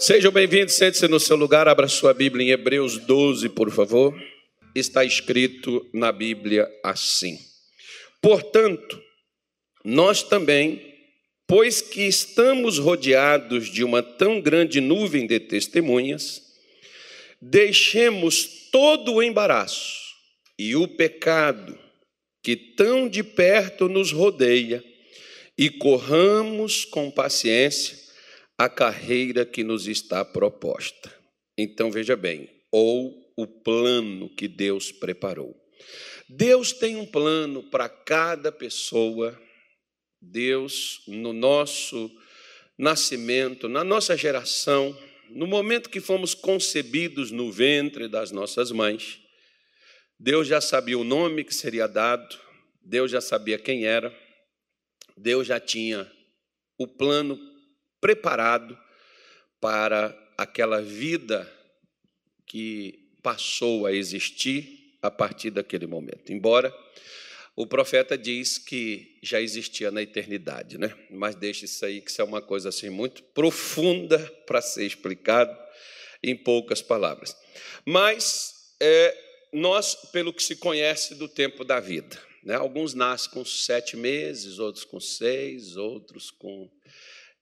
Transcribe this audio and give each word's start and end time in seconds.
Sejam 0.00 0.32
bem-vindos, 0.32 0.76
sente-se 0.76 1.06
no 1.08 1.20
seu 1.20 1.36
lugar, 1.36 1.68
abra 1.68 1.86
sua 1.86 2.14
Bíblia 2.14 2.46
em 2.46 2.50
Hebreus 2.52 2.96
12, 2.96 3.50
por 3.50 3.70
favor. 3.70 4.18
Está 4.74 5.04
escrito 5.04 5.86
na 5.92 6.10
Bíblia 6.10 6.66
assim: 6.82 7.38
Portanto, 8.18 8.98
nós 9.84 10.22
também, 10.22 10.80
pois 11.46 11.82
que 11.82 12.00
estamos 12.00 12.78
rodeados 12.78 13.68
de 13.68 13.84
uma 13.84 14.02
tão 14.02 14.40
grande 14.40 14.80
nuvem 14.80 15.26
de 15.26 15.38
testemunhas, 15.38 16.40
deixemos 17.38 18.70
todo 18.72 19.16
o 19.16 19.22
embaraço 19.22 19.98
e 20.58 20.74
o 20.74 20.88
pecado 20.88 21.78
que 22.42 22.56
tão 22.56 23.06
de 23.06 23.22
perto 23.22 23.86
nos 23.86 24.12
rodeia 24.12 24.82
e 25.58 25.68
corramos 25.68 26.86
com 26.86 27.10
paciência 27.10 27.99
a 28.60 28.68
carreira 28.68 29.46
que 29.46 29.64
nos 29.64 29.88
está 29.88 30.22
proposta. 30.22 31.10
Então 31.56 31.90
veja 31.90 32.14
bem, 32.14 32.46
ou 32.70 33.32
o 33.34 33.46
plano 33.46 34.28
que 34.28 34.46
Deus 34.46 34.92
preparou. 34.92 35.56
Deus 36.28 36.70
tem 36.70 36.94
um 36.94 37.06
plano 37.06 37.62
para 37.70 37.88
cada 37.88 38.52
pessoa. 38.52 39.40
Deus, 40.20 41.02
no 41.08 41.32
nosso 41.32 42.10
nascimento, 42.76 43.66
na 43.66 43.82
nossa 43.82 44.14
geração, 44.14 44.94
no 45.30 45.46
momento 45.46 45.88
que 45.88 45.98
fomos 45.98 46.34
concebidos 46.34 47.30
no 47.30 47.50
ventre 47.50 48.08
das 48.08 48.30
nossas 48.30 48.70
mães, 48.70 49.20
Deus 50.18 50.46
já 50.46 50.60
sabia 50.60 50.98
o 50.98 51.04
nome 51.04 51.44
que 51.44 51.54
seria 51.54 51.86
dado, 51.86 52.38
Deus 52.82 53.10
já 53.10 53.22
sabia 53.22 53.58
quem 53.58 53.86
era, 53.86 54.14
Deus 55.16 55.46
já 55.46 55.58
tinha 55.58 56.12
o 56.76 56.86
plano 56.86 57.40
preparado 58.00 58.78
para 59.60 60.16
aquela 60.36 60.80
vida 60.80 61.50
que 62.46 63.10
passou 63.22 63.86
a 63.86 63.92
existir 63.92 64.96
a 65.02 65.10
partir 65.10 65.50
daquele 65.50 65.86
momento. 65.86 66.32
Embora 66.32 66.74
o 67.54 67.66
profeta 67.66 68.16
diz 68.16 68.58
que 68.58 69.18
já 69.22 69.40
existia 69.40 69.90
na 69.90 70.02
eternidade, 70.02 70.78
né? 70.78 70.94
Mas 71.10 71.34
deixa 71.34 71.66
isso 71.66 71.84
aí 71.84 72.00
que 72.00 72.10
isso 72.10 72.22
é 72.22 72.24
uma 72.24 72.40
coisa 72.40 72.70
assim 72.70 72.88
muito 72.88 73.22
profunda 73.22 74.18
para 74.46 74.62
ser 74.62 74.86
explicado 74.86 75.56
em 76.22 76.34
poucas 76.34 76.80
palavras. 76.80 77.36
Mas 77.84 78.74
é, 78.80 79.16
nós, 79.52 79.94
pelo 80.12 80.32
que 80.32 80.42
se 80.42 80.56
conhece 80.56 81.14
do 81.14 81.28
tempo 81.28 81.64
da 81.64 81.80
vida, 81.80 82.18
né? 82.42 82.54
Alguns 82.54 82.94
nascem 82.94 83.30
com 83.30 83.44
sete 83.44 83.96
meses, 83.96 84.58
outros 84.58 84.84
com 84.84 84.98
seis, 84.98 85.76
outros 85.76 86.30
com 86.30 86.70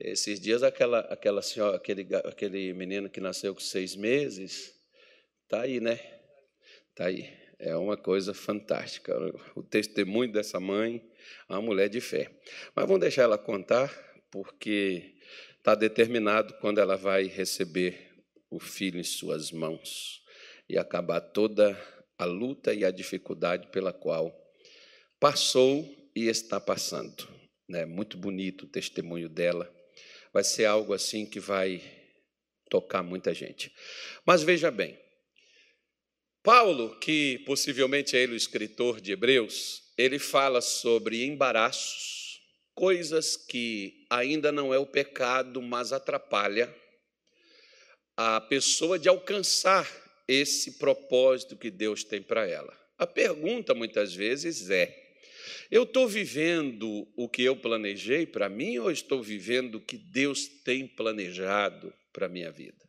esses 0.00 0.38
dias, 0.40 0.62
aquela, 0.62 1.00
aquela 1.00 1.42
senhora, 1.42 1.76
aquele, 1.76 2.06
aquele 2.24 2.72
menino 2.72 3.10
que 3.10 3.20
nasceu 3.20 3.52
com 3.52 3.60
seis 3.60 3.96
meses, 3.96 4.74
está 5.42 5.62
aí, 5.62 5.80
né? 5.80 5.98
Está 6.90 7.06
aí. 7.06 7.28
É 7.58 7.74
uma 7.76 7.96
coisa 7.96 8.32
fantástica. 8.32 9.12
O 9.56 9.62
testemunho 9.62 10.30
dessa 10.30 10.60
mãe, 10.60 11.04
uma 11.48 11.60
mulher 11.60 11.88
de 11.88 12.00
fé. 12.00 12.30
Mas 12.74 12.86
vamos 12.86 13.00
deixar 13.00 13.22
ela 13.22 13.36
contar, 13.36 13.92
porque 14.30 15.16
está 15.56 15.74
determinado 15.74 16.54
quando 16.60 16.78
ela 16.78 16.96
vai 16.96 17.24
receber 17.24 18.22
o 18.48 18.60
filho 18.60 19.00
em 19.00 19.04
suas 19.04 19.50
mãos 19.50 20.22
e 20.68 20.78
acabar 20.78 21.20
toda 21.20 21.76
a 22.16 22.24
luta 22.24 22.72
e 22.72 22.84
a 22.84 22.90
dificuldade 22.92 23.68
pela 23.72 23.92
qual 23.92 24.32
passou 25.18 25.84
e 26.14 26.28
está 26.28 26.60
passando. 26.60 27.28
É 27.70 27.84
muito 27.84 28.16
bonito 28.16 28.62
o 28.62 28.68
testemunho 28.68 29.28
dela 29.28 29.72
vai 30.32 30.44
ser 30.44 30.64
algo 30.64 30.92
assim 30.92 31.26
que 31.26 31.40
vai 31.40 31.82
tocar 32.68 33.02
muita 33.02 33.32
gente. 33.34 33.72
Mas 34.24 34.42
veja 34.42 34.70
bem, 34.70 34.98
Paulo, 36.42 36.98
que 36.98 37.38
possivelmente 37.40 38.16
é 38.16 38.20
ele 38.20 38.32
o 38.32 38.36
escritor 38.36 39.00
de 39.00 39.12
Hebreus, 39.12 39.82
ele 39.96 40.18
fala 40.18 40.60
sobre 40.60 41.24
embaraços, 41.24 42.40
coisas 42.74 43.36
que 43.36 44.06
ainda 44.08 44.52
não 44.52 44.72
é 44.72 44.78
o 44.78 44.86
pecado, 44.86 45.60
mas 45.60 45.92
atrapalha 45.92 46.72
a 48.16 48.40
pessoa 48.40 48.98
de 48.98 49.08
alcançar 49.08 49.88
esse 50.26 50.78
propósito 50.78 51.56
que 51.56 51.70
Deus 51.70 52.04
tem 52.04 52.22
para 52.22 52.46
ela. 52.46 52.76
A 52.98 53.06
pergunta 53.06 53.74
muitas 53.74 54.14
vezes 54.14 54.70
é: 54.70 55.07
eu 55.70 55.82
estou 55.82 56.08
vivendo 56.08 57.06
o 57.16 57.28
que 57.28 57.42
eu 57.42 57.56
planejei 57.56 58.26
para 58.26 58.48
mim 58.48 58.78
ou 58.78 58.90
estou 58.90 59.22
vivendo 59.22 59.76
o 59.76 59.80
que 59.80 59.96
Deus 59.96 60.46
tem 60.64 60.86
planejado 60.86 61.92
para 62.12 62.26
a 62.26 62.28
minha 62.28 62.50
vida? 62.50 62.88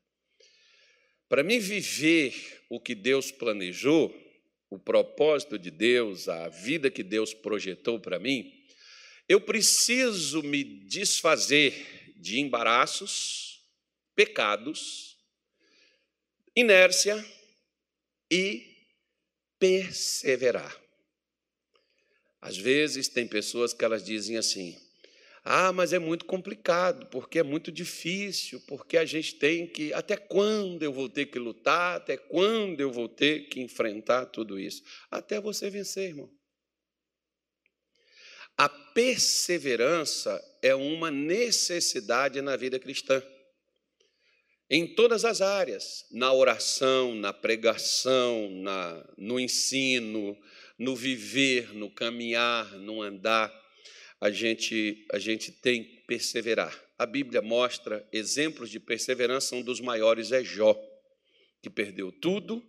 Para 1.27 1.43
mim 1.43 1.59
viver 1.59 2.33
o 2.69 2.79
que 2.79 2.95
Deus 2.95 3.31
planejou, 3.31 4.15
o 4.69 4.79
propósito 4.79 5.57
de 5.57 5.71
Deus, 5.71 6.27
a 6.27 6.49
vida 6.49 6.89
que 6.89 7.03
Deus 7.03 7.33
projetou 7.33 7.99
para 7.99 8.19
mim, 8.19 8.51
eu 9.27 9.39
preciso 9.39 10.41
me 10.41 10.63
desfazer 10.63 12.13
de 12.17 12.39
embaraços, 12.39 13.63
pecados, 14.15 15.17
inércia 16.55 17.23
e 18.29 18.75
perseverar. 19.59 20.88
Às 22.41 22.57
vezes 22.57 23.07
tem 23.07 23.27
pessoas 23.27 23.73
que 23.73 23.83
elas 23.83 24.03
dizem 24.03 24.37
assim: 24.37 24.77
"Ah, 25.43 25.71
mas 25.73 25.93
é 25.93 25.99
muito 25.99 26.25
complicado, 26.25 27.07
porque 27.07 27.39
é 27.39 27.43
muito 27.43 27.71
difícil, 27.71 28.61
porque 28.67 28.97
a 28.97 29.05
gente 29.05 29.35
tem 29.35 29.67
que 29.67 29.93
até 29.93 30.15
quando 30.15 30.83
eu 30.83 30.93
vou 30.93 31.09
ter 31.09 31.25
que 31.27 31.39
lutar, 31.39 31.97
até 31.97 32.17
quando 32.17 32.79
eu 32.79 32.91
vou 32.91 33.09
ter 33.09 33.47
que 33.49 33.59
enfrentar 33.59 34.25
tudo 34.27 34.59
isso? 34.59 34.83
Até 35.11 35.39
você 35.39 35.69
vencer, 35.69 36.09
irmão. 36.09 36.29
A 38.59 38.67
perseverança 38.67 40.37
é 40.61 40.75
uma 40.75 41.09
necessidade 41.09 42.41
na 42.41 42.57
vida 42.57 42.77
cristã. 42.77 43.23
Em 44.69 44.85
todas 44.85 45.23
as 45.23 45.39
áreas, 45.39 46.05
na 46.11 46.33
oração, 46.33 47.15
na 47.15 47.31
pregação, 47.31 48.51
na, 48.51 49.09
no 49.17 49.39
ensino, 49.39 50.37
no 50.79 50.95
viver, 50.95 51.73
no 51.75 51.91
caminhar, 51.91 52.71
no 52.77 53.01
andar, 53.01 53.53
a 54.21 54.31
gente, 54.31 55.05
a 55.11 55.19
gente 55.19 55.51
tem 55.51 55.83
que 55.83 55.97
perseverar. 56.07 56.73
A 56.97 57.05
Bíblia 57.05 57.41
mostra 57.41 58.07
exemplos 58.11 58.69
de 58.69 58.79
perseverança, 58.79 59.55
um 59.55 59.61
dos 59.61 59.81
maiores 59.81 60.31
é 60.31 60.43
Jó, 60.43 60.79
que 61.61 61.69
perdeu 61.69 62.11
tudo, 62.11 62.65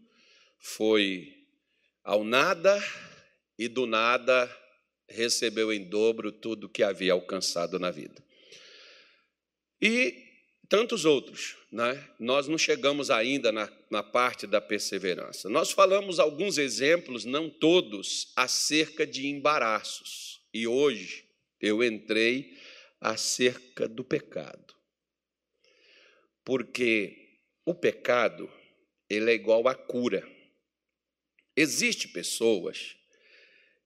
foi 0.59 1.47
ao 2.03 2.25
nada 2.25 2.83
e 3.57 3.69
do 3.69 3.87
nada 3.87 4.55
recebeu 5.09 5.73
em 5.73 5.89
dobro 5.89 6.31
tudo 6.33 6.69
que 6.69 6.83
havia 6.83 7.13
alcançado 7.13 7.79
na 7.79 7.91
vida. 7.91 8.23
E 9.81 10.30
tantos 10.71 11.05
outros. 11.05 11.57
Né? 11.71 12.09
Nós 12.19 12.49
não 12.49 12.57
chegamos 12.57 13.11
ainda 13.11 13.53
na, 13.53 13.71
na 13.91 14.03
parte 14.03 14.47
da 14.47 14.61
perseverança. 14.61 15.51
Nós 15.51 15.73
falamos 15.73 16.19
alguns 16.19 16.57
exemplos, 16.57 17.27
não 17.27 17.51
todos, 17.51 18.33
acerca 18.35 19.07
de 19.07 19.27
embaraços. 19.27 20.41
E 20.55 20.67
hoje 20.67 21.29
eu 21.61 21.85
entrei 21.85 22.57
acerca 23.01 23.87
do 23.87 24.03
pecado. 24.03 24.75
Porque 26.45 27.39
o 27.67 27.75
pecado, 27.75 28.51
ele 29.09 29.31
é 29.31 29.35
igual 29.35 29.69
à 29.69 29.75
cura. 29.75 30.27
Existem 31.57 32.11
pessoas 32.11 32.97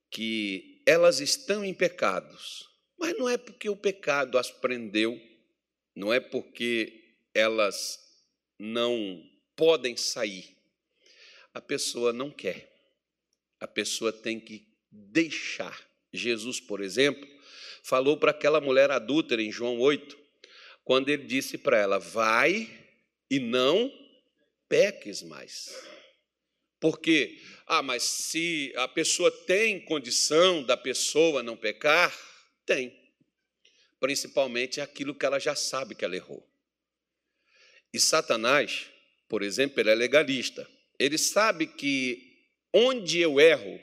que 0.09 0.81
elas 0.85 1.19
estão 1.19 1.65
em 1.65 1.73
pecados, 1.73 2.69
mas 2.97 3.17
não 3.17 3.27
é 3.27 3.37
porque 3.37 3.67
o 3.67 3.75
pecado 3.75 4.37
as 4.37 4.49
prendeu 4.49 5.19
não 5.95 6.13
é 6.13 6.19
porque 6.19 7.15
elas 7.33 7.99
não 8.59 9.23
podem 9.55 9.95
sair. 9.95 10.55
A 11.53 11.61
pessoa 11.61 12.11
não 12.11 12.29
quer. 12.29 12.71
A 13.59 13.67
pessoa 13.67 14.11
tem 14.11 14.39
que 14.39 14.67
deixar. 14.91 15.79
Jesus, 16.11 16.59
por 16.59 16.81
exemplo, 16.81 17.27
falou 17.83 18.17
para 18.17 18.31
aquela 18.31 18.59
mulher 18.59 18.91
adúltera 18.91 19.41
em 19.41 19.51
João 19.51 19.79
8, 19.79 20.17
quando 20.83 21.09
ele 21.09 21.23
disse 21.23 21.57
para 21.57 21.77
ela: 21.77 21.97
Vai 21.97 22.69
e 23.29 23.39
não 23.39 23.91
peques 24.67 25.21
mais. 25.21 25.69
Porque, 26.79 27.41
ah, 27.65 27.81
mas 27.81 28.03
se 28.03 28.73
a 28.75 28.87
pessoa 28.87 29.31
tem 29.31 29.79
condição 29.79 30.61
da 30.63 30.77
pessoa 30.77 31.41
não 31.41 31.55
pecar, 31.55 32.15
tem 32.65 33.04
principalmente 33.99 34.81
aquilo 34.81 35.15
que 35.15 35.25
ela 35.25 35.39
já 35.39 35.55
sabe 35.55 35.95
que 35.95 36.05
ela 36.05 36.15
errou. 36.15 36.47
E 37.93 37.99
Satanás, 37.99 38.87
por 39.27 39.41
exemplo, 39.41 39.79
ele 39.79 39.89
é 39.89 39.95
legalista. 39.95 40.67
Ele 40.99 41.17
sabe 41.17 41.67
que 41.67 42.37
onde 42.73 43.19
eu 43.19 43.39
erro 43.39 43.79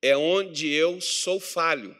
é 0.00 0.16
onde 0.16 0.68
eu 0.68 1.00
sou 1.00 1.38
falho. 1.38 1.96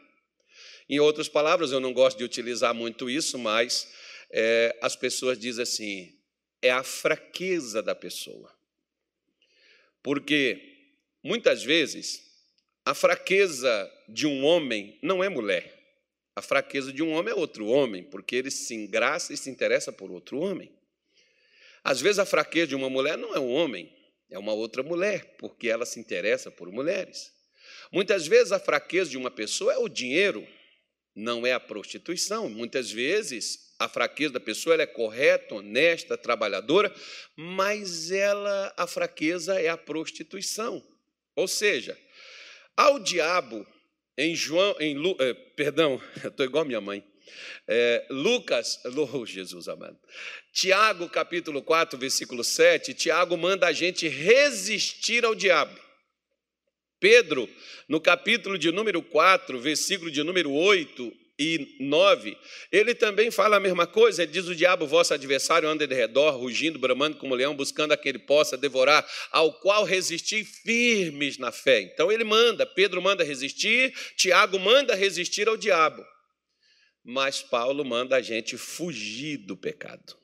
Em 0.89 0.99
outras 0.99 1.29
palavras, 1.29 1.71
eu 1.71 1.79
não 1.79 1.93
gosto 1.93 2.17
de 2.17 2.23
utilizar 2.23 2.73
muito 2.73 3.09
isso, 3.09 3.39
mas 3.39 3.91
é, 4.29 4.77
as 4.81 4.95
pessoas 4.95 5.39
dizem 5.39 5.63
assim: 5.63 6.19
é 6.61 6.69
a 6.69 6.83
fraqueza 6.83 7.81
da 7.81 7.95
pessoa. 7.95 8.53
Porque 10.01 10.59
muitas 11.23 11.63
vezes 11.63 12.21
a 12.85 12.93
fraqueza 12.93 13.89
de 14.09 14.27
um 14.27 14.43
homem 14.43 14.99
não 15.01 15.23
é 15.23 15.29
mulher. 15.29 15.82
A 16.35 16.41
fraqueza 16.41 16.91
de 16.91 17.03
um 17.03 17.13
homem 17.13 17.31
é 17.31 17.35
outro 17.35 17.67
homem, 17.67 18.03
porque 18.03 18.35
ele 18.35 18.49
se 18.49 18.73
engraça 18.73 19.33
e 19.33 19.37
se 19.37 19.49
interessa 19.49 19.91
por 19.91 20.11
outro 20.11 20.39
homem. 20.39 20.71
Às 21.83 22.01
vezes 22.01 22.19
a 22.19 22.25
fraqueza 22.25 22.67
de 22.67 22.75
uma 22.75 22.89
mulher 22.89 23.17
não 23.17 23.35
é 23.35 23.39
um 23.39 23.51
homem, 23.51 23.91
é 24.29 24.39
uma 24.39 24.53
outra 24.53 24.81
mulher, 24.81 25.35
porque 25.37 25.69
ela 25.69 25.85
se 25.85 25.99
interessa 25.99 26.49
por 26.49 26.71
mulheres. 26.71 27.31
Muitas 27.91 28.25
vezes 28.25 28.51
a 28.51 28.59
fraqueza 28.59 29.11
de 29.11 29.17
uma 29.17 29.29
pessoa 29.29 29.73
é 29.73 29.77
o 29.77 29.87
dinheiro, 29.87 30.47
não 31.15 31.45
é 31.45 31.53
a 31.53 31.59
prostituição. 31.59 32.49
Muitas 32.49 32.89
vezes 32.89 33.73
a 33.77 33.87
fraqueza 33.87 34.33
da 34.33 34.39
pessoa 34.39 34.81
é 34.81 34.87
correta, 34.87 35.55
honesta, 35.55 36.17
trabalhadora, 36.17 36.93
mas 37.35 38.09
ela 38.09 38.73
a 38.75 38.87
fraqueza 38.87 39.61
é 39.61 39.69
a 39.69 39.77
prostituição. 39.77 40.83
Ou 41.35 41.47
seja, 41.47 41.97
ao 42.75 42.99
diabo 42.99 43.67
em 44.17 44.35
João, 44.35 44.75
em 44.79 44.95
Lu, 44.95 45.15
eh, 45.19 45.33
perdão, 45.55 46.01
estou 46.23 46.45
igual 46.45 46.63
a 46.63 46.67
minha 46.67 46.81
mãe. 46.81 47.03
É, 47.67 48.05
Lucas, 48.09 48.79
oh, 49.13 49.25
Jesus 49.25 49.67
amado. 49.67 49.97
Tiago, 50.51 51.09
capítulo 51.09 51.61
4, 51.61 51.97
versículo 51.97 52.43
7, 52.43 52.93
Tiago 52.93 53.37
manda 53.37 53.67
a 53.67 53.71
gente 53.71 54.07
resistir 54.07 55.25
ao 55.25 55.33
diabo. 55.33 55.79
Pedro, 56.99 57.49
no 57.87 57.99
capítulo 57.99 58.57
de 58.57 58.71
número 58.71 59.01
4, 59.01 59.59
versículo 59.59 60.09
de 60.09 60.23
número 60.23 60.51
8, 60.51 61.11
e 61.37 61.77
9, 61.79 62.37
ele 62.71 62.93
também 62.93 63.31
fala 63.31 63.57
a 63.57 63.59
mesma 63.59 63.87
coisa. 63.87 64.21
Ele 64.21 64.31
diz: 64.31 64.47
O 64.47 64.55
diabo, 64.55 64.85
vosso 64.85 65.13
adversário, 65.13 65.67
anda 65.67 65.87
de 65.87 65.95
redor, 65.95 66.37
rugindo, 66.37 66.77
bramando 66.77 67.17
como 67.17 67.33
leão, 67.33 67.55
buscando 67.55 67.91
a 67.91 67.97
quem 67.97 68.09
ele 68.11 68.19
possa 68.19 68.55
devorar, 68.55 69.07
ao 69.31 69.51
qual 69.59 69.83
resistir 69.83 70.43
firmes 70.43 71.37
na 71.37 71.51
fé. 71.51 71.81
Então 71.81 72.11
ele 72.11 72.23
manda, 72.23 72.65
Pedro 72.65 73.01
manda 73.01 73.23
resistir, 73.23 73.93
Tiago 74.15 74.59
manda 74.59 74.93
resistir 74.93 75.47
ao 75.47 75.57
diabo. 75.57 76.05
Mas 77.03 77.41
Paulo 77.41 77.83
manda 77.83 78.15
a 78.15 78.21
gente 78.21 78.55
fugir 78.55 79.37
do 79.37 79.57
pecado. 79.57 80.15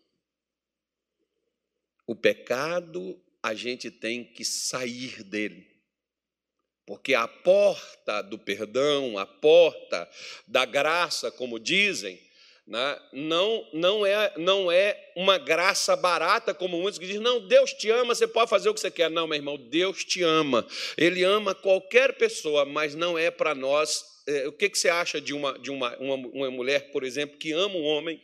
O 2.08 2.16
pecado, 2.16 3.20
a 3.42 3.54
gente 3.54 3.92
tem 3.92 4.24
que 4.24 4.46
sair 4.46 5.24
dele. 5.24 5.79
Porque 6.90 7.14
a 7.14 7.28
porta 7.28 8.24
do 8.24 8.36
perdão, 8.36 9.20
a 9.20 9.24
porta 9.24 10.10
da 10.48 10.66
graça, 10.66 11.30
como 11.30 11.60
dizem, 11.60 12.20
né, 12.66 13.00
não, 13.14 13.64
não, 13.72 14.04
é, 14.04 14.34
não 14.38 14.72
é 14.72 15.12
uma 15.16 15.38
graça 15.38 15.96
barata, 15.96 16.52
como 16.52 16.80
muitos 16.82 16.98
que 16.98 17.06
dizem, 17.06 17.22
não, 17.22 17.48
Deus 17.48 17.74
te 17.74 17.92
ama, 17.92 18.16
você 18.16 18.28
pode 18.28 18.50
fazer 18.50 18.70
o 18.70 18.74
que 18.74 18.80
você 18.80 18.90
quer. 18.90 19.08
Não, 19.08 19.28
meu 19.28 19.36
irmão, 19.36 19.56
Deus 19.56 20.04
te 20.04 20.24
ama. 20.24 20.66
Ele 20.98 21.24
ama 21.24 21.54
qualquer 21.54 22.18
pessoa, 22.18 22.66
mas 22.66 22.96
não 22.96 23.16
é 23.16 23.30
para 23.30 23.54
nós. 23.54 24.04
É, 24.26 24.48
o 24.48 24.52
que, 24.52 24.68
você 24.68 24.90
acha 24.90 25.22
de, 25.22 25.32
uma, 25.32 25.60
de 25.60 25.70
uma, 25.70 25.96
uma, 25.98 26.16
uma 26.16 26.50
mulher, 26.50 26.92
por 26.92 27.04
exemplo, 27.04 27.38
que 27.38 27.52
ama 27.52 27.76
um 27.76 27.86
homem 27.86 28.20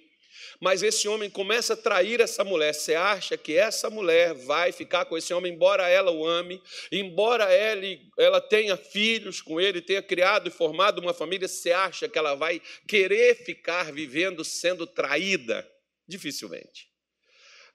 mas 0.65 0.81
esse 0.81 1.07
homem 1.07 1.29
começa 1.29 1.73
a 1.73 1.77
trair 1.77 2.19
essa 2.19 2.44
mulher. 2.44 2.73
Você 2.73 2.95
acha 2.95 3.38
que 3.38 3.56
essa 3.56 3.88
mulher 3.88 4.33
vai 4.33 4.71
ficar 4.71 5.06
com 5.06 5.15
esse 5.15 5.31
homem, 5.31 5.53
embora 5.53 5.88
ela 5.88 6.09
o 6.09 6.25
ame, 6.25 6.59
embora 6.91 7.53
ele, 7.53 8.09
ela 8.17 8.41
tenha 8.41 8.75
filhos 8.75 9.44
com 9.44 9.62
ele, 9.62 9.79
tenha 9.79 10.01
criado 10.01 10.47
e 10.47 10.51
formado 10.51 10.97
uma 10.97 11.13
família, 11.13 11.47
você 11.47 11.71
acha 11.71 12.09
que 12.09 12.17
ela 12.17 12.33
vai 12.33 12.59
querer 12.88 13.35
ficar 13.35 13.94
vivendo 13.94 14.44
sendo 14.44 14.88
traída? 14.88 15.71
Dificilmente. 16.07 16.89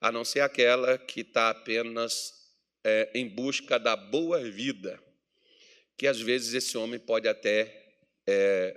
A 0.00 0.10
não 0.10 0.24
ser 0.24 0.40
aquela 0.40 0.98
que 0.98 1.20
está 1.20 1.50
apenas 1.50 2.32
é, 2.82 3.08
em 3.14 3.28
busca 3.28 3.78
da 3.78 3.94
boa 3.94 4.42
vida, 4.42 5.00
que 5.96 6.08
às 6.08 6.20
vezes 6.20 6.54
esse 6.54 6.76
homem 6.76 6.98
pode 6.98 7.28
até 7.28 7.72
é, 8.26 8.76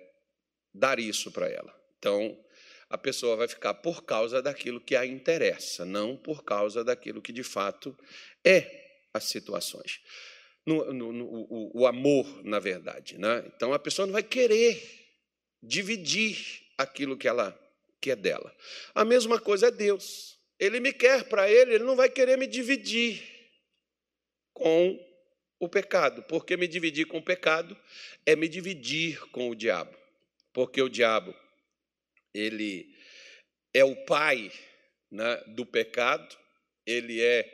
dar 0.71 0.99
isso 0.99 1.31
para 1.31 1.49
ela. 1.49 1.75
Então, 1.97 2.42
a 2.93 2.97
pessoa 2.99 3.35
vai 3.35 3.47
ficar 3.47 3.73
por 3.73 4.03
causa 4.03 4.39
daquilo 4.39 4.79
que 4.79 4.95
a 4.95 5.03
interessa, 5.03 5.83
não 5.83 6.15
por 6.15 6.43
causa 6.43 6.83
daquilo 6.83 7.23
que 7.23 7.33
de 7.33 7.41
fato 7.41 7.97
é 8.45 8.99
as 9.11 9.23
situações. 9.23 9.99
No, 10.63 10.93
no, 10.93 11.11
no, 11.11 11.25
o, 11.25 11.81
o, 11.81 11.87
amor, 11.87 12.43
na 12.45 12.59
verdade. 12.59 13.17
Né? 13.17 13.45
Então 13.47 13.73
a 13.73 13.79
pessoa 13.79 14.05
não 14.05 14.13
vai 14.13 14.21
querer 14.21 14.79
dividir 15.61 16.61
aquilo 16.77 17.17
que 17.17 17.27
ela 17.27 17.59
que 17.99 18.11
é 18.11 18.15
dela. 18.15 18.55
A 18.93 19.03
mesma 19.03 19.39
coisa 19.39 19.69
é 19.69 19.71
Deus. 19.71 20.37
Ele 20.59 20.79
me 20.79 20.93
quer 20.93 21.23
para 21.23 21.49
ele, 21.49 21.73
ele 21.73 21.83
não 21.83 21.95
vai 21.95 22.09
querer 22.09 22.37
me 22.37 22.45
dividir 22.45 23.23
com 24.53 25.03
o 25.59 25.67
pecado, 25.67 26.21
porque 26.29 26.55
me 26.55 26.67
dividir 26.67 27.07
com 27.07 27.17
o 27.17 27.23
pecado 27.23 27.75
é 28.23 28.35
me 28.35 28.47
dividir 28.47 29.19
com 29.31 29.49
o 29.49 29.55
diabo. 29.55 29.97
Porque 30.53 30.79
o 30.79 30.87
diabo 30.87 31.33
ele 32.33 32.93
é 33.73 33.83
o 33.83 33.95
pai 34.05 34.51
né, 35.11 35.43
do 35.47 35.65
pecado, 35.65 36.35
ele 36.85 37.21
é 37.21 37.49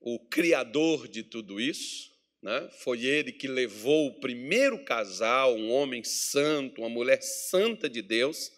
o 0.00 0.18
criador 0.28 1.08
de 1.08 1.22
tudo 1.22 1.60
isso. 1.60 2.14
Né? 2.42 2.68
Foi 2.78 3.04
ele 3.04 3.32
que 3.32 3.48
levou 3.48 4.08
o 4.08 4.20
primeiro 4.20 4.84
casal, 4.84 5.56
um 5.56 5.70
homem 5.70 6.04
santo, 6.04 6.82
uma 6.82 6.88
mulher 6.88 7.20
santa 7.22 7.88
de 7.88 8.02
Deus, 8.02 8.52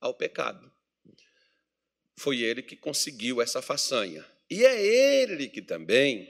ao 0.00 0.14
pecado. 0.14 0.70
Foi 2.18 2.40
ele 2.40 2.62
que 2.62 2.76
conseguiu 2.76 3.40
essa 3.40 3.62
façanha. 3.62 4.24
E 4.50 4.64
é 4.64 4.84
ele 4.84 5.48
que 5.48 5.62
também 5.62 6.28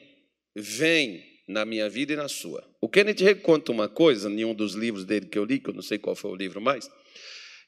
vem 0.55 1.25
na 1.49 1.65
minha 1.65 1.89
vida 1.89 2.13
e 2.13 2.17
na 2.17 2.29
sua. 2.29 2.69
O 2.81 2.89
Kenneth 2.89 3.41
conta 3.43 3.73
uma 3.73 3.89
coisa, 3.89 4.31
em 4.31 4.45
um 4.45 4.55
dos 4.55 4.75
livros 4.75 5.05
dele 5.05 5.27
que 5.27 5.39
eu 5.39 5.45
li, 5.45 5.59
que 5.59 5.71
eu 5.71 5.75
não 5.75 5.83
sei 5.83 5.99
qual 5.99 6.15
foi 6.15 6.31
o 6.31 6.37
livro 6.37 6.61
mais, 6.61 6.89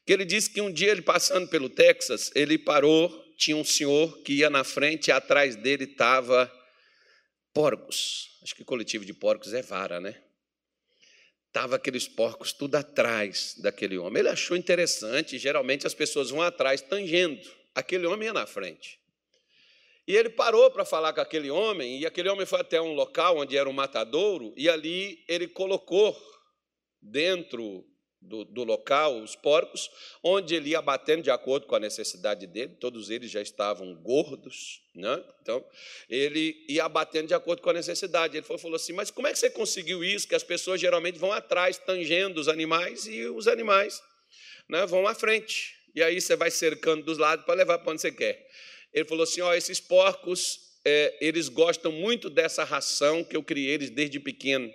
que 0.04 0.12
ele 0.12 0.24
disse 0.24 0.50
que 0.50 0.60
um 0.60 0.72
dia 0.72 0.90
ele 0.90 1.02
passando 1.02 1.48
pelo 1.48 1.68
Texas, 1.68 2.30
ele 2.34 2.58
parou, 2.58 3.08
tinha 3.36 3.56
um 3.56 3.64
senhor 3.64 4.22
que 4.22 4.34
ia 4.34 4.50
na 4.50 4.64
frente 4.64 5.08
e 5.08 5.12
atrás 5.12 5.56
dele 5.56 5.84
estava 5.84 6.50
porcos. 7.52 8.38
Acho 8.42 8.54
que 8.54 8.64
coletivo 8.64 9.04
de 9.04 9.14
porcos 9.14 9.52
é 9.54 9.62
vara, 9.62 10.00
né? 10.00 10.20
Tava 11.52 11.76
aqueles 11.76 12.08
porcos 12.08 12.52
tudo 12.52 12.76
atrás 12.76 13.54
daquele 13.58 13.98
homem. 13.98 14.20
Ele 14.20 14.30
achou 14.30 14.56
interessante, 14.56 15.38
geralmente 15.38 15.86
as 15.86 15.94
pessoas 15.94 16.30
vão 16.30 16.40
atrás 16.40 16.80
tangendo. 16.80 17.40
Aquele 17.74 18.06
homem 18.06 18.26
ia 18.26 18.32
na 18.32 18.46
frente. 18.46 18.98
E 20.06 20.16
ele 20.16 20.30
parou 20.30 20.70
para 20.70 20.84
falar 20.84 21.12
com 21.12 21.20
aquele 21.20 21.50
homem, 21.50 22.00
e 22.00 22.06
aquele 22.06 22.28
homem 22.28 22.44
foi 22.44 22.60
até 22.60 22.80
um 22.80 22.92
local 22.92 23.38
onde 23.38 23.56
era 23.56 23.68
um 23.68 23.72
matadouro, 23.72 24.52
e 24.56 24.68
ali 24.68 25.22
ele 25.28 25.46
colocou 25.46 26.20
dentro 27.00 27.84
do, 28.22 28.44
do, 28.44 28.64
local, 28.64 29.20
os 29.20 29.34
porcos, 29.34 29.90
onde 30.22 30.54
ele 30.54 30.70
ia 30.70 30.80
batendo 30.80 31.22
de 31.22 31.30
acordo 31.30 31.66
com 31.66 31.74
a 31.74 31.80
necessidade 31.80 32.46
dele, 32.46 32.76
todos 32.78 33.10
eles 33.10 33.30
já 33.30 33.42
estavam 33.42 33.94
gordos, 33.96 34.80
né? 34.94 35.22
então 35.40 35.64
ele 36.08 36.64
ia 36.68 36.88
batendo 36.88 37.28
de 37.28 37.34
acordo 37.34 37.60
com 37.60 37.70
a 37.70 37.74
necessidade. 37.74 38.36
Ele 38.36 38.46
falou 38.46 38.76
assim: 38.76 38.92
Mas 38.92 39.10
como 39.10 39.26
é 39.26 39.32
que 39.32 39.38
você 39.38 39.50
conseguiu 39.50 40.04
isso? 40.04 40.28
Que 40.28 40.34
as 40.34 40.44
pessoas 40.44 40.80
geralmente 40.80 41.18
vão 41.18 41.32
atrás, 41.32 41.78
tangendo 41.78 42.40
os 42.40 42.48
animais, 42.48 43.06
e 43.06 43.26
os 43.26 43.48
animais 43.48 44.02
né, 44.68 44.86
vão 44.86 45.06
à 45.06 45.14
frente. 45.14 45.74
E 45.94 46.02
aí 46.02 46.20
você 46.20 46.36
vai 46.36 46.50
cercando 46.50 47.04
dos 47.04 47.18
lados 47.18 47.44
para 47.44 47.54
levar 47.54 47.78
para 47.78 47.92
onde 47.92 48.00
você 48.00 48.12
quer. 48.12 48.46
Ele 48.92 49.04
falou 49.04 49.24
assim: 49.24 49.40
Ó, 49.40 49.52
esses 49.52 49.80
porcos, 49.80 50.60
é, 50.84 51.18
eles 51.20 51.48
gostam 51.48 51.90
muito 51.90 52.30
dessa 52.30 52.62
ração 52.62 53.24
que 53.24 53.36
eu 53.36 53.42
criei 53.42 53.74
eles 53.74 53.90
desde 53.90 54.20
pequeno. 54.20 54.72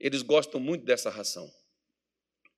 Eles 0.00 0.22
gostam 0.22 0.60
muito 0.60 0.84
dessa 0.84 1.10
ração 1.10 1.57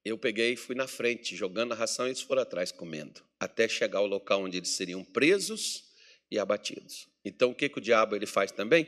eu 0.04 0.16
peguei 0.16 0.52
e 0.52 0.56
fui 0.56 0.74
na 0.74 0.86
frente, 0.86 1.36
jogando 1.36 1.72
a 1.72 1.76
ração, 1.76 2.06
e 2.06 2.10
eles 2.10 2.22
foram 2.22 2.42
atrás 2.42 2.72
comendo, 2.72 3.22
até 3.38 3.68
chegar 3.68 3.98
ao 3.98 4.06
local 4.06 4.42
onde 4.42 4.56
eles 4.56 4.70
seriam 4.70 5.04
presos 5.04 5.84
e 6.30 6.38
abatidos. 6.38 7.08
Então, 7.24 7.50
o 7.50 7.54
que, 7.54 7.68
que 7.68 7.78
o 7.78 7.82
diabo 7.82 8.16
ele 8.16 8.26
faz 8.26 8.50
também? 8.50 8.86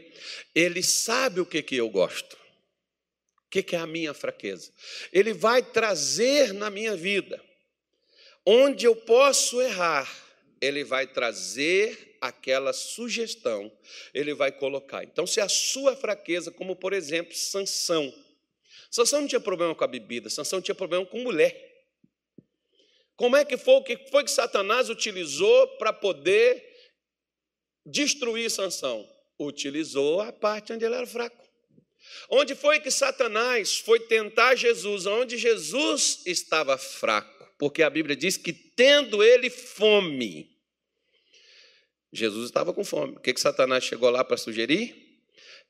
Ele 0.55 0.83
sabe 0.83 1.41
o 1.41 1.47
que, 1.47 1.63
que 1.63 1.77
eu 1.77 1.89
gosto, 1.91 2.35
o 2.35 3.51
que, 3.51 3.63
que 3.63 3.77
é 3.77 3.79
a 3.79 3.87
minha 3.87 4.15
fraqueza. 4.15 4.73
Ele 5.13 5.35
vai 5.35 5.63
trazer 5.63 6.55
na 6.55 6.71
minha 6.71 6.97
vida, 6.97 7.43
onde 8.47 8.87
eu 8.87 8.97
posso 8.97 9.61
errar, 9.61 10.11
ele 10.61 10.83
vai 10.83 11.07
trazer 11.07 12.17
aquela 12.23 12.73
sugestão, 12.73 13.71
ele 14.15 14.33
vai 14.33 14.51
colocar. 14.51 15.05
Então, 15.05 15.27
se 15.27 15.41
a 15.41 15.49
sua 15.49 15.95
fraqueza, 15.95 16.51
como 16.51 16.75
por 16.75 16.93
exemplo, 16.93 17.35
Sansão, 17.35 18.15
Sansão 18.93 19.23
não 19.23 19.29
tinha 19.29 19.41
problema 19.41 19.75
com 19.75 19.83
a 19.83 19.87
bebida, 19.87 20.29
Sansão 20.29 20.61
tinha 20.61 20.75
problema 20.75 21.07
com 21.07 21.19
mulher. 21.19 21.71
Como 23.17 23.35
é 23.37 23.45
que 23.45 23.57
foi 23.57 23.75
o 23.75 23.83
que 23.83 23.97
foi 24.11 24.23
que 24.23 24.31
Satanás 24.31 24.91
utilizou 24.91 25.67
para 25.79 25.95
poder 25.95 26.63
destruir 27.87 28.51
Sansão? 28.51 29.09
Utilizou 29.41 30.21
a 30.21 30.31
parte 30.31 30.75
onde 30.75 30.85
ele 30.85 30.95
era 30.95 31.07
fraco. 31.07 31.43
Onde 32.29 32.55
foi 32.55 32.81
que 32.81 32.91
Satanás 32.91 33.79
foi 33.79 33.99
tentar 33.99 34.57
Jesus? 34.57 35.07
Onde 35.07 35.39
Jesus 35.39 36.21
estava 36.27 36.77
fraco. 36.77 37.51
Porque 37.59 37.83
a 37.83 37.89
Bíblia 37.89 38.15
diz 38.15 38.37
que 38.37 38.53
tendo 38.53 39.23
ele 39.23 39.49
fome, 39.49 40.51
Jesus 42.13 42.47
estava 42.47 42.75
com 42.75 42.85
fome. 42.85 43.17
O 43.17 43.21
que, 43.21 43.33
que 43.33 43.41
Satanás 43.41 43.85
chegou 43.85 44.11
lá 44.11 44.23
para 44.23 44.37
sugerir? 44.37 45.02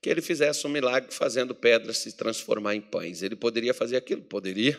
Que 0.03 0.09
ele 0.09 0.21
fizesse 0.21 0.67
um 0.67 0.69
milagre 0.69 1.13
fazendo 1.13 1.55
pedras 1.55 1.99
se 1.99 2.11
transformar 2.17 2.75
em 2.75 2.81
pães. 2.81 3.23
Ele 3.23 3.37
poderia 3.37 3.73
fazer 3.73 3.95
aquilo? 3.95 4.21
Poderia. 4.21 4.77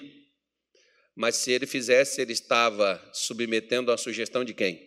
Mas 1.16 1.36
se 1.36 1.50
ele 1.50 1.66
fizesse, 1.66 2.20
ele 2.20 2.34
estava 2.34 3.02
submetendo 3.10 3.90
a 3.90 3.96
sugestão 3.96 4.44
de 4.44 4.52
quem? 4.52 4.86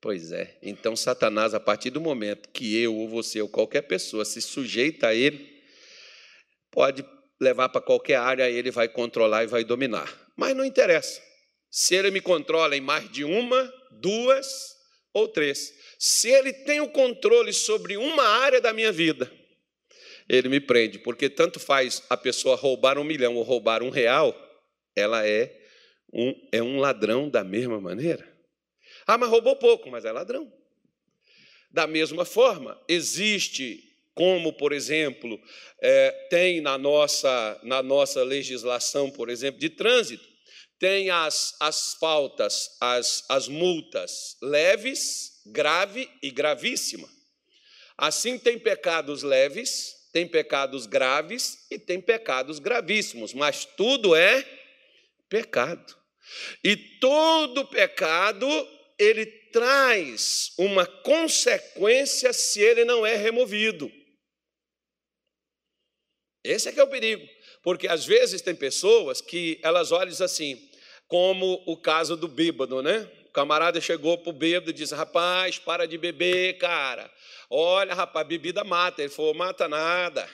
Pois 0.00 0.32
é. 0.32 0.58
Então, 0.62 0.96
Satanás, 0.96 1.52
a 1.52 1.60
partir 1.60 1.90
do 1.90 2.00
momento 2.00 2.48
que 2.48 2.74
eu 2.80 2.96
ou 2.96 3.10
você 3.10 3.42
ou 3.42 3.48
qualquer 3.48 3.82
pessoa 3.82 4.24
se 4.24 4.40
sujeita 4.40 5.08
a 5.08 5.14
ele, 5.14 5.62
pode 6.70 7.04
levar 7.38 7.68
para 7.68 7.82
qualquer 7.82 8.16
área, 8.16 8.48
ele 8.48 8.70
vai 8.70 8.88
controlar 8.88 9.44
e 9.44 9.48
vai 9.48 9.64
dominar. 9.64 10.10
Mas 10.34 10.56
não 10.56 10.64
interessa. 10.64 11.20
Se 11.70 11.94
ele 11.94 12.10
me 12.10 12.22
controla 12.22 12.74
em 12.74 12.80
mais 12.80 13.10
de 13.12 13.22
uma, 13.22 13.70
duas 14.00 14.79
ou 15.12 15.28
três. 15.28 15.74
Se 15.98 16.28
ele 16.30 16.52
tem 16.52 16.80
o 16.80 16.88
controle 16.88 17.52
sobre 17.52 17.96
uma 17.96 18.22
área 18.22 18.60
da 18.60 18.72
minha 18.72 18.92
vida, 18.92 19.30
ele 20.28 20.48
me 20.48 20.60
prende, 20.60 20.98
porque 20.98 21.28
tanto 21.28 21.58
faz 21.58 22.02
a 22.08 22.16
pessoa 22.16 22.56
roubar 22.56 22.98
um 22.98 23.04
milhão 23.04 23.36
ou 23.36 23.42
roubar 23.42 23.82
um 23.82 23.90
real, 23.90 24.34
ela 24.94 25.26
é 25.26 25.60
um, 26.12 26.48
é 26.52 26.62
um 26.62 26.78
ladrão 26.78 27.28
da 27.28 27.42
mesma 27.42 27.80
maneira. 27.80 28.28
Ah, 29.06 29.18
mas 29.18 29.28
roubou 29.28 29.56
pouco, 29.56 29.90
mas 29.90 30.04
é 30.04 30.12
ladrão. 30.12 30.52
Da 31.70 31.86
mesma 31.86 32.24
forma, 32.24 32.80
existe, 32.88 33.82
como, 34.14 34.52
por 34.52 34.72
exemplo, 34.72 35.40
é, 35.80 36.10
tem 36.30 36.60
na 36.60 36.78
nossa, 36.78 37.60
na 37.62 37.82
nossa 37.82 38.22
legislação, 38.22 39.10
por 39.10 39.28
exemplo, 39.28 39.60
de 39.60 39.68
trânsito, 39.68 40.29
tem 40.80 41.10
as, 41.10 41.54
as 41.60 41.94
faltas, 41.94 42.70
as, 42.80 43.22
as 43.28 43.46
multas 43.48 44.38
leves, 44.42 45.42
grave 45.46 46.10
e 46.22 46.30
gravíssima. 46.30 47.06
Assim, 47.98 48.38
tem 48.38 48.58
pecados 48.58 49.22
leves, 49.22 49.94
tem 50.10 50.26
pecados 50.26 50.86
graves 50.86 51.66
e 51.70 51.78
tem 51.78 52.00
pecados 52.00 52.58
gravíssimos, 52.58 53.34
mas 53.34 53.66
tudo 53.66 54.16
é 54.16 54.42
pecado. 55.28 55.94
E 56.64 56.76
todo 56.98 57.66
pecado 57.66 58.48
ele 58.98 59.26
traz 59.52 60.52
uma 60.56 60.86
consequência 60.86 62.32
se 62.32 62.60
ele 62.60 62.86
não 62.86 63.04
é 63.04 63.16
removido. 63.16 63.92
Esse 66.42 66.70
é 66.70 66.72
que 66.72 66.80
é 66.80 66.82
o 66.82 66.88
perigo, 66.88 67.28
porque 67.62 67.86
às 67.86 68.06
vezes 68.06 68.40
tem 68.40 68.54
pessoas 68.54 69.20
que 69.20 69.60
elas 69.62 69.92
olham 69.92 70.24
assim, 70.24 70.69
como 71.10 71.60
o 71.66 71.76
caso 71.76 72.16
do 72.16 72.28
bêbado, 72.28 72.80
né? 72.80 73.10
O 73.26 73.32
camarada 73.32 73.80
chegou 73.80 74.16
para 74.16 74.30
o 74.30 74.32
bêbado 74.32 74.70
e 74.70 74.72
disse: 74.72 74.94
Rapaz, 74.94 75.58
para 75.58 75.84
de 75.84 75.98
beber, 75.98 76.56
cara. 76.56 77.10
Olha, 77.50 77.92
rapaz, 77.92 78.26
bebida 78.26 78.62
mata. 78.62 79.02
Ele 79.02 79.10
falou: 79.10 79.34
Mata 79.34 79.68
nada. 79.68 80.26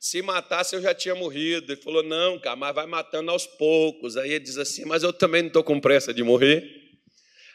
Se 0.00 0.20
matasse, 0.20 0.74
eu 0.74 0.82
já 0.82 0.92
tinha 0.92 1.14
morrido. 1.14 1.72
Ele 1.72 1.80
falou: 1.80 2.02
Não, 2.02 2.40
cara, 2.40 2.56
mas 2.56 2.74
vai 2.74 2.86
matando 2.86 3.30
aos 3.30 3.46
poucos. 3.46 4.16
Aí 4.16 4.32
ele 4.32 4.40
diz 4.40 4.58
assim: 4.58 4.84
Mas 4.84 5.04
eu 5.04 5.12
também 5.12 5.42
não 5.42 5.48
estou 5.48 5.62
com 5.62 5.80
pressa 5.80 6.12
de 6.12 6.24
morrer. 6.24 6.68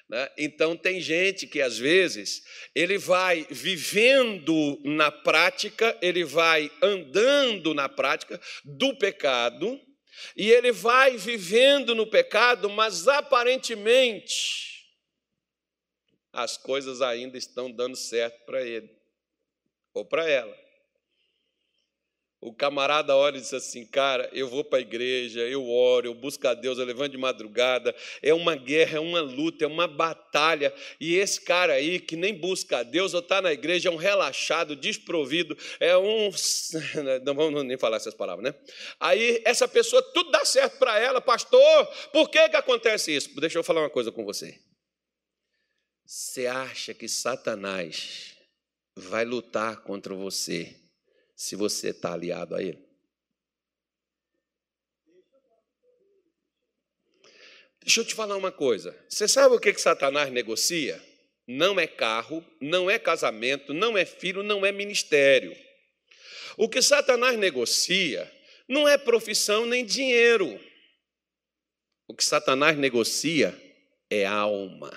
Né? 0.10 0.30
Então, 0.38 0.78
tem 0.78 1.02
gente 1.02 1.48
que, 1.48 1.62
às 1.62 1.78
vezes, 1.78 2.42
ele 2.74 2.98
vai 2.98 3.46
vivendo 3.50 4.80
na 4.86 5.12
prática, 5.12 5.98
ele 6.02 6.24
vai 6.24 6.72
andando 6.82 7.74
na 7.74 7.90
prática 7.90 8.40
do 8.64 8.96
pecado, 8.98 9.78
e 10.36 10.50
ele 10.52 10.72
vai 10.72 11.18
vivendo 11.18 11.94
no 11.96 12.08
pecado, 12.08 12.70
mas 12.70 13.08
aparentemente 13.08 14.86
as 16.32 16.58
coisas 16.58 17.02
ainda 17.02 17.38
estão 17.38 17.72
dando 17.72 17.96
certo 17.96 18.46
para 18.46 18.62
ele 18.62 18.90
ou 19.94 20.06
para 20.06 20.30
ela. 20.30 20.65
O 22.46 22.54
camarada 22.54 23.16
olha 23.16 23.38
e 23.38 23.42
diz 23.42 23.56
assim: 23.56 23.84
Cara, 23.84 24.30
eu 24.32 24.48
vou 24.48 24.64
para 24.64 24.78
a 24.78 24.82
igreja, 24.82 25.40
eu 25.40 25.68
oro, 25.68 26.06
eu 26.06 26.14
busco 26.14 26.48
a 26.48 26.54
Deus, 26.54 26.78
eu 26.78 26.86
levanto 26.86 27.14
de 27.14 27.18
madrugada. 27.18 27.96
É 28.22 28.36
uma 28.36 28.56
guerra, 28.56 28.98
é 28.98 29.00
uma 29.00 29.20
luta, 29.20 29.66
é 29.66 29.68
uma 29.68 29.88
batalha. 29.88 30.72
E 31.00 31.16
esse 31.16 31.42
cara 31.42 31.74
aí, 31.74 32.00
que 32.00 32.16
nem 32.16 32.36
busca 32.36 32.78
a 32.78 32.84
Deus 32.84 33.16
ou 33.16 33.20
está 33.20 33.42
na 33.42 33.52
igreja, 33.52 33.90
é 33.90 33.92
um 33.92 33.96
relaxado, 33.96 34.76
desprovido, 34.76 35.58
é 35.80 35.98
um. 35.98 36.30
Não 37.26 37.34
vamos 37.34 37.64
nem 37.66 37.80
falar 37.80 37.98
essas 37.98 38.14
palavras, 38.14 38.44
né? 38.44 38.60
Aí 39.00 39.42
essa 39.44 39.68
pessoa, 39.68 40.04
tudo 40.14 40.30
dá 40.30 40.46
certo 40.46 40.78
para 40.78 41.00
ela, 41.00 41.20
pastor, 41.20 41.88
por 42.14 42.30
que, 42.30 42.48
que 42.48 42.56
acontece 42.56 43.16
isso? 43.16 43.36
Deixa 43.42 43.58
eu 43.58 43.64
falar 43.64 43.82
uma 43.82 43.90
coisa 43.90 44.12
com 44.12 44.24
você. 44.24 44.56
Você 46.06 46.46
acha 46.46 46.94
que 46.94 47.08
Satanás 47.08 48.36
vai 48.96 49.26
lutar 49.26 49.78
contra 49.78 50.14
você? 50.14 50.85
Se 51.36 51.56
você 51.56 51.90
está 51.90 52.14
aliado 52.14 52.56
a 52.56 52.62
Ele. 52.62 52.84
Deixa 57.82 58.02
eu 58.02 58.06
te 58.06 58.16
falar 58.16 58.36
uma 58.36 58.52
coisa. 58.52 58.98
Você 59.08 59.28
sabe 59.28 59.54
o 59.54 59.60
que, 59.60 59.72
que 59.72 59.80
Satanás 59.80 60.32
negocia? 60.32 61.00
Não 61.48 61.80
é 61.80 61.86
carro, 61.86 62.44
não 62.60 62.90
é 62.90 62.98
casamento, 62.98 63.74
não 63.74 63.96
é 63.96 64.06
filho, 64.06 64.42
não 64.42 64.66
é 64.66 64.72
ministério. 64.72 65.56
O 66.58 66.68
que 66.68 66.82
Satanás 66.82 67.38
negocia 67.38 68.32
não 68.68 68.88
é 68.88 68.98
profissão 68.98 69.68
nem 69.68 69.86
dinheiro. 69.86 70.60
O 72.08 72.16
que 72.16 72.26
Satanás 72.26 72.76
negocia 72.76 73.56
é 74.10 74.26
alma. 74.26 74.92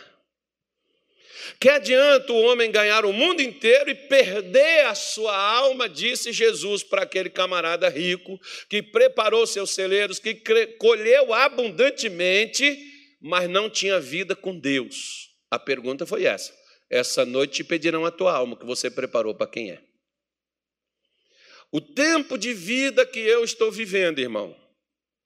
Que 1.60 1.68
adianta 1.68 2.32
o 2.32 2.42
homem 2.42 2.70
ganhar 2.70 3.04
o 3.04 3.12
mundo 3.12 3.40
inteiro 3.40 3.90
e 3.90 3.94
perder 3.94 4.86
a 4.86 4.94
sua 4.94 5.36
alma, 5.36 5.88
disse 5.88 6.32
Jesus 6.32 6.82
para 6.82 7.02
aquele 7.02 7.30
camarada 7.30 7.88
rico 7.88 8.38
que 8.68 8.82
preparou 8.82 9.46
seus 9.46 9.70
celeiros, 9.70 10.18
que 10.18 10.34
colheu 10.78 11.32
abundantemente, 11.32 12.78
mas 13.20 13.48
não 13.48 13.70
tinha 13.70 14.00
vida 14.00 14.34
com 14.34 14.58
Deus. 14.58 15.30
A 15.50 15.58
pergunta 15.58 16.06
foi 16.06 16.24
essa: 16.24 16.52
essa 16.90 17.24
noite 17.24 17.56
te 17.56 17.64
pedirão 17.64 18.04
a 18.04 18.10
tua 18.10 18.32
alma 18.32 18.56
que 18.56 18.66
você 18.66 18.90
preparou 18.90 19.34
para 19.34 19.50
quem 19.50 19.70
é? 19.70 19.82
O 21.70 21.80
tempo 21.80 22.38
de 22.38 22.54
vida 22.54 23.04
que 23.04 23.18
eu 23.18 23.44
estou 23.44 23.70
vivendo, 23.70 24.18
irmão, 24.18 24.56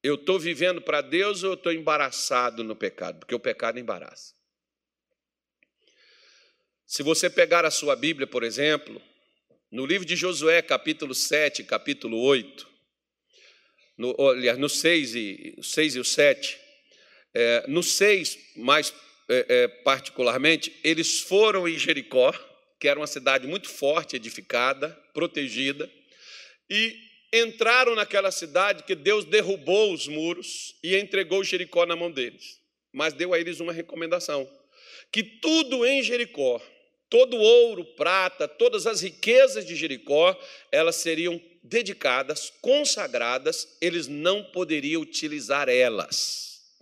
eu 0.02 0.16
estou 0.16 0.38
vivendo 0.38 0.82
para 0.82 1.00
Deus 1.00 1.44
ou 1.44 1.50
eu 1.50 1.54
estou 1.54 1.72
embaraçado 1.72 2.64
no 2.64 2.74
pecado? 2.74 3.20
Porque 3.20 3.34
o 3.34 3.40
pecado 3.40 3.78
embaraça. 3.78 4.34
Se 6.92 7.02
você 7.02 7.30
pegar 7.30 7.64
a 7.64 7.70
sua 7.70 7.96
Bíblia, 7.96 8.26
por 8.26 8.42
exemplo, 8.42 9.00
no 9.70 9.86
livro 9.86 10.06
de 10.06 10.14
Josué, 10.14 10.60
capítulo 10.60 11.14
7, 11.14 11.64
capítulo 11.64 12.20
8, 12.20 12.68
no, 13.96 14.14
aliás, 14.28 14.58
no 14.58 14.68
6 14.68 15.14
e, 15.14 15.58
6 15.62 15.96
e 15.96 15.98
o 16.00 16.04
7, 16.04 16.58
é, 17.32 17.64
no 17.66 17.82
6, 17.82 18.38
mais 18.56 18.92
é, 19.26 19.46
é, 19.48 19.68
particularmente, 19.68 20.70
eles 20.84 21.20
foram 21.20 21.66
em 21.66 21.78
Jericó, 21.78 22.30
que 22.78 22.86
era 22.86 23.00
uma 23.00 23.06
cidade 23.06 23.46
muito 23.46 23.70
forte, 23.70 24.16
edificada, 24.16 24.90
protegida, 25.14 25.90
e 26.68 26.94
entraram 27.32 27.94
naquela 27.94 28.30
cidade 28.30 28.82
que 28.82 28.94
Deus 28.94 29.24
derrubou 29.24 29.94
os 29.94 30.06
muros 30.08 30.76
e 30.82 30.94
entregou 30.94 31.42
Jericó 31.42 31.86
na 31.86 31.96
mão 31.96 32.10
deles. 32.10 32.60
Mas 32.92 33.14
deu 33.14 33.32
a 33.32 33.40
eles 33.40 33.60
uma 33.60 33.72
recomendação: 33.72 34.46
que 35.10 35.22
tudo 35.22 35.86
em 35.86 36.02
Jericó 36.02 36.60
todo 37.12 37.36
ouro, 37.36 37.84
prata, 37.84 38.48
todas 38.48 38.86
as 38.86 39.02
riquezas 39.02 39.66
de 39.66 39.76
Jericó, 39.76 40.34
elas 40.70 40.96
seriam 40.96 41.38
dedicadas, 41.62 42.50
consagradas, 42.62 43.76
eles 43.82 44.08
não 44.08 44.42
poderiam 44.42 45.02
utilizar 45.02 45.68
elas. 45.68 46.72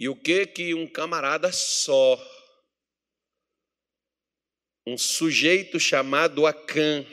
E 0.00 0.08
o 0.08 0.16
que 0.16 0.46
que 0.46 0.72
um 0.72 0.86
camarada 0.86 1.52
só, 1.52 2.18
um 4.86 4.96
sujeito 4.96 5.78
chamado 5.78 6.46
Acã, 6.46 7.04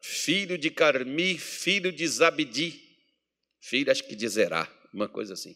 filho 0.00 0.58
de 0.58 0.68
Carmi, 0.68 1.38
filho 1.38 1.92
de 1.92 2.08
Zabdi, 2.08 2.82
filho 3.60 3.92
acho 3.92 4.02
que 4.02 4.16
de 4.16 4.28
Zerá, 4.28 4.68
uma 4.92 5.08
coisa 5.08 5.34
assim, 5.34 5.54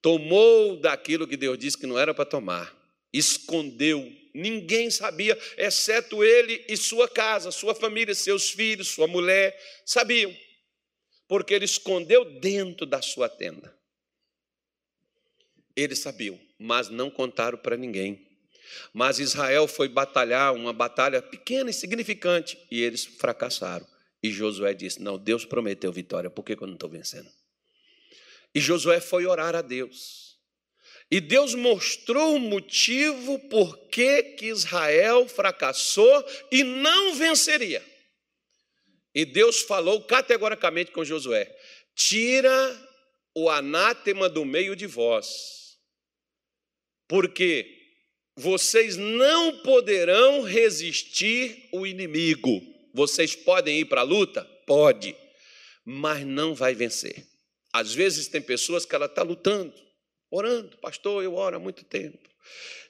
tomou 0.00 0.80
daquilo 0.80 1.28
que 1.28 1.36
Deus 1.36 1.58
disse 1.58 1.76
que 1.76 1.86
não 1.86 1.98
era 1.98 2.14
para 2.14 2.24
tomar, 2.24 2.81
escondeu 3.12 4.10
ninguém 4.34 4.90
sabia, 4.90 5.38
exceto 5.56 6.24
ele 6.24 6.64
e 6.68 6.76
sua 6.76 7.08
casa, 7.08 7.50
sua 7.50 7.74
família, 7.74 8.14
seus 8.14 8.50
filhos, 8.50 8.88
sua 8.88 9.06
mulher, 9.06 9.58
sabiam, 9.84 10.34
porque 11.28 11.54
ele 11.54 11.64
escondeu 11.64 12.24
dentro 12.40 12.86
da 12.86 13.02
sua 13.02 13.28
tenda. 13.28 13.76
Eles 15.74 15.98
sabiam, 15.98 16.38
mas 16.58 16.88
não 16.88 17.10
contaram 17.10 17.58
para 17.58 17.76
ninguém. 17.76 18.26
Mas 18.92 19.18
Israel 19.18 19.66
foi 19.66 19.88
batalhar 19.88 20.54
uma 20.54 20.72
batalha 20.72 21.20
pequena 21.20 21.70
e 21.70 21.74
significante 21.74 22.58
e 22.70 22.80
eles 22.80 23.04
fracassaram. 23.04 23.86
E 24.22 24.30
Josué 24.30 24.72
disse: 24.72 25.02
Não, 25.02 25.18
Deus 25.18 25.44
prometeu 25.44 25.92
vitória, 25.92 26.30
por 26.30 26.42
que 26.42 26.52
eu 26.54 26.66
não 26.66 26.74
estou 26.74 26.88
vencendo? 26.88 27.28
E 28.54 28.60
Josué 28.60 29.00
foi 29.00 29.26
orar 29.26 29.54
a 29.54 29.62
Deus. 29.62 30.21
E 31.12 31.20
Deus 31.20 31.54
mostrou 31.54 32.36
o 32.36 32.40
motivo 32.40 33.38
por 33.50 33.76
que, 33.88 34.22
que 34.22 34.46
Israel 34.46 35.28
fracassou 35.28 36.24
e 36.50 36.64
não 36.64 37.14
venceria. 37.14 37.84
E 39.14 39.26
Deus 39.26 39.60
falou 39.60 40.00
categoricamente 40.04 40.90
com 40.90 41.04
Josué: 41.04 41.54
tira 41.94 42.88
o 43.34 43.50
anátema 43.50 44.26
do 44.26 44.42
meio 44.42 44.74
de 44.74 44.86
vós, 44.86 45.76
porque 47.06 47.66
vocês 48.34 48.96
não 48.96 49.58
poderão 49.58 50.40
resistir 50.40 51.68
o 51.74 51.86
inimigo. 51.86 52.62
Vocês 52.94 53.36
podem 53.36 53.80
ir 53.80 53.84
para 53.84 54.00
a 54.00 54.04
luta? 54.04 54.44
Pode, 54.66 55.14
mas 55.84 56.24
não 56.24 56.54
vai 56.54 56.74
vencer. 56.74 57.26
Às 57.70 57.92
vezes 57.92 58.28
tem 58.28 58.40
pessoas 58.40 58.86
que 58.86 58.94
ela 58.94 59.04
está 59.04 59.22
lutando, 59.22 59.74
orando, 60.32 60.76
pastor, 60.78 61.22
eu 61.22 61.34
oro 61.34 61.56
há 61.56 61.58
muito 61.60 61.84
tempo. 61.84 62.18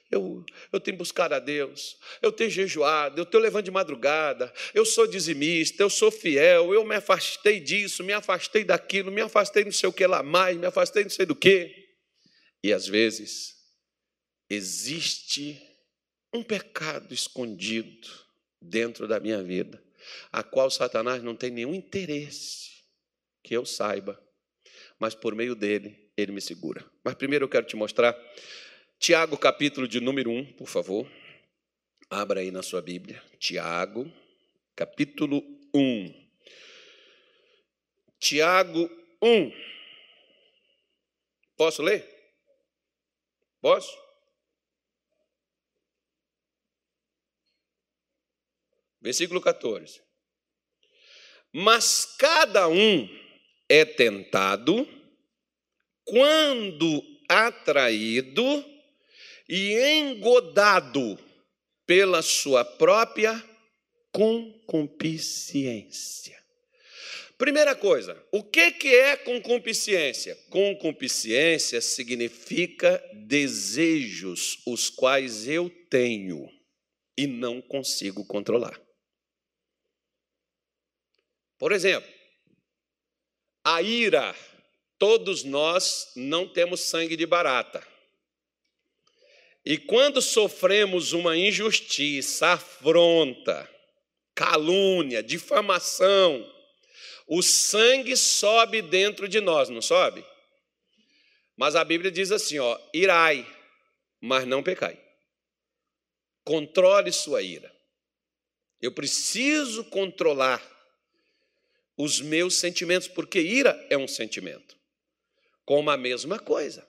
Eu, 0.09 0.45
eu 0.71 0.79
tenho 0.79 0.95
buscado 0.97 1.33
a 1.33 1.39
Deus, 1.39 1.97
eu 2.21 2.31
tenho 2.31 2.49
jejuado, 2.49 3.19
eu 3.19 3.25
tenho 3.25 3.41
levando 3.41 3.65
de 3.65 3.71
madrugada, 3.71 4.53
eu 4.73 4.85
sou 4.85 5.07
dizimista, 5.07 5.81
eu 5.81 5.89
sou 5.89 6.11
fiel, 6.11 6.73
eu 6.73 6.85
me 6.85 6.95
afastei 6.95 7.59
disso, 7.59 8.03
me 8.03 8.13
afastei 8.13 8.63
daquilo, 8.63 9.11
me 9.11 9.21
afastei 9.21 9.65
não 9.65 9.71
sei 9.71 9.89
o 9.89 9.93
que 9.93 10.05
lá 10.05 10.21
mais, 10.21 10.55
me 10.55 10.67
afastei 10.67 11.03
não 11.03 11.09
sei 11.09 11.25
do 11.25 11.35
que. 11.35 11.89
E 12.63 12.71
às 12.71 12.87
vezes 12.87 13.55
existe 14.49 15.59
um 16.31 16.43
pecado 16.43 17.13
escondido 17.13 18.07
dentro 18.61 19.07
da 19.07 19.19
minha 19.19 19.41
vida, 19.41 19.83
a 20.31 20.43
qual 20.43 20.69
Satanás 20.69 21.23
não 21.23 21.35
tem 21.35 21.49
nenhum 21.49 21.73
interesse 21.73 22.69
que 23.43 23.55
eu 23.55 23.65
saiba, 23.65 24.21
mas 24.99 25.15
por 25.15 25.33
meio 25.33 25.55
dele 25.55 26.02
ele 26.15 26.31
me 26.31 26.41
segura. 26.41 26.85
Mas 27.03 27.15
primeiro 27.15 27.45
eu 27.45 27.49
quero 27.49 27.65
te 27.65 27.75
mostrar 27.75 28.15
Tiago, 28.99 29.37
capítulo 29.37 29.87
de 29.87 29.99
número 29.99 30.31
1, 30.31 30.53
por 30.53 30.67
favor. 30.67 31.09
Abra 32.09 32.39
aí 32.39 32.51
na 32.51 32.61
sua 32.61 32.81
Bíblia. 32.81 33.21
Tiago, 33.37 34.11
capítulo 34.75 35.43
1. 35.73 36.23
Tiago 38.19 38.89
1. 39.21 39.51
Posso 41.57 41.81
ler? 41.81 42.07
Posso? 43.59 43.97
Versículo 49.01 49.41
14. 49.41 50.01
Mas 51.51 52.15
cada 52.17 52.67
um 52.69 53.09
é 53.67 53.83
tentado 53.83 54.87
quando 56.05 57.03
atraído 57.27 58.63
e 59.47 59.73
engodado 59.99 61.17
pela 61.85 62.21
sua 62.21 62.65
própria 62.65 63.41
concupiscência. 64.11 66.41
Primeira 67.37 67.75
coisa, 67.75 68.25
o 68.31 68.43
que, 68.43 68.71
que 68.71 68.95
é 68.95 69.17
concupiscência? 69.17 70.35
Concupiscência 70.49 71.79
significa 71.81 73.03
desejos 73.13 74.59
os 74.65 74.89
quais 74.89 75.47
eu 75.47 75.69
tenho 75.89 76.49
e 77.17 77.27
não 77.27 77.61
consigo 77.61 78.25
controlar. 78.25 78.81
Por 81.57 81.71
exemplo, 81.71 82.11
a 83.63 83.81
ira. 83.81 84.35
Todos 85.03 85.43
nós 85.43 86.13
não 86.15 86.47
temos 86.47 86.79
sangue 86.79 87.17
de 87.17 87.25
barata. 87.25 87.85
E 89.65 89.77
quando 89.77 90.21
sofremos 90.21 91.11
uma 91.11 91.35
injustiça, 91.35 92.53
afronta, 92.53 93.69
calúnia, 94.33 95.21
difamação, 95.21 96.49
o 97.27 97.41
sangue 97.41 98.15
sobe 98.15 98.81
dentro 98.81 99.27
de 99.27 99.41
nós, 99.41 99.67
não 99.67 99.81
sobe? 99.81 100.25
Mas 101.57 101.75
a 101.75 101.83
Bíblia 101.83 102.09
diz 102.09 102.31
assim, 102.31 102.59
ó, 102.59 102.79
irai, 102.93 103.45
mas 104.21 104.47
não 104.47 104.63
pecai. 104.63 104.97
Controle 106.45 107.11
sua 107.11 107.41
ira. 107.41 107.75
Eu 108.81 108.93
preciso 108.93 109.83
controlar 109.83 110.65
os 111.97 112.21
meus 112.21 112.55
sentimentos, 112.55 113.09
porque 113.09 113.41
ira 113.41 113.85
é 113.89 113.97
um 113.97 114.07
sentimento. 114.07 114.81
Como 115.65 115.89
a 115.89 115.97
mesma 115.97 116.39
coisa. 116.39 116.87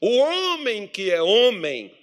O 0.00 0.16
homem 0.18 0.86
que 0.86 1.10
é 1.10 1.20
homem, 1.20 1.94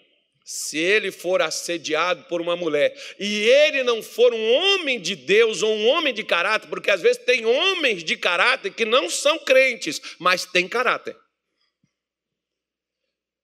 se 0.43 0.77
ele 0.77 1.11
for 1.11 1.41
assediado 1.41 2.23
por 2.25 2.41
uma 2.41 2.55
mulher 2.55 2.95
e 3.19 3.43
ele 3.49 3.83
não 3.83 4.01
for 4.01 4.33
um 4.33 4.53
homem 4.53 4.99
de 4.99 5.15
Deus 5.15 5.61
ou 5.61 5.73
um 5.73 5.87
homem 5.87 6.13
de 6.13 6.23
caráter, 6.23 6.67
porque 6.69 6.89
às 6.89 7.01
vezes 7.01 7.23
tem 7.23 7.45
homens 7.45 8.03
de 8.03 8.15
caráter 8.15 8.73
que 8.73 8.85
não 8.85 9.09
são 9.09 9.39
crentes, 9.39 10.01
mas 10.19 10.45
têm 10.45 10.67
caráter. 10.67 11.15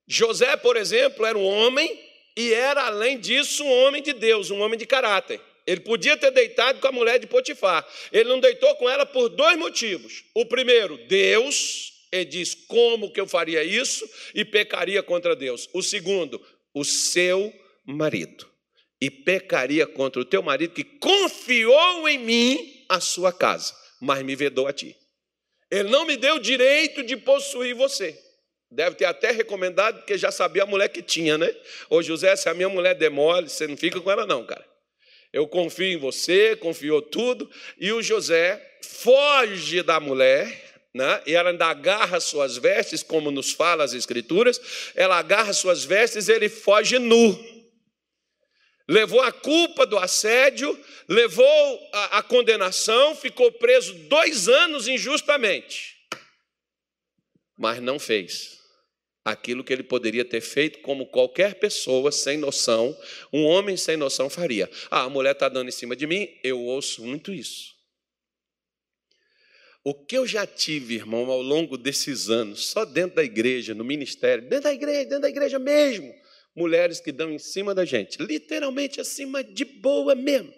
José, 0.07 0.55
por 0.57 0.77
exemplo, 0.77 1.25
era 1.25 1.37
um 1.37 1.45
homem 1.45 1.99
e 2.35 2.53
era, 2.53 2.83
além 2.85 3.19
disso, 3.19 3.63
um 3.63 3.85
homem 3.85 4.01
de 4.01 4.13
Deus, 4.13 4.49
um 4.49 4.61
homem 4.61 4.77
de 4.77 4.85
caráter. 4.85 5.39
Ele 5.65 5.81
podia 5.81 6.17
ter 6.17 6.31
deitado 6.31 6.79
com 6.79 6.87
a 6.87 6.91
mulher 6.91 7.19
de 7.19 7.27
Potifar. 7.27 7.87
Ele 8.11 8.27
não 8.27 8.39
deitou 8.39 8.75
com 8.75 8.89
ela 8.89 9.05
por 9.05 9.29
dois 9.29 9.57
motivos. 9.57 10.25
O 10.33 10.45
primeiro, 10.45 10.97
Deus 11.07 11.92
ele 12.13 12.25
diz 12.25 12.53
como 12.53 13.11
que 13.11 13.19
eu 13.19 13.27
faria 13.27 13.63
isso 13.63 14.07
e 14.35 14.45
pecaria 14.45 15.01
contra 15.01 15.35
Deus. 15.35 15.67
O 15.73 15.81
segundo, 15.81 16.39
o 16.71 16.85
seu 16.85 17.51
marido. 17.83 18.47
E 19.01 19.09
pecaria 19.09 19.87
contra 19.87 20.21
o 20.21 20.25
teu 20.25 20.43
marido 20.43 20.75
que 20.75 20.83
confiou 20.83 22.07
em 22.07 22.19
mim 22.19 22.85
a 22.87 22.99
sua 22.99 23.33
casa, 23.33 23.75
mas 23.99 24.23
me 24.23 24.35
vedou 24.35 24.67
a 24.67 24.71
ti. 24.71 24.95
Ele 25.71 25.89
não 25.89 26.05
me 26.05 26.15
deu 26.15 26.37
direito 26.37 27.01
de 27.01 27.17
possuir 27.17 27.73
você. 27.73 28.17
Deve 28.69 28.95
ter 28.95 29.05
até 29.05 29.31
recomendado, 29.31 29.97
porque 29.97 30.15
já 30.15 30.31
sabia 30.31 30.63
a 30.63 30.67
mulher 30.67 30.89
que 30.89 31.01
tinha, 31.01 31.35
né? 31.35 31.51
Ô 31.89 32.03
José, 32.03 32.35
se 32.35 32.47
a 32.47 32.53
minha 32.53 32.69
mulher 32.69 32.93
demole, 32.93 33.49
você 33.49 33.65
não 33.65 33.75
fica 33.75 33.99
com 33.99 34.11
ela, 34.11 34.27
não, 34.27 34.45
cara. 34.45 34.65
Eu 35.31 35.47
confio 35.47 35.87
em 35.87 35.97
você, 35.97 36.55
confiou 36.55 37.01
tudo. 37.01 37.49
E 37.79 37.91
o 37.91 38.03
José 38.03 38.63
foge 38.83 39.81
da 39.81 39.99
mulher, 39.99 40.62
né? 40.93 41.23
e 41.25 41.33
ela 41.33 41.49
ainda 41.49 41.65
agarra 41.65 42.19
suas 42.19 42.57
vestes, 42.57 43.01
como 43.01 43.31
nos 43.31 43.51
fala 43.51 43.83
as 43.83 43.93
Escrituras, 43.93 44.61
ela 44.95 45.17
agarra 45.17 45.51
suas 45.53 45.83
vestes 45.83 46.27
e 46.27 46.33
ele 46.33 46.49
foge 46.49 46.99
nu. 46.99 47.53
Levou 48.87 49.21
a 49.21 49.31
culpa 49.31 49.85
do 49.85 49.97
assédio, 49.97 50.77
levou 51.07 51.89
a, 51.93 52.17
a 52.19 52.23
condenação, 52.23 53.15
ficou 53.15 53.51
preso 53.53 53.93
dois 54.09 54.49
anos 54.49 54.87
injustamente, 54.87 55.95
mas 57.57 57.81
não 57.81 57.97
fez 57.97 58.61
aquilo 59.25 59.63
que 59.63 59.71
ele 59.71 59.83
poderia 59.83 60.25
ter 60.25 60.41
feito, 60.41 60.79
como 60.79 61.05
qualquer 61.05 61.55
pessoa 61.55 62.11
sem 62.11 62.37
noção, 62.37 62.95
um 63.31 63.45
homem 63.45 63.77
sem 63.77 63.95
noção 63.95 64.29
faria. 64.29 64.69
Ah, 64.91 65.03
a 65.03 65.09
mulher 65.09 65.31
está 65.31 65.47
dando 65.47 65.69
em 65.69 65.71
cima 65.71 65.95
de 65.95 66.05
mim, 66.05 66.27
eu 66.43 66.59
ouço 66.59 67.05
muito 67.05 67.31
isso. 67.31 67.72
O 69.83 69.93
que 69.93 70.17
eu 70.17 70.25
já 70.25 70.47
tive, 70.47 70.95
irmão, 70.95 71.29
ao 71.29 71.41
longo 71.41 71.77
desses 71.77 72.29
anos, 72.29 72.67
só 72.67 72.85
dentro 72.85 73.17
da 73.17 73.23
igreja, 73.23 73.73
no 73.73 73.83
ministério, 73.83 74.47
dentro 74.47 74.63
da 74.63 74.73
igreja, 74.73 75.03
dentro 75.03 75.21
da 75.21 75.29
igreja 75.29 75.59
mesmo, 75.59 76.13
mulheres 76.55 77.01
que 77.01 77.11
dão 77.11 77.29
em 77.31 77.39
cima 77.39 77.75
da 77.75 77.83
gente, 77.83 78.21
literalmente 78.21 79.01
acima 79.01 79.43
de 79.43 79.65
boa 79.65 80.15
mesmo, 80.15 80.53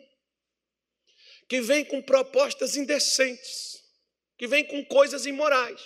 que 1.49 1.59
vêm 1.59 1.83
com 1.83 2.03
propostas 2.03 2.77
indecentes, 2.77 3.81
que 4.37 4.45
vêm 4.45 4.63
com 4.63 4.85
coisas 4.85 5.25
imorais. 5.25 5.81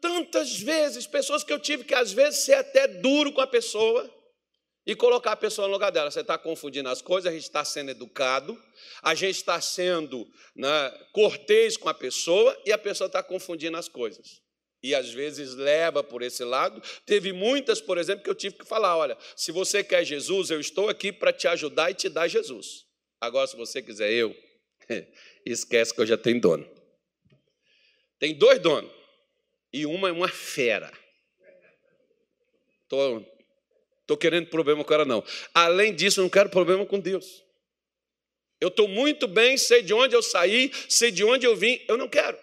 Tantas 0.00 0.58
vezes, 0.58 1.06
pessoas 1.06 1.44
que 1.44 1.52
eu 1.52 1.60
tive 1.60 1.84
que 1.84 1.94
às 1.94 2.10
vezes 2.12 2.40
ser 2.40 2.54
até 2.54 2.88
duro 2.88 3.32
com 3.32 3.40
a 3.40 3.46
pessoa, 3.46 4.12
e 4.86 4.94
colocar 4.96 5.32
a 5.32 5.36
pessoa 5.36 5.68
no 5.68 5.74
lugar 5.74 5.90
dela. 5.90 6.10
Você 6.10 6.20
está 6.20 6.36
confundindo 6.36 6.88
as 6.88 7.00
coisas, 7.00 7.30
a 7.30 7.34
gente 7.34 7.44
está 7.44 7.64
sendo 7.64 7.90
educado, 7.90 8.60
a 9.02 9.14
gente 9.14 9.36
está 9.36 9.60
sendo 9.60 10.28
né, 10.56 10.90
cortês 11.12 11.76
com 11.76 11.88
a 11.88 11.94
pessoa 11.94 12.60
e 12.64 12.72
a 12.72 12.78
pessoa 12.78 13.06
está 13.06 13.22
confundindo 13.22 13.76
as 13.76 13.88
coisas. 13.88 14.40
E 14.82 14.94
às 14.94 15.12
vezes 15.12 15.54
leva 15.54 16.02
por 16.02 16.22
esse 16.22 16.42
lado. 16.42 16.82
Teve 17.06 17.32
muitas, 17.32 17.80
por 17.80 17.98
exemplo, 17.98 18.24
que 18.24 18.30
eu 18.30 18.34
tive 18.34 18.56
que 18.56 18.64
falar: 18.64 18.96
olha, 18.96 19.16
se 19.36 19.52
você 19.52 19.84
quer 19.84 20.04
Jesus, 20.04 20.50
eu 20.50 20.58
estou 20.58 20.88
aqui 20.88 21.12
para 21.12 21.32
te 21.32 21.46
ajudar 21.46 21.90
e 21.92 21.94
te 21.94 22.08
dar 22.08 22.26
Jesus. 22.26 22.84
Agora, 23.20 23.46
se 23.46 23.56
você 23.56 23.80
quiser 23.80 24.10
eu, 24.10 24.34
esquece 25.46 25.94
que 25.94 26.00
eu 26.00 26.06
já 26.06 26.18
tenho 26.18 26.40
dono. 26.40 26.68
Tem 28.18 28.34
dois 28.34 28.58
donos. 28.58 28.90
E 29.72 29.86
uma 29.86 30.08
é 30.08 30.12
uma 30.12 30.28
fera. 30.28 30.92
Estou 32.82 33.24
Estou 34.02 34.16
querendo 34.16 34.48
problema 34.48 34.84
com 34.84 34.92
ela, 34.94 35.04
não. 35.04 35.24
Além 35.54 35.94
disso, 35.94 36.20
não 36.20 36.28
quero 36.28 36.50
problema 36.50 36.84
com 36.84 37.00
Deus. 37.00 37.42
Eu 38.60 38.68
estou 38.68 38.86
muito 38.86 39.26
bem, 39.26 39.56
sei 39.56 39.82
de 39.82 39.92
onde 39.92 40.14
eu 40.14 40.22
saí, 40.22 40.70
sei 40.88 41.10
de 41.10 41.24
onde 41.24 41.46
eu 41.46 41.56
vim, 41.56 41.80
eu 41.88 41.96
não 41.96 42.08
quero. 42.08 42.38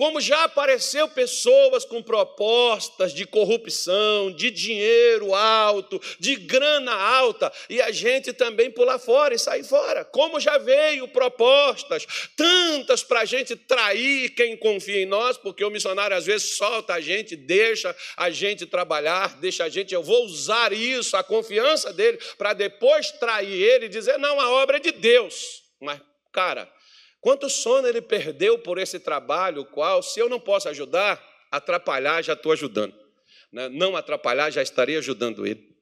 Como 0.00 0.18
já 0.18 0.44
apareceu 0.44 1.06
pessoas 1.08 1.84
com 1.84 2.02
propostas 2.02 3.12
de 3.12 3.26
corrupção, 3.26 4.32
de 4.32 4.50
dinheiro 4.50 5.34
alto, 5.34 6.00
de 6.18 6.36
grana 6.36 6.94
alta, 6.94 7.52
e 7.68 7.82
a 7.82 7.90
gente 7.90 8.32
também 8.32 8.70
pular 8.70 8.98
fora 8.98 9.34
e 9.34 9.38
sair 9.38 9.62
fora. 9.62 10.02
Como 10.02 10.40
já 10.40 10.56
veio 10.56 11.06
propostas, 11.08 12.06
tantas 12.34 13.04
para 13.04 13.20
a 13.20 13.24
gente 13.26 13.54
trair 13.54 14.30
quem 14.30 14.56
confia 14.56 15.02
em 15.02 15.04
nós, 15.04 15.36
porque 15.36 15.62
o 15.62 15.70
missionário 15.70 16.16
às 16.16 16.24
vezes 16.24 16.56
solta 16.56 16.94
a 16.94 17.00
gente, 17.02 17.36
deixa 17.36 17.94
a 18.16 18.30
gente 18.30 18.64
trabalhar, 18.64 19.38
deixa 19.38 19.64
a 19.64 19.68
gente, 19.68 19.92
eu 19.92 20.02
vou 20.02 20.24
usar 20.24 20.72
isso, 20.72 21.14
a 21.14 21.22
confiança 21.22 21.92
dele, 21.92 22.18
para 22.38 22.54
depois 22.54 23.10
trair 23.10 23.52
ele 23.52 23.84
e 23.84 23.90
dizer, 23.90 24.18
não, 24.18 24.40
a 24.40 24.50
obra 24.62 24.78
é 24.78 24.80
de 24.80 24.92
Deus. 24.92 25.62
Mas, 25.78 26.00
cara, 26.32 26.72
Quanto 27.20 27.50
sono 27.50 27.86
ele 27.86 28.00
perdeu 28.00 28.58
por 28.58 28.78
esse 28.78 28.98
trabalho, 28.98 29.64
qual, 29.66 30.02
se 30.02 30.18
eu 30.18 30.28
não 30.28 30.40
posso 30.40 30.68
ajudar, 30.68 31.22
atrapalhar, 31.50 32.22
já 32.22 32.32
estou 32.32 32.52
ajudando. 32.52 32.94
Né? 33.52 33.68
Não 33.68 33.96
atrapalhar, 33.96 34.50
já 34.50 34.62
estaria 34.62 34.98
ajudando 34.98 35.46
ele. 35.46 35.76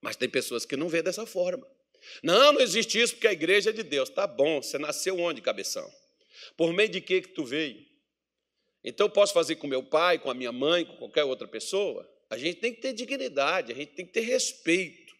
Mas 0.00 0.16
tem 0.16 0.28
pessoas 0.28 0.64
que 0.64 0.76
não 0.76 0.88
vê 0.88 1.02
dessa 1.02 1.26
forma. 1.26 1.66
Não, 2.22 2.52
não 2.52 2.60
existe 2.60 3.00
isso 3.00 3.14
porque 3.14 3.26
a 3.26 3.32
igreja 3.32 3.70
é 3.70 3.72
de 3.72 3.82
Deus. 3.82 4.08
Tá 4.08 4.26
bom, 4.26 4.62
você 4.62 4.78
nasceu 4.78 5.18
onde, 5.18 5.40
cabeção? 5.40 5.90
Por 6.56 6.72
meio 6.72 6.88
de 6.88 7.00
que 7.00 7.22
que 7.22 7.28
tu 7.28 7.44
veio? 7.44 7.84
Então 8.84 9.06
eu 9.06 9.10
posso 9.10 9.32
fazer 9.32 9.56
com 9.56 9.66
meu 9.66 9.82
pai, 9.82 10.18
com 10.18 10.30
a 10.30 10.34
minha 10.34 10.52
mãe, 10.52 10.84
com 10.84 10.96
qualquer 10.96 11.24
outra 11.24 11.48
pessoa? 11.48 12.08
A 12.30 12.38
gente 12.38 12.60
tem 12.60 12.72
que 12.72 12.80
ter 12.80 12.92
dignidade, 12.92 13.72
a 13.72 13.74
gente 13.74 13.92
tem 13.92 14.06
que 14.06 14.12
ter 14.12 14.20
respeito 14.20 15.12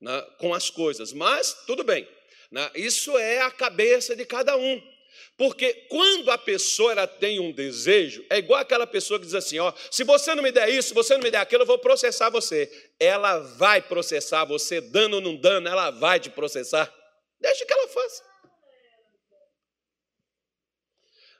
né, 0.00 0.20
com 0.38 0.54
as 0.54 0.70
coisas. 0.70 1.12
Mas 1.12 1.64
tudo 1.66 1.82
bem. 1.82 2.06
Né? 2.50 2.70
Isso 2.74 3.16
é 3.18 3.40
a 3.40 3.50
cabeça 3.50 4.14
de 4.14 4.24
cada 4.24 4.56
um. 4.56 4.94
Porque 5.36 5.74
quando 5.88 6.30
a 6.30 6.38
pessoa 6.38 7.06
tem 7.06 7.40
um 7.40 7.50
desejo, 7.50 8.24
é 8.30 8.38
igual 8.38 8.60
aquela 8.60 8.86
pessoa 8.86 9.18
que 9.18 9.26
diz 9.26 9.34
assim: 9.34 9.58
ó, 9.58 9.72
se 9.90 10.04
você 10.04 10.34
não 10.34 10.42
me 10.42 10.52
der 10.52 10.68
isso, 10.68 10.88
se 10.88 10.94
você 10.94 11.14
não 11.14 11.22
me 11.22 11.30
der 11.30 11.38
aquilo, 11.38 11.62
eu 11.62 11.66
vou 11.66 11.78
processar 11.78 12.30
você. 12.30 12.70
Ela 13.00 13.38
vai 13.38 13.82
processar 13.82 14.44
você, 14.44 14.80
dando 14.80 15.14
ou 15.14 15.20
não 15.20 15.34
dando, 15.34 15.68
ela 15.68 15.90
vai 15.90 16.20
te 16.20 16.30
processar. 16.30 16.92
Deixa 17.40 17.66
que 17.66 17.72
ela 17.72 17.88
faça. 17.88 18.22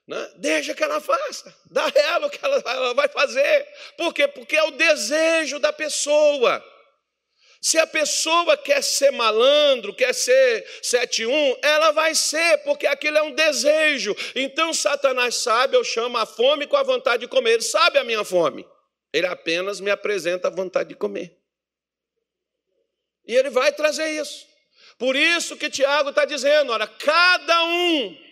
Né? 0.07 0.31
Deixa 0.37 0.75
que 0.75 0.83
ela 0.83 1.01
faça. 1.01 1.55
Dá 1.71 1.91
ela 1.95 2.27
o 2.27 2.31
que 2.31 2.45
ela, 2.45 2.63
ela 2.67 2.95
vai 2.95 3.09
fazer. 3.09 3.67
Por 3.97 4.13
quê? 4.13 4.27
Porque 4.27 4.57
é 4.57 4.65
o 4.65 4.73
desejo 4.73 5.59
da 5.59 5.73
pessoa. 5.73 6.63
Se 7.65 7.79
a 7.79 7.87
pessoa 7.87 8.59
quer 8.59 8.83
ser 8.83 9.11
malandro, 9.11 9.95
quer 9.95 10.15
ser 10.15 10.67
71, 10.83 11.57
ela 11.63 11.93
vai 11.93 12.15
ser, 12.15 12.59
porque 12.59 12.87
aquilo 12.87 13.17
é 13.17 13.23
um 13.23 13.33
desejo. 13.33 14.15
Então 14.35 14.75
Satanás 14.75 15.37
sabe, 15.37 15.75
eu 15.75 15.83
chamo 15.83 16.19
a 16.19 16.27
fome 16.27 16.67
com 16.67 16.77
a 16.77 16.83
vontade 16.83 17.23
de 17.23 17.27
comer. 17.27 17.53
Ele 17.53 17.63
sabe 17.63 17.97
a 17.97 18.05
minha 18.05 18.23
fome. 18.23 18.69
Ele 19.15 19.27
apenas 19.27 19.81
me 19.81 19.91
apresenta 19.91 20.49
a 20.49 20.51
vontade 20.51 20.91
de 20.91 20.95
comer. 20.95 21.39
E 23.27 23.35
ele 23.35 23.49
vai 23.49 23.73
trazer 23.73 24.11
isso. 24.11 24.47
Por 24.99 25.17
isso 25.17 25.57
que 25.57 25.71
Tiago 25.71 26.11
está 26.11 26.27
dizendo: 26.27 26.71
olha, 26.71 26.87
cada 26.87 27.65
um 27.65 28.24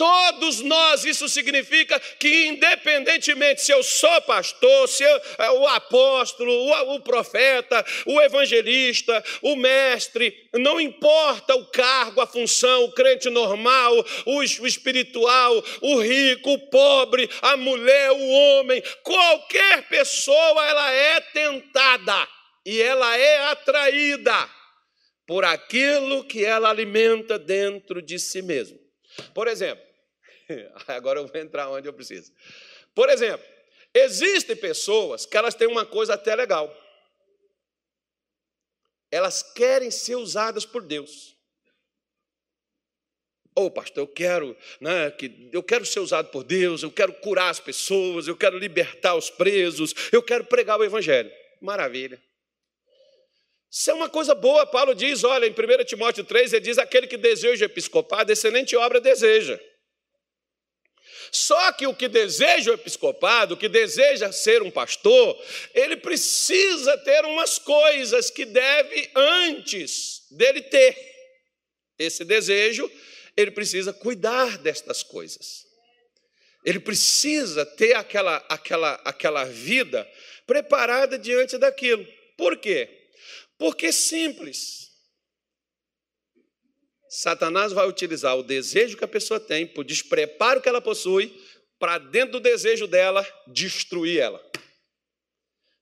Todos 0.00 0.62
nós, 0.62 1.04
isso 1.04 1.28
significa 1.28 2.00
que, 2.00 2.46
independentemente 2.46 3.60
se 3.60 3.70
eu 3.70 3.82
sou 3.82 4.22
pastor, 4.22 4.88
se 4.88 5.04
eu, 5.04 5.20
é, 5.36 5.50
o 5.50 5.66
apóstolo, 5.66 6.50
o, 6.50 6.94
o 6.94 7.00
profeta, 7.00 7.84
o 8.06 8.18
evangelista, 8.18 9.22
o 9.42 9.56
mestre, 9.56 10.48
não 10.54 10.80
importa 10.80 11.54
o 11.54 11.66
cargo, 11.66 12.22
a 12.22 12.26
função, 12.26 12.84
o 12.84 12.92
crente 12.92 13.28
normal, 13.28 13.92
o, 14.24 14.38
o 14.38 14.66
espiritual, 14.66 15.62
o 15.82 16.00
rico, 16.00 16.50
o 16.50 16.70
pobre, 16.70 17.28
a 17.42 17.58
mulher, 17.58 18.10
o 18.10 18.26
homem, 18.26 18.82
qualquer 19.02 19.86
pessoa, 19.86 20.66
ela 20.66 20.90
é 20.92 21.20
tentada 21.20 22.26
e 22.64 22.80
ela 22.80 23.18
é 23.18 23.50
atraída 23.50 24.48
por 25.26 25.44
aquilo 25.44 26.24
que 26.24 26.42
ela 26.42 26.70
alimenta 26.70 27.38
dentro 27.38 28.00
de 28.00 28.18
si 28.18 28.40
mesma. 28.40 28.78
Por 29.34 29.46
exemplo, 29.46 29.89
Agora 30.86 31.20
eu 31.20 31.26
vou 31.26 31.40
entrar 31.40 31.68
onde 31.70 31.88
eu 31.88 31.92
preciso. 31.92 32.32
Por 32.94 33.08
exemplo, 33.08 33.46
existem 33.94 34.56
pessoas 34.56 35.26
que 35.26 35.36
elas 35.36 35.54
têm 35.54 35.68
uma 35.68 35.86
coisa 35.86 36.14
até 36.14 36.34
legal. 36.34 36.74
Elas 39.10 39.42
querem 39.42 39.90
ser 39.90 40.16
usadas 40.16 40.64
por 40.64 40.82
Deus. 40.82 41.36
Ô 43.56 43.64
oh, 43.64 43.70
pastor, 43.70 44.04
eu 44.04 44.06
quero, 44.06 44.56
né, 44.80 45.10
que, 45.10 45.50
eu 45.52 45.62
quero 45.62 45.84
ser 45.84 45.98
usado 45.98 46.30
por 46.30 46.44
Deus, 46.44 46.84
eu 46.84 46.90
quero 46.90 47.12
curar 47.14 47.50
as 47.50 47.58
pessoas, 47.58 48.28
eu 48.28 48.36
quero 48.36 48.56
libertar 48.56 49.16
os 49.16 49.28
presos, 49.28 49.92
eu 50.12 50.22
quero 50.22 50.44
pregar 50.44 50.78
o 50.78 50.84
Evangelho. 50.84 51.30
Maravilha. 51.60 52.22
Isso 53.68 53.90
é 53.90 53.94
uma 53.94 54.08
coisa 54.08 54.34
boa, 54.34 54.66
Paulo 54.66 54.94
diz, 54.94 55.24
olha, 55.24 55.46
em 55.46 55.50
1 55.50 55.84
Timóteo 55.84 56.24
3, 56.24 56.52
ele 56.52 56.64
diz: 56.64 56.78
aquele 56.78 57.06
que 57.06 57.16
deseja 57.16 57.66
episcopado, 57.66 58.32
excelente 58.32 58.76
obra 58.76 59.00
deseja. 59.00 59.60
Só 61.32 61.72
que 61.72 61.86
o 61.86 61.94
que 61.94 62.08
deseja 62.08 62.70
o 62.70 62.74
episcopado, 62.74 63.54
o 63.54 63.56
que 63.56 63.68
deseja 63.68 64.32
ser 64.32 64.62
um 64.62 64.70
pastor, 64.70 65.40
ele 65.74 65.96
precisa 65.96 66.96
ter 66.98 67.24
umas 67.24 67.58
coisas 67.58 68.30
que 68.30 68.44
deve 68.44 69.10
antes 69.14 70.26
dele 70.30 70.62
ter. 70.62 70.96
Esse 71.98 72.24
desejo, 72.24 72.90
ele 73.36 73.50
precisa 73.50 73.92
cuidar 73.92 74.58
destas 74.58 75.02
coisas. 75.02 75.66
Ele 76.64 76.80
precisa 76.80 77.64
ter 77.64 77.94
aquela, 77.94 78.36
aquela, 78.48 78.94
aquela 79.04 79.44
vida 79.44 80.06
preparada 80.46 81.18
diante 81.18 81.56
daquilo. 81.56 82.06
Por 82.36 82.56
quê? 82.56 82.88
Porque 83.58 83.86
é 83.86 83.92
simples. 83.92 84.89
Satanás 87.10 87.72
vai 87.72 87.88
utilizar 87.88 88.36
o 88.38 88.42
desejo 88.44 88.96
que 88.96 89.04
a 89.04 89.08
pessoa 89.08 89.40
tem, 89.40 89.68
o 89.76 89.82
despreparo 89.82 90.62
que 90.62 90.68
ela 90.68 90.80
possui, 90.80 91.36
para 91.76 91.98
dentro 91.98 92.32
do 92.32 92.40
desejo 92.40 92.86
dela 92.86 93.26
destruir 93.48 94.20
ela. 94.20 94.40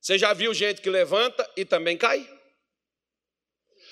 Você 0.01 0.17
já 0.17 0.33
viu 0.33 0.55
gente 0.55 0.81
que 0.81 0.89
levanta 0.89 1.49
e 1.55 1.67
também 1.67 1.99
cai? 1.99 2.27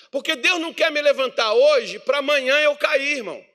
Porque 0.09 0.35
Deus 0.35 0.59
não 0.59 0.73
quer 0.73 0.91
me 0.91 0.99
levantar 0.99 1.53
hoje 1.53 1.99
para 1.99 2.17
amanhã 2.17 2.57
eu 2.61 2.75
cair, 2.75 3.17
irmão. 3.17 3.45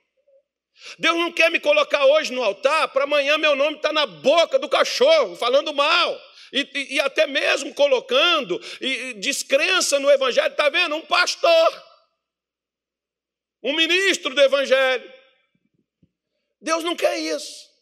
Deus 0.97 1.17
não 1.17 1.31
quer 1.31 1.51
me 1.51 1.59
colocar 1.59 2.05
hoje 2.05 2.31
no 2.31 2.41
altar 2.41 2.87
para 2.87 3.03
amanhã 3.03 3.37
meu 3.37 3.53
nome 3.53 3.75
estar 3.75 3.89
tá 3.89 3.93
na 3.93 4.05
boca 4.05 4.57
do 4.57 4.69
cachorro, 4.69 5.35
falando 5.35 5.73
mal. 5.73 6.21
E, 6.53 6.69
e, 6.73 6.95
e 6.95 6.99
até 7.01 7.27
mesmo 7.27 7.73
colocando 7.73 8.61
e, 8.79 9.13
descrença 9.15 9.99
no 9.99 10.09
Evangelho. 10.09 10.51
Está 10.51 10.69
vendo? 10.69 10.95
Um 10.95 11.01
pastor 11.01 11.92
um 13.63 13.75
ministro 13.75 14.35
do 14.35 14.41
Evangelho. 14.41 15.11
Deus 16.61 16.83
não 16.83 16.95
quer 16.95 17.17
isso. 17.17 17.73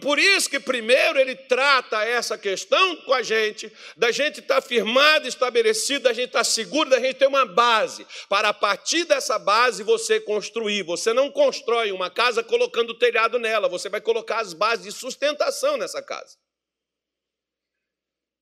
Por 0.00 0.18
isso 0.18 0.48
que 0.48 0.58
primeiro 0.58 1.18
ele 1.20 1.36
trata 1.36 2.02
essa 2.04 2.38
questão 2.38 2.96
com 3.02 3.12
a 3.12 3.22
gente, 3.22 3.70
da 3.94 4.10
gente 4.10 4.40
estar 4.40 4.62
tá 4.62 4.66
firmado, 4.66 5.28
estabelecido, 5.28 6.04
da 6.04 6.12
gente 6.14 6.28
estar 6.28 6.38
tá 6.38 6.44
seguro, 6.44 6.88
da 6.88 6.98
gente 6.98 7.16
ter 7.16 7.26
uma 7.26 7.44
base, 7.44 8.06
para 8.26 8.48
a 8.48 8.54
partir 8.54 9.04
dessa 9.04 9.38
base 9.38 9.82
você 9.82 10.18
construir. 10.18 10.84
Você 10.84 11.12
não 11.12 11.30
constrói 11.30 11.92
uma 11.92 12.10
casa 12.10 12.42
colocando 12.42 12.90
o 12.90 12.98
telhado 12.98 13.38
nela, 13.38 13.68
você 13.68 13.90
vai 13.90 14.00
colocar 14.00 14.40
as 14.40 14.54
bases 14.54 14.86
de 14.86 14.92
sustentação 14.92 15.76
nessa 15.76 16.00
casa. 16.00 16.38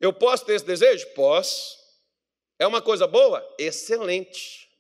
Eu 0.01 0.13
posso 0.13 0.45
ter 0.45 0.55
esse 0.55 0.65
desejo? 0.65 1.13
Posso. 1.15 1.77
É 2.57 2.67
uma 2.69 2.81
coisa 2.81 3.09
boa? 3.09 3.45
Excelente. 3.59 4.72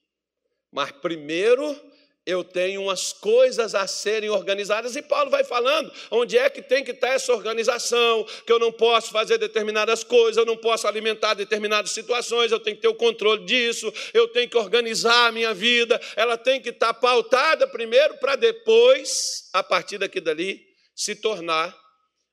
Mas 0.73 0.91
primeiro 0.91 1.79
eu 2.25 2.45
tenho 2.45 2.83
umas 2.83 3.13
coisas 3.13 3.75
a 3.75 3.87
serem 3.87 4.31
organizadas, 4.31 4.95
e 4.95 5.03
Paulo 5.03 5.29
vai 5.29 5.43
falando 5.43 5.93
onde 6.11 6.39
é 6.39 6.49
que 6.49 6.63
tem 6.63 6.85
que 6.85 6.93
estar 6.93 7.09
essa 7.09 7.33
organização, 7.33 8.25
que 8.47 8.53
eu 8.53 8.61
não 8.61 8.71
posso 8.71 9.11
fazer 9.11 9.39
determinadas 9.39 10.05
coisas, 10.05 10.37
eu 10.37 10.47
não 10.47 10.57
posso 10.57 10.87
alimentar 10.87 11.35
determinadas 11.35 11.91
situações, 11.91 12.53
eu 12.53 12.61
tenho 12.61 12.77
que 12.77 12.83
ter 12.83 12.89
o 12.89 12.95
controle 12.95 13.45
disso, 13.45 13.93
eu 14.15 14.29
tenho 14.29 14.49
que 14.49 14.57
organizar 14.57 15.27
a 15.27 15.33
minha 15.33 15.53
vida, 15.53 16.01
ela 16.15 16.39
tem 16.39 16.61
que 16.61 16.69
estar 16.69 16.95
pautada 16.95 17.67
primeiro 17.67 18.17
para 18.19 18.37
depois, 18.37 19.49
a 19.53 19.63
partir 19.63 19.99
daqui 19.99 20.21
dali, 20.21 20.65
se 20.95 21.17
tornar 21.17 21.77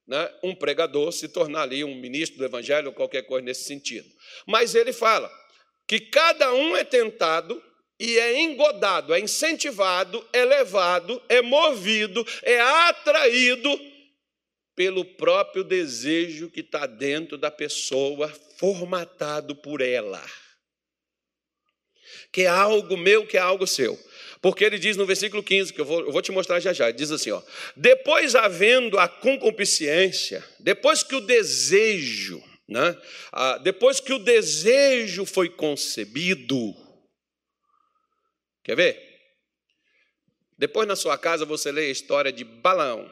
né, 0.08 0.32
um 0.44 0.54
pregador, 0.54 1.12
se 1.12 1.28
tornar 1.30 1.64
ali 1.64 1.84
um 1.84 1.96
ministro 1.96 2.38
do 2.38 2.46
evangelho 2.46 2.90
ou 2.90 2.94
qualquer 2.94 3.24
coisa 3.24 3.44
nesse 3.44 3.64
sentido. 3.64 4.08
Mas 4.48 4.76
ele 4.76 4.94
fala 4.94 5.32
que 5.88 6.00
cada 6.00 6.54
um 6.54 6.78
é 6.78 6.84
tentado 6.84 7.60
e 8.00 8.18
é 8.18 8.40
engodado, 8.40 9.14
é 9.14 9.20
incentivado, 9.20 10.26
é 10.32 10.46
levado, 10.46 11.22
é 11.28 11.42
movido, 11.42 12.26
é 12.44 12.60
atraído 12.60 13.70
pelo 14.74 15.04
próprio 15.04 15.62
desejo 15.62 16.50
que 16.50 16.62
está 16.62 16.86
dentro 16.86 17.38
da 17.38 17.52
pessoa, 17.52 18.34
formatado 18.58 19.54
por 19.54 19.82
ela. 19.82 20.24
que 22.32 22.44
é 22.44 22.48
algo 22.48 22.96
meu, 22.96 23.26
que 23.26 23.36
é 23.36 23.40
algo 23.40 23.66
seu. 23.68 24.00
Porque 24.42 24.64
ele 24.64 24.80
diz 24.80 24.96
no 24.96 25.06
versículo 25.06 25.44
15, 25.44 25.74
que 25.74 25.82
eu 25.82 25.86
vou, 25.86 26.02
eu 26.02 26.12
vou 26.12 26.22
te 26.22 26.32
mostrar 26.32 26.60
já 26.60 26.72
já, 26.72 26.92
diz 26.92 27.12
assim: 27.12 27.32
ó, 27.32 27.42
depois 27.76 28.36
havendo 28.36 28.98
a 28.98 29.08
concupiscência, 29.08 30.44
depois 30.60 31.04
que 31.04 31.16
o 31.16 31.22
desejo, 31.22 32.42
né, 32.68 32.96
ah, 33.32 33.58
depois 33.58 34.00
que 34.00 34.14
o 34.14 34.20
desejo 34.20 35.26
foi 35.26 35.50
concebido, 35.50 36.74
quer 38.64 38.76
ver? 38.76 39.10
Depois 40.58 40.88
na 40.88 40.96
sua 40.96 41.18
casa 41.18 41.46
você 41.46 41.72
lê 41.72 41.88
a 41.88 41.92
história 41.92 42.32
de 42.32 42.44
Balaão. 42.44 43.10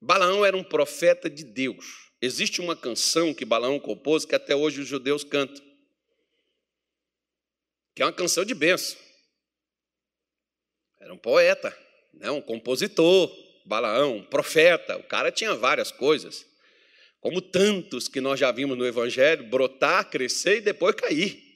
Balaão 0.00 0.44
era 0.44 0.56
um 0.56 0.64
profeta 0.64 1.28
de 1.28 1.44
Deus. 1.44 2.10
Existe 2.20 2.60
uma 2.60 2.74
canção 2.74 3.34
que 3.34 3.44
Balaão 3.44 3.78
compôs 3.78 4.24
que 4.24 4.34
até 4.34 4.56
hoje 4.56 4.80
os 4.80 4.88
judeus 4.88 5.22
cantam, 5.22 5.62
que 7.94 8.02
é 8.02 8.06
uma 8.06 8.12
canção 8.12 8.44
de 8.44 8.54
bênção. 8.54 8.98
Era 11.00 11.12
um 11.12 11.18
poeta, 11.18 11.76
né? 12.14 12.30
um 12.30 12.40
compositor, 12.40 13.30
Balaão, 13.64 14.16
um 14.16 14.24
profeta. 14.24 14.96
O 14.96 15.04
cara 15.04 15.30
tinha 15.30 15.54
várias 15.54 15.92
coisas, 15.92 16.46
como 17.20 17.40
tantos 17.40 18.08
que 18.08 18.20
nós 18.20 18.40
já 18.40 18.50
vimos 18.50 18.78
no 18.78 18.86
Evangelho 18.86 19.44
brotar, 19.48 20.08
crescer 20.10 20.56
e 20.56 20.60
depois 20.60 20.94
cair. 20.94 21.47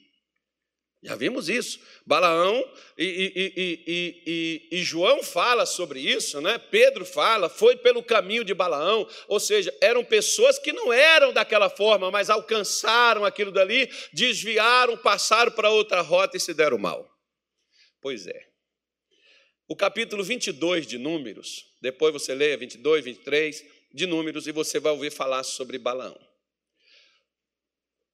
Já 1.03 1.15
vimos 1.15 1.49
isso. 1.49 1.81
Balaão 2.05 2.63
e, 2.97 3.53
e, 3.55 3.83
e, 3.85 4.67
e, 4.71 4.83
João 4.83 5.21
fala 5.21 5.65
sobre 5.65 5.99
isso, 5.99 6.39
né? 6.39 6.57
Pedro 6.57 7.05
fala, 7.05 7.49
foi 7.49 7.75
pelo 7.75 8.01
caminho 8.01 8.45
de 8.45 8.53
Balaão, 8.53 9.05
ou 9.27 9.37
seja, 9.37 9.75
eram 9.81 10.05
pessoas 10.05 10.57
que 10.57 10.71
não 10.71 10.93
eram 10.93 11.33
daquela 11.33 11.69
forma, 11.69 12.09
mas 12.09 12.29
alcançaram 12.29 13.25
aquilo 13.25 13.51
dali, 13.51 13.89
desviaram, 14.13 14.95
passaram 14.95 15.51
para 15.51 15.69
outra 15.69 15.99
rota 15.99 16.37
e 16.37 16.39
se 16.39 16.53
deram 16.53 16.77
mal. 16.77 17.13
Pois 18.01 18.25
é. 18.25 18.47
O 19.67 19.75
capítulo 19.75 20.23
22 20.23 20.87
de 20.87 20.97
Números, 20.97 21.65
depois 21.81 22.13
você 22.13 22.33
leia 22.33 22.57
22, 22.57 23.03
23 23.03 23.65
de 23.93 24.05
Números 24.05 24.47
e 24.47 24.53
você 24.53 24.79
vai 24.79 24.93
ouvir 24.93 25.11
falar 25.11 25.43
sobre 25.43 25.77
Balaão. 25.77 26.17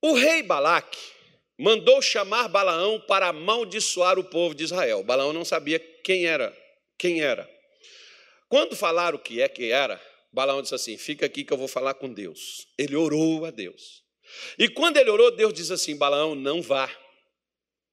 O 0.01 0.13
rei 0.13 0.41
Balaque 0.41 1.18
mandou 1.59 2.01
chamar 2.01 2.47
Balaão 2.47 3.01
para 3.01 3.27
amaldiçoar 3.27 4.17
o 4.17 4.23
povo 4.23 4.55
de 4.55 4.63
Israel. 4.63 5.03
Balaão 5.03 5.33
não 5.33 5.43
sabia 5.43 5.77
quem 5.77 6.25
era, 6.25 6.57
quem 6.97 7.21
era. 7.21 7.47
Quando 8.47 8.77
falaram 8.77 9.17
o 9.17 9.21
que 9.21 9.41
é 9.41 9.49
que 9.49 9.69
era, 9.69 10.01
Balaão 10.31 10.61
disse 10.61 10.73
assim: 10.73 10.97
"Fica 10.97 11.25
aqui 11.25 11.43
que 11.43 11.51
eu 11.51 11.57
vou 11.57 11.67
falar 11.67 11.95
com 11.95 12.11
Deus". 12.11 12.65
Ele 12.77 12.95
orou 12.95 13.45
a 13.45 13.51
Deus. 13.51 14.01
E 14.57 14.69
quando 14.69 14.97
ele 14.97 15.09
orou, 15.09 15.29
Deus 15.31 15.53
disse 15.53 15.73
assim: 15.73 15.97
"Balaão, 15.97 16.33
não 16.33 16.61
vá. 16.61 16.89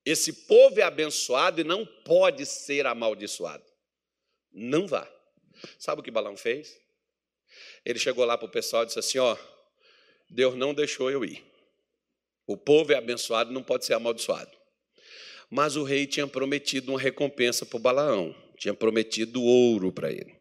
Esse 0.05 0.33
povo 0.47 0.79
é 0.79 0.85
abençoado 0.85 1.61
e 1.61 1.65
não 1.65 1.85
pode 2.05 2.47
ser 2.47 2.87
amaldiçoado. 2.87 3.65
Não 4.53 4.87
vá". 4.87 5.11
Sabe 5.77 6.01
o 6.01 6.05
que 6.05 6.11
Balaão 6.11 6.37
fez? 6.37 6.73
Ele 7.85 7.99
chegou 7.99 8.25
lá 8.25 8.39
para 8.39 8.47
o 8.47 8.51
pessoal 8.51 8.85
e 8.85 8.87
disse 8.87 9.01
assim: 9.01 9.19
"Ó, 9.19 9.37
Deus 10.31 10.55
não 10.55 10.73
deixou 10.73 11.11
eu 11.11 11.25
ir. 11.25 11.56
O 12.47 12.57
povo 12.57 12.93
é 12.93 12.97
abençoado, 12.97 13.53
não 13.53 13.63
pode 13.63 13.85
ser 13.85 13.95
amaldiçoado. 13.95 14.51
Mas 15.51 15.77
o 15.77 15.83
rei 15.83 16.07
tinha 16.07 16.27
prometido 16.27 16.93
uma 16.93 17.01
recompensa 17.01 17.65
para 17.67 17.79
Balaão, 17.79 18.35
tinha 18.57 18.75
prometido 18.75 19.43
ouro 19.43 19.93
para 19.93 20.11
ele. 20.11 20.35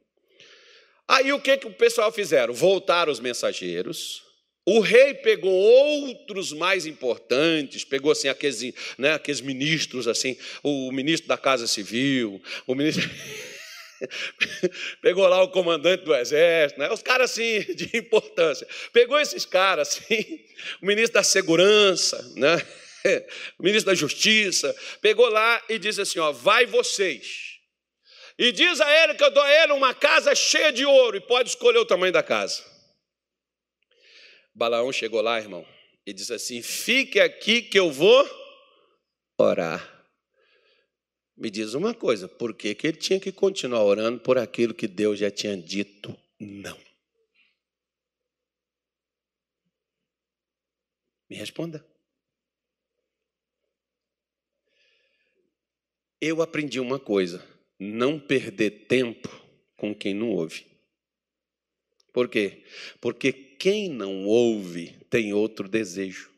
Aí 1.08 1.32
o 1.32 1.39
que, 1.39 1.58
que 1.58 1.68
o 1.68 1.74
pessoal 1.74 2.12
fizeram? 2.12 2.54
Voltaram 2.54 3.12
os 3.12 3.20
mensageiros. 3.20 4.24
O 4.68 4.80
rei 4.80 5.13
pegou 5.13 5.52
outros 5.52 6.52
mais 6.52 6.88
importantes, 6.88 7.86
pegou 7.86 8.12
assim 8.12 8.28
aqueles, 8.28 8.74
né, 8.98 9.13
aqueles 9.13 9.39
ministros 9.39 10.08
assim, 10.08 10.36
o 10.63 10.91
ministro 10.91 11.28
da 11.28 11.38
Casa 11.38 11.68
Civil, 11.68 12.41
o 12.65 12.74
ministro 12.74 13.08
Pegou 15.02 15.28
lá 15.28 15.42
o 15.44 15.50
comandante 15.50 16.04
do 16.04 16.16
exército, 16.16 16.80
né? 16.80 16.92
os 16.92 17.02
caras 17.02 17.32
assim 17.32 17.62
de 17.74 17.98
importância. 17.98 18.68
Pegou 18.92 19.20
esses 19.20 19.46
caras 19.46 19.90
assim, 19.90 20.44
o 20.82 20.86
ministro 20.86 21.14
da 21.14 21.24
segurança, 21.24 22.22
né? 22.36 22.58
o 23.60 23.64
ministro 23.64 23.92
da 23.92 23.96
justiça, 23.96 24.76
pegou 25.02 25.30
lá 25.30 25.62
e 25.70 25.78
disse 25.78 26.02
assim: 26.02 26.20
ó, 26.20 26.32
vai 26.32 26.66
vocês. 26.66 27.56
E 28.38 28.52
diz 28.52 28.82
a 28.82 29.04
ele 29.04 29.14
que 29.14 29.24
eu 29.24 29.32
dou 29.32 29.44
a 29.44 29.64
ele 29.64 29.72
uma 29.74 29.94
casa 29.94 30.36
cheia 30.36 30.72
de 30.72 30.86
ouro 30.86 31.16
e 31.16 31.22
pode 31.22 31.50
escolher 31.50 31.78
o 31.78 31.86
tamanho 31.86 32.12
da 32.12 32.22
casa. 32.24 32.64
Balaão 34.54 34.92
chegou 34.92 35.22
lá, 35.22 35.40
irmão, 35.40 35.66
e 36.06 36.14
disse 36.14 36.34
assim: 36.34 36.62
fique 36.62 37.20
aqui 37.20 37.62
que 37.62 37.80
eu 37.80 37.92
vou 37.92 38.28
orar. 39.38 39.95
Me 41.38 41.50
diz 41.50 41.74
uma 41.74 41.93
coisa, 41.93 42.30
por 42.30 42.54
que, 42.54 42.74
que 42.74 42.88
ele 42.88 42.98
tinha 42.98 43.19
que 43.19 43.32
continuar 43.32 43.84
orando 43.84 44.19
por 44.21 44.38
aquilo 44.38 44.74
que 44.74 44.88
Deus 44.88 45.19
já 45.19 45.30
tinha 45.30 45.58
dito 45.58 46.17
não? 46.39 46.78
Me 51.30 51.36
responda. 51.36 51.86
Eu 56.21 56.41
aprendi 56.41 56.80
uma 56.80 57.00
coisa: 57.00 57.45
não 57.78 58.19
perder 58.19 58.88
tempo 58.88 59.30
com 59.76 59.93
quem 59.93 60.13
não 60.13 60.30
ouve. 60.32 60.65
Por 62.13 62.30
quê? 62.30 62.63
Porque 63.02 63.34
quem 63.34 63.89
não 63.89 64.26
ouve 64.26 64.98
tem 65.10 65.34
outro 65.34 65.67
desejo. 65.67 66.32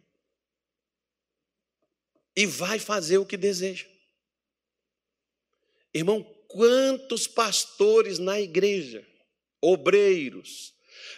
E 2.35 2.47
vai 2.47 2.79
fazer 2.79 3.19
o 3.19 3.25
que 3.25 3.37
deseja. 3.37 3.85
Irmão, 5.93 6.23
quantos 6.47 7.27
pastores 7.27 8.19
na 8.19 8.39
igreja, 8.39 9.05
obreiros, 9.61 10.73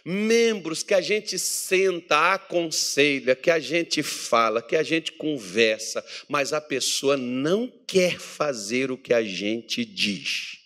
membros 0.06 0.84
que 0.84 0.94
a 0.94 1.02
gente 1.02 1.38
senta, 1.38 2.34
aconselha, 2.34 3.36
que 3.36 3.52
a 3.52 3.60
gente 3.60 4.02
fala, 4.02 4.62
que 4.62 4.76
a 4.76 4.84
gente 4.84 5.12
conversa, 5.14 6.04
mas 6.28 6.54
a 6.54 6.62
pessoa 6.62 7.18
não 7.18 7.68
quer 7.88 8.20
fazer 8.20 8.92
o 8.92 8.98
que 8.98 9.14
a 9.14 9.24
gente 9.24 9.84
diz. 9.84 10.58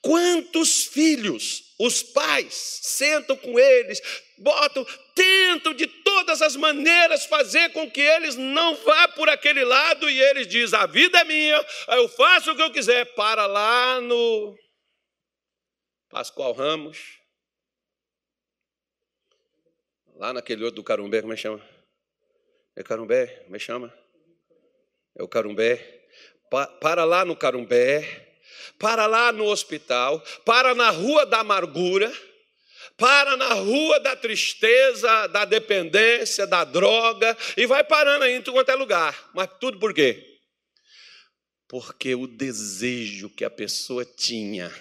Quantos 0.00 0.84
filhos 0.84 1.74
os 1.78 2.02
pais 2.02 2.54
sentam 2.82 3.36
com 3.36 3.58
eles, 3.58 4.00
botam, 4.38 4.86
tentam 5.14 5.74
de 5.74 5.86
todas 6.14 6.40
as 6.40 6.54
maneiras 6.54 7.26
fazer 7.26 7.72
com 7.72 7.90
que 7.90 8.00
eles 8.00 8.36
não 8.36 8.76
vá 8.76 9.08
por 9.08 9.28
aquele 9.28 9.64
lado 9.64 10.08
e 10.08 10.20
eles 10.20 10.46
dizem: 10.46 10.78
a 10.78 10.86
vida 10.86 11.18
é 11.18 11.24
minha, 11.24 11.66
eu 11.88 12.08
faço 12.08 12.52
o 12.52 12.56
que 12.56 12.62
eu 12.62 12.70
quiser. 12.70 13.04
Para 13.14 13.46
lá 13.46 14.00
no 14.00 14.56
Pascoal 16.08 16.52
Ramos, 16.52 17.18
lá 20.14 20.32
naquele 20.32 20.62
outro 20.62 20.76
do 20.76 20.84
Carumbé, 20.84 21.20
como 21.20 21.32
é 21.32 21.36
que 21.36 21.42
chama? 21.42 21.60
É 22.76 22.82
Carumbé, 22.84 23.26
como 23.44 23.56
é 23.56 23.58
que 23.58 23.64
chama? 23.64 23.92
É 25.16 25.22
o 25.22 25.28
Carumbé. 25.28 26.06
para 26.80 27.04
lá 27.04 27.24
no 27.24 27.34
Carumbé, 27.34 28.38
para 28.78 29.06
lá 29.06 29.32
no 29.32 29.46
hospital, 29.46 30.20
para 30.44 30.76
na 30.76 30.90
rua 30.90 31.26
da 31.26 31.40
amargura 31.40 32.12
para 32.96 33.36
na 33.36 33.54
rua 33.54 34.00
da 34.00 34.16
tristeza, 34.16 35.26
da 35.28 35.44
dependência, 35.44 36.46
da 36.46 36.64
droga, 36.64 37.36
e 37.56 37.66
vai 37.66 37.84
parando 37.84 38.24
aí 38.24 38.34
em 38.34 38.42
tudo 38.42 38.54
quanto 38.54 38.70
é 38.70 38.74
lugar. 38.74 39.30
Mas 39.34 39.48
tudo 39.60 39.78
por 39.78 39.92
quê? 39.92 40.40
Porque 41.68 42.14
o 42.14 42.26
desejo 42.26 43.30
que 43.30 43.44
a 43.44 43.50
pessoa 43.50 44.04
tinha, 44.04 44.72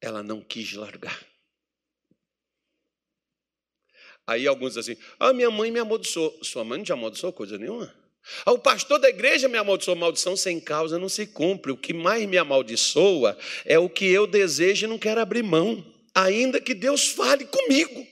ela 0.00 0.22
não 0.22 0.40
quis 0.40 0.72
largar. 0.74 1.18
Aí 4.26 4.46
alguns 4.46 4.76
assim: 4.76 4.96
ah, 5.18 5.32
minha 5.32 5.50
mãe 5.50 5.70
me 5.70 5.78
amaldiçoou. 5.78 6.38
Sua 6.42 6.62
mãe 6.62 6.78
não 6.78 6.84
te 6.84 6.92
amaldiçoou 6.92 7.32
coisa 7.32 7.56
nenhuma? 7.56 7.94
Ah, 8.44 8.52
o 8.52 8.58
pastor 8.58 8.98
da 8.98 9.08
igreja 9.08 9.48
me 9.48 9.56
amaldiçoou. 9.56 9.96
Maldição 9.96 10.36
sem 10.36 10.60
causa 10.60 10.98
não 10.98 11.08
se 11.08 11.26
cumpre. 11.26 11.72
O 11.72 11.76
que 11.76 11.94
mais 11.94 12.28
me 12.28 12.36
amaldiçoa 12.36 13.38
é 13.64 13.78
o 13.78 13.88
que 13.88 14.04
eu 14.04 14.26
desejo 14.26 14.84
e 14.84 14.88
não 14.88 14.98
quero 14.98 15.20
abrir 15.20 15.42
mão 15.42 15.82
ainda 16.24 16.60
que 16.60 16.74
Deus 16.74 17.08
fale 17.10 17.46
comigo, 17.46 18.06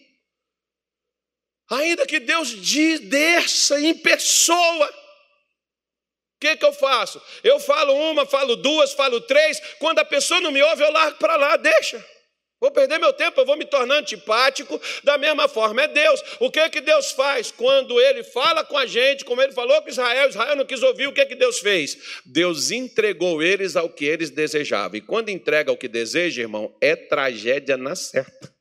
ainda 1.70 2.06
que 2.06 2.20
Deus 2.20 2.54
desça 3.00 3.80
em 3.80 3.94
pessoa. 3.94 4.88
O 4.88 6.38
que, 6.38 6.56
que 6.56 6.64
eu 6.64 6.72
faço? 6.72 7.20
Eu 7.42 7.58
falo 7.58 7.94
uma, 7.94 8.26
falo 8.26 8.56
duas, 8.56 8.92
falo 8.92 9.20
três. 9.22 9.58
Quando 9.78 9.98
a 9.98 10.04
pessoa 10.04 10.40
não 10.40 10.52
me 10.52 10.62
ouve, 10.62 10.82
eu 10.82 10.92
largo 10.92 11.18
para 11.18 11.36
lá, 11.36 11.56
deixa. 11.56 12.15
Vou 12.58 12.70
perder 12.70 12.98
meu 12.98 13.12
tempo, 13.12 13.38
eu 13.38 13.44
vou 13.44 13.56
me 13.56 13.66
tornar 13.66 13.96
antipático. 13.96 14.80
Da 15.04 15.18
mesma 15.18 15.46
forma, 15.46 15.82
é 15.82 15.88
Deus. 15.88 16.22
O 16.40 16.50
que 16.50 16.68
que 16.70 16.80
Deus 16.80 17.12
faz 17.12 17.50
quando 17.50 18.00
Ele 18.00 18.24
fala 18.24 18.64
com 18.64 18.78
a 18.78 18.86
gente, 18.86 19.24
como 19.26 19.42
Ele 19.42 19.52
falou 19.52 19.80
com 19.82 19.90
Israel? 19.90 20.30
Israel 20.30 20.56
não 20.56 20.64
quis 20.64 20.82
ouvir. 20.82 21.06
O 21.06 21.12
que 21.12 21.26
que 21.26 21.34
Deus 21.34 21.58
fez? 21.58 22.22
Deus 22.24 22.70
entregou 22.70 23.42
eles 23.42 23.76
ao 23.76 23.90
que 23.90 24.06
eles 24.06 24.30
desejavam. 24.30 24.96
E 24.96 25.02
quando 25.02 25.28
entrega 25.28 25.70
o 25.70 25.76
que 25.76 25.86
deseja, 25.86 26.42
irmão, 26.42 26.74
é 26.80 26.96
tragédia 26.96 27.76
na 27.76 27.94
certa. 27.94 28.54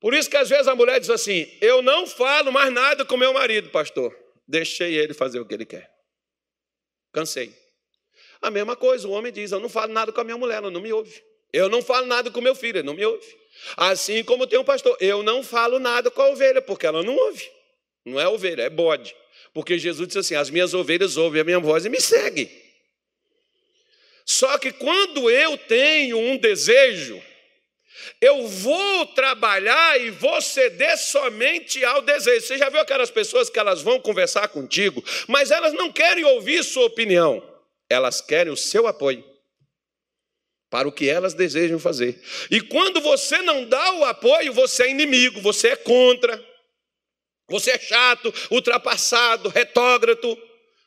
Por 0.00 0.14
isso 0.14 0.30
que 0.30 0.36
às 0.36 0.48
vezes 0.48 0.66
a 0.66 0.74
mulher 0.74 0.98
diz 0.98 1.10
assim: 1.10 1.46
Eu 1.60 1.82
não 1.82 2.04
falo 2.04 2.52
mais 2.52 2.72
nada 2.72 3.04
com 3.04 3.16
meu 3.16 3.32
marido, 3.32 3.70
pastor. 3.70 4.16
deixei 4.46 4.96
ele 4.96 5.14
fazer 5.14 5.38
o 5.38 5.46
que 5.46 5.54
ele 5.54 5.66
quer. 5.66 5.88
Cansei. 7.12 7.54
A 8.40 8.50
mesma 8.50 8.76
coisa, 8.76 9.06
o 9.06 9.12
homem 9.12 9.32
diz: 9.32 9.52
Eu 9.52 9.60
não 9.60 9.68
falo 9.68 9.92
nada 9.92 10.12
com 10.12 10.20
a 10.20 10.24
minha 10.24 10.36
mulher, 10.36 10.56
ela 10.56 10.70
não 10.70 10.80
me 10.80 10.92
ouve. 10.92 11.27
Eu 11.52 11.68
não 11.68 11.82
falo 11.82 12.06
nada 12.06 12.30
com 12.30 12.40
meu 12.40 12.54
filho, 12.54 12.78
ele 12.78 12.86
não 12.86 12.94
me 12.94 13.04
ouve. 13.04 13.26
Assim 13.76 14.22
como 14.22 14.46
tem 14.46 14.58
um 14.58 14.64
pastor, 14.64 14.96
eu 15.00 15.22
não 15.22 15.42
falo 15.42 15.78
nada 15.78 16.10
com 16.10 16.22
a 16.22 16.28
ovelha, 16.28 16.60
porque 16.60 16.86
ela 16.86 17.02
não 17.02 17.16
ouve. 17.16 17.50
Não 18.04 18.20
é 18.20 18.28
ovelha, 18.28 18.62
é 18.62 18.70
bode. 18.70 19.14
Porque 19.52 19.78
Jesus 19.78 20.06
disse 20.06 20.18
assim: 20.18 20.34
As 20.34 20.50
minhas 20.50 20.74
ovelhas 20.74 21.16
ouvem 21.16 21.40
a 21.40 21.44
minha 21.44 21.58
voz 21.58 21.84
e 21.84 21.88
me 21.88 22.00
seguem. 22.00 22.50
Só 24.24 24.58
que 24.58 24.72
quando 24.72 25.30
eu 25.30 25.56
tenho 25.56 26.18
um 26.18 26.36
desejo, 26.36 27.20
eu 28.20 28.46
vou 28.46 29.06
trabalhar 29.06 30.00
e 30.00 30.10
vou 30.10 30.40
ceder 30.42 30.98
somente 30.98 31.82
ao 31.82 32.02
desejo. 32.02 32.46
Você 32.46 32.58
já 32.58 32.68
viu 32.68 32.80
aquelas 32.80 33.10
pessoas 33.10 33.48
que 33.48 33.58
elas 33.58 33.80
vão 33.80 33.98
conversar 33.98 34.48
contigo, 34.48 35.02
mas 35.26 35.50
elas 35.50 35.72
não 35.72 35.90
querem 35.90 36.24
ouvir 36.24 36.62
sua 36.62 36.84
opinião, 36.84 37.42
elas 37.88 38.20
querem 38.20 38.52
o 38.52 38.56
seu 38.56 38.86
apoio 38.86 39.24
para 40.70 40.88
o 40.88 40.92
que 40.92 41.08
elas 41.08 41.34
desejam 41.34 41.78
fazer. 41.78 42.20
E 42.50 42.60
quando 42.60 43.00
você 43.00 43.40
não 43.42 43.64
dá 43.64 43.92
o 43.94 44.04
apoio, 44.04 44.52
você 44.52 44.84
é 44.84 44.90
inimigo, 44.90 45.40
você 45.40 45.68
é 45.68 45.76
contra, 45.76 46.42
você 47.48 47.72
é 47.72 47.78
chato, 47.78 48.32
ultrapassado, 48.50 49.48
retógrafo. 49.48 50.36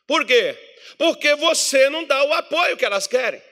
Por 0.06 0.24
quê? 0.24 0.56
Porque 0.96 1.34
você 1.34 1.88
não 1.90 2.04
dá 2.04 2.22
o 2.24 2.32
apoio 2.32 2.76
que 2.76 2.84
elas 2.84 3.06
querem. 3.06 3.42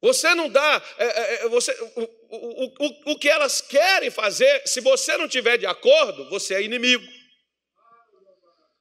Você 0.00 0.32
não 0.36 0.48
dá, 0.48 0.82
é, 0.96 1.04
é, 1.04 1.34
é 1.44 1.48
você, 1.48 1.72
o, 1.96 2.02
o, 2.30 2.64
o, 2.66 3.12
o 3.12 3.18
que 3.18 3.28
elas 3.28 3.60
querem 3.60 4.10
fazer, 4.10 4.62
se 4.64 4.80
você 4.80 5.16
não 5.16 5.26
tiver 5.26 5.58
de 5.58 5.66
acordo, 5.66 6.30
você 6.30 6.54
é 6.54 6.62
inimigo. 6.62 7.04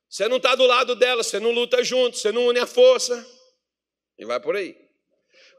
Você 0.07 0.27
não 0.27 0.37
está 0.37 0.53
do 0.53 0.65
lado 0.67 0.95
delas, 0.95 1.25
você 1.25 1.39
não 1.39 1.51
luta 1.51 1.83
junto, 1.83 2.17
você 2.17 2.31
não 2.31 2.47
une 2.47 2.59
a 2.59 2.67
força. 2.67 3.36
E 4.17 4.25
vai 4.25 4.39
por 4.39 4.55
aí. 4.55 4.75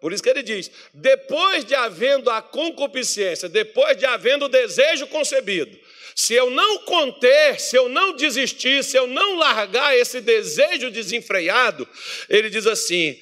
Por 0.00 0.12
isso 0.12 0.22
que 0.22 0.28
ele 0.28 0.42
diz: 0.42 0.70
depois 0.92 1.64
de 1.64 1.74
havendo 1.74 2.30
a 2.30 2.40
concupiscência, 2.40 3.48
depois 3.48 3.96
de 3.96 4.06
havendo 4.06 4.46
o 4.46 4.48
desejo 4.48 5.06
concebido, 5.08 5.78
se 6.14 6.34
eu 6.34 6.50
não 6.50 6.84
conter, 6.84 7.60
se 7.60 7.76
eu 7.76 7.88
não 7.88 8.14
desistir, 8.16 8.82
se 8.82 8.96
eu 8.96 9.06
não 9.06 9.36
largar 9.36 9.96
esse 9.96 10.20
desejo 10.20 10.90
desenfreado, 10.90 11.88
ele 12.28 12.50
diz 12.50 12.66
assim: 12.66 13.18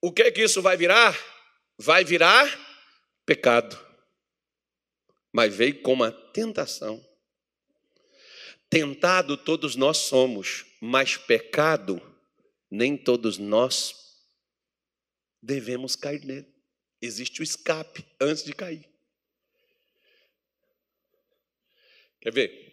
o 0.00 0.12
que 0.12 0.22
é 0.22 0.30
que 0.30 0.42
isso 0.42 0.62
vai 0.62 0.76
virar? 0.76 1.18
Vai 1.78 2.04
virar 2.04 2.48
pecado. 3.26 3.78
Mas 5.32 5.54
veio 5.54 5.80
como 5.82 6.02
uma 6.02 6.10
tentação. 6.10 7.04
Tentado 8.68 9.36
todos 9.36 9.76
nós 9.76 9.98
somos, 9.98 10.64
mas 10.80 11.16
pecado 11.16 12.00
nem 12.70 12.96
todos 12.96 13.36
nós 13.36 13.99
devemos 15.42 15.96
cair 15.96 16.24
nele. 16.24 16.46
Existe 17.00 17.40
o 17.40 17.44
escape 17.44 18.04
antes 18.20 18.44
de 18.44 18.52
cair. 18.52 18.88
Quer 22.20 22.32
ver? 22.32 22.70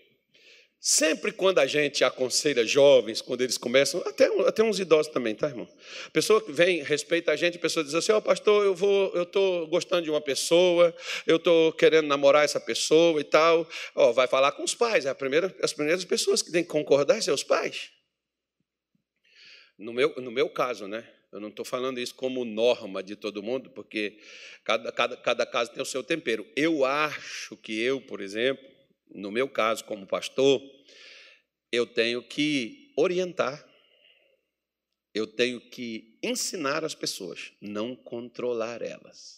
Sempre 0.80 1.32
quando 1.32 1.60
a 1.60 1.65
gente 1.65 2.03
aconselha 2.03 2.63
jovens, 2.63 3.21
quando 3.21 3.41
eles 3.41 3.58
começam, 3.58 3.99
até, 4.06 4.25
até 4.47 4.63
uns 4.63 4.80
idosos 4.80 5.12
também, 5.12 5.34
tá, 5.34 5.47
irmão? 5.47 5.67
Pessoa 6.13 6.41
que 6.41 6.51
vem, 6.51 6.84
respeita 6.84 7.32
a 7.32 7.36
gente, 7.36 7.58
a 7.58 7.60
pessoa 7.60 7.84
diz 7.84 7.95
assim: 7.95 8.12
Ó, 8.12 8.17
oh, 8.17 8.21
pastor, 8.21 8.63
eu 8.63 8.75
vou, 8.75 9.12
eu 9.15 9.23
estou 9.23 9.67
gostando 9.67 10.03
de 10.03 10.10
uma 10.10 10.21
pessoa, 10.21 10.95
eu 11.25 11.38
estou 11.38 11.73
querendo 11.73 12.08
namorar 12.08 12.45
essa 12.45 12.60
pessoa 12.60 13.19
e 13.19 13.23
tal. 13.23 13.67
Ó, 13.95 14.10
oh, 14.10 14.13
vai 14.13 14.27
falar 14.27 14.51
com 14.51 14.63
os 14.63 14.75
pais, 14.75 15.06
é 15.06 15.10
a 15.10 15.15
primeira, 15.15 15.53
as 15.63 15.73
primeiras 15.73 16.06
pessoas 16.06 16.41
que 16.41 16.51
têm 16.51 16.63
que 16.63 16.69
concordar 16.69 17.21
são 17.23 17.34
os 17.34 17.43
pais. 17.43 17.89
No 19.77 19.91
meu, 19.91 20.13
no 20.17 20.32
meu 20.32 20.49
caso, 20.49 20.88
né? 20.88 21.06
Eu 21.38 21.41
não 21.41 21.50
estou 21.50 21.63
falando 21.63 22.00
isso 22.00 22.15
como 22.15 22.43
norma 22.43 23.04
de 23.04 23.15
todo 23.15 23.43
mundo, 23.43 23.69
porque 23.69 24.19
cada, 24.63 24.91
cada, 24.91 25.15
cada 25.15 25.45
caso 25.45 25.71
tem 25.71 25.82
o 25.82 25.86
seu 25.86 26.04
tempero. 26.04 26.45
Eu 26.56 26.84
acho 26.84 27.56
que 27.58 27.80
eu, 27.80 28.02
por 28.02 28.21
exemplo, 28.21 28.67
no 29.13 29.32
meu 29.32 29.47
caso, 29.47 29.84
como 29.86 30.08
pastor, 30.08 30.60
eu 31.71 31.86
tenho 31.86 32.23
que 32.23 32.91
orientar, 32.97 33.63
eu 35.13 35.28
tenho 35.28 35.62
que 35.62 36.17
ensinar 36.23 36.84
as 36.84 36.95
pessoas, 36.95 37.52
não 37.62 37.95
controlar 37.95 38.82
elas. 38.82 39.38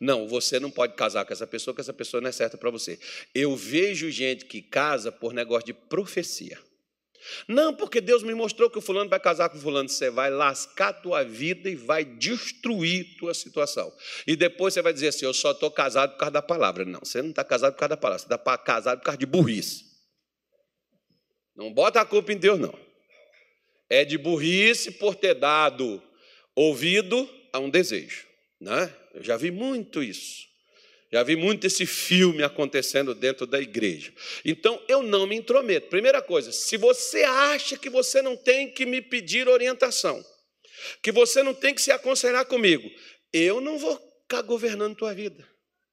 Não, 0.00 0.26
você 0.26 0.58
não 0.58 0.70
pode 0.70 0.94
casar 0.94 1.26
com 1.26 1.32
essa 1.34 1.46
pessoa, 1.46 1.74
que 1.74 1.82
essa 1.82 1.92
pessoa 1.92 2.20
não 2.20 2.30
é 2.30 2.32
certa 2.32 2.56
para 2.56 2.70
você. 2.70 2.98
Eu 3.34 3.54
vejo 3.54 4.10
gente 4.10 4.46
que 4.46 4.62
casa 4.62 5.12
por 5.12 5.34
negócio 5.34 5.66
de 5.66 5.74
profecia. 5.74 6.58
Não, 7.46 7.74
porque 7.74 8.00
Deus 8.00 8.22
me 8.22 8.34
mostrou 8.34 8.70
que 8.70 8.78
o 8.78 8.80
fulano 8.80 9.08
vai 9.08 9.20
casar 9.20 9.48
com 9.48 9.58
o 9.58 9.60
fulano. 9.60 9.88
Você 9.88 10.10
vai 10.10 10.30
lascar 10.30 10.88
a 10.88 10.92
tua 10.92 11.24
vida 11.24 11.68
e 11.68 11.74
vai 11.74 12.04
destruir 12.04 13.16
tua 13.18 13.34
situação. 13.34 13.92
E 14.26 14.36
depois 14.36 14.74
você 14.74 14.82
vai 14.82 14.92
dizer 14.92 15.08
assim: 15.08 15.24
Eu 15.24 15.34
só 15.34 15.52
estou 15.52 15.70
casado 15.70 16.12
por 16.12 16.18
causa 16.18 16.32
da 16.32 16.42
palavra. 16.42 16.84
Não, 16.84 17.00
você 17.00 17.22
não 17.22 17.30
está 17.30 17.44
casado 17.44 17.72
por 17.74 17.80
causa 17.80 17.90
da 17.90 17.96
palavra, 17.96 18.18
você 18.18 18.34
está 18.34 18.58
casado 18.58 18.98
por 18.98 19.04
causa 19.04 19.18
de 19.18 19.26
burrice. 19.26 19.84
Não 21.54 21.72
bota 21.72 22.00
a 22.00 22.04
culpa 22.04 22.32
em 22.32 22.38
Deus, 22.38 22.58
não. 22.58 22.74
É 23.90 24.04
de 24.04 24.16
burrice 24.16 24.92
por 24.92 25.14
ter 25.14 25.34
dado 25.34 26.02
ouvido 26.54 27.28
a 27.52 27.58
um 27.58 27.68
desejo. 27.68 28.26
Né? 28.60 28.92
Eu 29.14 29.22
já 29.22 29.36
vi 29.36 29.50
muito 29.50 30.02
isso. 30.02 30.47
Já 31.10 31.22
vi 31.22 31.36
muito 31.36 31.66
esse 31.66 31.86
filme 31.86 32.42
acontecendo 32.42 33.14
dentro 33.14 33.46
da 33.46 33.58
igreja. 33.58 34.12
Então, 34.44 34.82
eu 34.86 35.02
não 35.02 35.26
me 35.26 35.36
intrometo. 35.36 35.88
Primeira 35.88 36.20
coisa, 36.20 36.52
se 36.52 36.76
você 36.76 37.22
acha 37.22 37.78
que 37.78 37.88
você 37.88 38.20
não 38.20 38.36
tem 38.36 38.70
que 38.70 38.84
me 38.84 39.00
pedir 39.00 39.48
orientação, 39.48 40.22
que 41.02 41.10
você 41.10 41.42
não 41.42 41.54
tem 41.54 41.74
que 41.74 41.80
se 41.80 41.90
aconselhar 41.90 42.44
comigo, 42.44 42.88
eu 43.32 43.60
não 43.60 43.78
vou 43.78 43.98
ficar 44.22 44.42
governando 44.42 44.96
tua 44.96 45.14
vida, 45.14 45.48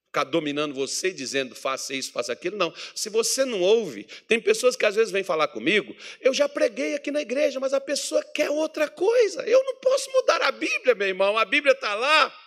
ficar 0.08 0.26
dominando 0.26 0.74
você, 0.74 1.12
dizendo 1.12 1.56
faça 1.56 1.94
isso, 1.94 2.12
faça 2.12 2.34
aquilo. 2.34 2.58
Não. 2.58 2.74
Se 2.94 3.10
você 3.10 3.46
não 3.46 3.62
ouve, 3.62 4.06
tem 4.28 4.40
pessoas 4.40 4.76
que 4.76 4.86
às 4.86 4.96
vezes 4.96 5.12
vêm 5.12 5.24
falar 5.24 5.48
comigo, 5.48 5.96
eu 6.20 6.34
já 6.34 6.50
preguei 6.50 6.94
aqui 6.94 7.10
na 7.10 7.22
igreja, 7.22 7.58
mas 7.60 7.74
a 7.74 7.80
pessoa 7.80 8.22
quer 8.34 8.50
outra 8.50 8.90
coisa. 8.90 9.44
Eu 9.44 9.64
não 9.64 9.76
posso 9.76 10.12
mudar 10.12 10.42
a 10.42 10.52
Bíblia, 10.52 10.94
meu 10.94 11.08
irmão. 11.08 11.38
A 11.38 11.46
Bíblia 11.46 11.72
está 11.72 11.96
lá. 11.96 12.45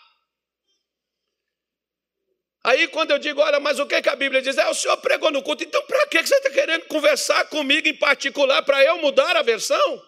Aí 2.65 2.89
quando 2.89 3.13
eu 3.13 3.19
digo, 3.19 3.41
olha, 3.41 3.61
mas 3.61 3.79
o 3.79 3.87
que, 3.87 4.03
que 4.03 4.09
a 4.09 4.17
Bíblia 4.17 4.43
diz? 4.43 4.59
É, 4.59 4.69
o 4.69 4.75
senhor 4.75 4.97
pregou 4.99 5.31
no 5.31 5.43
culto, 5.43 5.65
então 5.65 5.83
para 5.83 6.07
que 6.09 6.23
você 6.27 6.35
está 6.35 6.51
querendo 6.51 6.87
conversar 6.87 7.45
comigo 7.47 7.89
em 7.89 7.95
particular 7.95 8.63
para 8.63 8.83
eu 8.85 8.99
mudar 8.99 9.37
a 9.37 9.43
versão? 9.43 10.08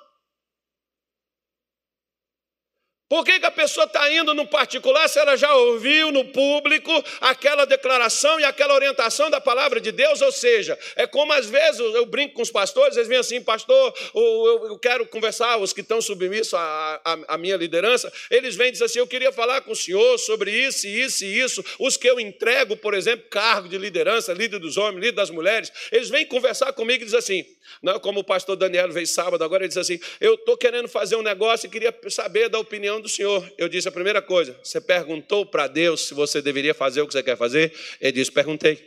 Por 3.11 3.25
que, 3.25 3.41
que 3.41 3.47
a 3.47 3.51
pessoa 3.51 3.87
está 3.87 4.09
indo 4.13 4.33
no 4.35 4.47
particular 4.47 5.09
se 5.09 5.19
ela 5.19 5.37
já 5.37 5.53
ouviu 5.53 6.13
no 6.13 6.27
público 6.27 6.93
aquela 7.21 7.65
declaração 7.65 8.39
e 8.39 8.45
aquela 8.45 8.73
orientação 8.73 9.29
da 9.29 9.41
palavra 9.41 9.81
de 9.81 9.91
Deus? 9.91 10.23
Ou 10.23 10.31
seja, 10.31 10.79
é 10.95 11.09
como 11.09 11.33
às 11.33 11.47
vezes 11.47 11.81
eu 11.81 12.07
brinco 12.07 12.35
com 12.35 12.43
os 12.43 12.53
pastores, 12.53 12.97
eles 12.97 13.09
vêm 13.09 13.19
assim, 13.19 13.43
pastor, 13.43 13.93
eu 14.15 14.79
quero 14.79 15.05
conversar, 15.07 15.57
os 15.57 15.73
que 15.73 15.81
estão 15.81 16.01
submissos 16.01 16.55
à, 16.55 17.01
à, 17.05 17.35
à 17.35 17.37
minha 17.37 17.57
liderança, 17.57 18.13
eles 18.31 18.55
vêm 18.55 18.69
e 18.69 18.71
dizem 18.71 18.85
assim: 18.85 19.01
eu 19.01 19.09
queria 19.09 19.33
falar 19.33 19.63
com 19.63 19.73
o 19.73 19.77
senhor 19.77 20.17
sobre 20.17 20.53
isso, 20.53 20.87
isso 20.87 21.25
e 21.25 21.41
isso. 21.41 21.65
Os 21.81 21.97
que 21.97 22.09
eu 22.09 22.21
entrego, 22.21 22.77
por 22.77 22.95
exemplo, 22.95 23.27
cargo 23.29 23.69
de 23.69 23.77
liderança, 23.77 24.33
líder 24.33 24.61
dos 24.61 24.77
homens, 24.77 25.01
líder 25.01 25.17
das 25.17 25.31
mulheres, 25.31 25.73
eles 25.91 26.11
vêm 26.11 26.25
conversar 26.25 26.73
comigo 26.75 27.03
e 27.03 27.07
dizem 27.07 27.19
assim: 27.19 27.45
não, 27.83 27.99
como 27.99 28.21
o 28.21 28.25
pastor 28.25 28.55
Daniel 28.55 28.93
veio 28.93 29.07
sábado, 29.07 29.43
agora 29.43 29.65
ele 29.65 29.69
diz 29.69 29.79
assim: 29.79 29.99
eu 30.21 30.35
estou 30.35 30.57
querendo 30.57 30.87
fazer 30.87 31.17
um 31.17 31.23
negócio 31.23 31.67
e 31.67 31.71
queria 31.71 31.93
saber 32.09 32.49
da 32.49 32.59
opinião 32.61 33.00
do 33.01 33.09
Senhor. 33.09 33.53
Eu 33.59 33.69
disse 33.69 33.89
a 33.89 33.93
primeira 33.93 34.21
coisa: 34.23 34.59
você 34.63 34.81
perguntou 34.81 35.47
para 35.47 35.67
Deus 35.67 36.07
se 36.07 36.15
você 36.15 36.41
deveria 36.41 36.75
fazer 36.75 37.03
o 37.03 37.07
que 37.07 37.13
você 37.13 37.23
quer 37.23 37.37
fazer? 37.37 37.73
Ele 38.01 38.13
disse: 38.13 38.31
perguntei. 38.31 38.79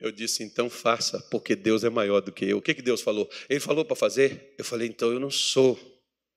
Eu 0.00 0.10
disse: 0.10 0.42
então 0.42 0.68
faça, 0.68 1.20
porque 1.30 1.54
Deus 1.54 1.84
é 1.84 1.90
maior 1.90 2.20
do 2.20 2.32
que 2.32 2.44
eu. 2.44 2.58
O 2.58 2.62
que, 2.62 2.74
que 2.74 2.82
Deus 2.82 3.00
falou? 3.00 3.30
Ele 3.48 3.60
falou 3.60 3.84
para 3.84 3.96
fazer? 3.96 4.54
Eu 4.58 4.64
falei: 4.64 4.88
então 4.88 5.12
eu 5.12 5.20
não 5.20 5.30
sou 5.30 5.78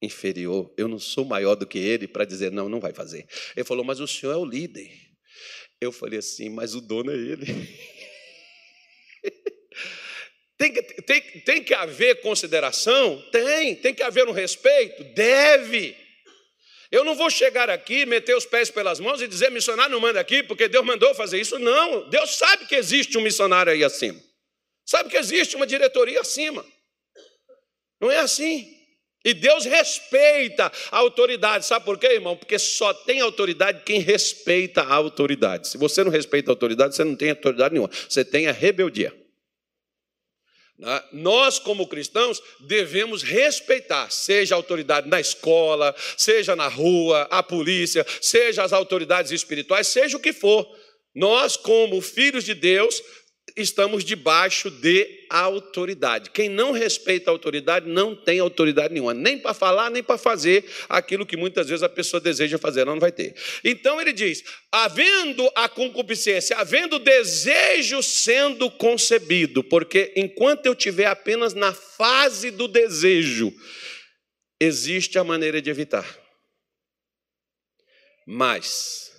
inferior, 0.01 0.71
eu 0.77 0.87
não 0.87 0.99
sou 0.99 1.25
maior 1.25 1.55
do 1.55 1.65
que 1.65 1.79
ele 1.79 2.07
para 2.07 2.25
dizer 2.25 2.51
não, 2.51 2.69
não 2.69 2.79
vai 2.79 2.93
fazer. 2.93 3.27
Ele 3.55 3.65
falou: 3.65 3.83
mas 3.83 3.99
o 3.99 4.07
senhor 4.07 4.33
é 4.33 4.37
o 4.37 4.45
líder. 4.45 4.91
Eu 5.81 5.91
falei 5.91 6.19
assim: 6.19 6.49
mas 6.49 6.75
o 6.75 6.81
dono 6.81 7.11
é 7.11 7.15
ele. 7.15 7.45
Tem 10.57 10.71
que, 10.71 10.81
tem, 11.01 11.21
tem 11.21 11.63
que 11.63 11.73
haver 11.73 12.21
consideração? 12.21 13.21
Tem. 13.31 13.75
Tem 13.75 13.93
que 13.93 14.03
haver 14.03 14.27
um 14.27 14.31
respeito? 14.31 15.03
Deve. 15.13 15.95
Eu 16.91 17.03
não 17.03 17.15
vou 17.15 17.29
chegar 17.29 17.69
aqui, 17.69 18.05
meter 18.05 18.35
os 18.37 18.45
pés 18.45 18.69
pelas 18.69 18.99
mãos 18.99 19.21
e 19.21 19.27
dizer 19.27 19.51
missionário 19.51 19.91
não 19.91 19.99
manda 19.99 20.19
aqui 20.19 20.43
porque 20.43 20.69
Deus 20.69 20.85
mandou 20.85 21.13
fazer 21.13 21.39
isso. 21.39 21.59
Não. 21.59 22.09
Deus 22.09 22.37
sabe 22.37 22.67
que 22.67 22.75
existe 22.75 23.17
um 23.17 23.21
missionário 23.21 23.71
aí 23.71 23.83
acima. 23.83 24.19
Sabe 24.85 25.09
que 25.09 25.17
existe 25.17 25.55
uma 25.55 25.67
diretoria 25.67 26.21
acima. 26.21 26.65
Não 27.99 28.09
é 28.09 28.19
assim. 28.19 28.71
E 29.25 29.33
Deus 29.33 29.65
respeita 29.65 30.71
a 30.91 30.97
autoridade. 30.97 31.65
Sabe 31.65 31.83
por 31.83 31.97
quê, 31.97 32.13
irmão? 32.13 32.37
Porque 32.37 32.59
só 32.59 32.93
tem 32.93 33.19
autoridade 33.21 33.81
quem 33.83 33.99
respeita 33.99 34.83
a 34.83 34.93
autoridade. 34.93 35.67
Se 35.67 35.77
você 35.77 36.03
não 36.03 36.11
respeita 36.11 36.51
a 36.51 36.53
autoridade, 36.53 36.95
você 36.95 37.03
não 37.03 37.15
tem 37.15 37.31
autoridade 37.31 37.73
nenhuma. 37.73 37.89
Você 38.07 38.23
tem 38.23 38.47
a 38.47 38.51
rebeldia. 38.51 39.24
Né? 40.77 41.03
Nós, 41.13 41.59
como 41.59 41.87
cristãos, 41.87 42.41
devemos 42.59 43.23
respeitar, 43.23 44.09
seja 44.09 44.55
a 44.55 44.57
autoridade 44.57 45.07
na 45.07 45.19
escola, 45.19 45.95
seja 46.17 46.55
na 46.55 46.67
rua, 46.67 47.27
a 47.31 47.41
polícia, 47.41 48.05
seja 48.21 48.63
as 48.63 48.73
autoridades 48.73 49.31
espirituais, 49.31 49.87
seja 49.87 50.17
o 50.17 50.19
que 50.19 50.33
for. 50.33 50.67
Nós, 51.13 51.55
como 51.55 52.01
filhos 52.01 52.43
de 52.43 52.53
Deus, 52.53 53.01
estamos 53.55 54.03
debaixo 54.03 54.69
de 54.69 55.25
autoridade. 55.29 56.29
Quem 56.31 56.49
não 56.49 56.71
respeita 56.71 57.29
a 57.29 57.33
autoridade 57.33 57.87
não 57.87 58.15
tem 58.15 58.39
autoridade 58.39 58.93
nenhuma, 58.93 59.13
nem 59.13 59.37
para 59.37 59.53
falar, 59.53 59.89
nem 59.89 60.01
para 60.01 60.17
fazer 60.17 60.65
aquilo 60.89 61.25
que 61.25 61.37
muitas 61.37 61.69
vezes 61.69 61.83
a 61.83 61.89
pessoa 61.89 62.19
deseja 62.19 62.57
fazer, 62.57 62.81
ela 62.81 62.91
não 62.91 62.99
vai 62.99 63.11
ter. 63.11 63.35
Então 63.63 64.01
ele 64.01 64.11
diz: 64.11 64.43
havendo 64.71 65.49
a 65.55 65.69
concupiscência, 65.69 66.57
havendo 66.57 66.99
desejo 66.99 68.01
sendo 68.01 68.69
concebido, 68.71 69.63
porque 69.63 70.13
enquanto 70.15 70.65
eu 70.65 70.75
tiver 70.75 71.05
apenas 71.05 71.53
na 71.53 71.73
fase 71.73 72.51
do 72.51 72.67
desejo, 72.67 73.53
existe 74.59 75.17
a 75.17 75.23
maneira 75.23 75.61
de 75.61 75.69
evitar. 75.69 76.05
Mas, 78.27 79.11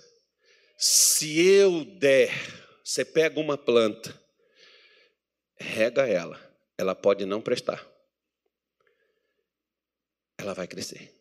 se 0.77 1.39
eu 1.39 1.85
der, 1.97 2.33
você 2.87 3.03
pega 3.03 3.37
uma 3.37 3.57
planta, 3.57 4.17
rega 5.57 6.07
ela, 6.07 6.39
ela 6.77 6.95
pode 6.95 7.25
não 7.25 7.41
prestar. 7.41 7.85
Ela 10.37 10.53
vai 10.53 10.69
crescer. 10.69 11.13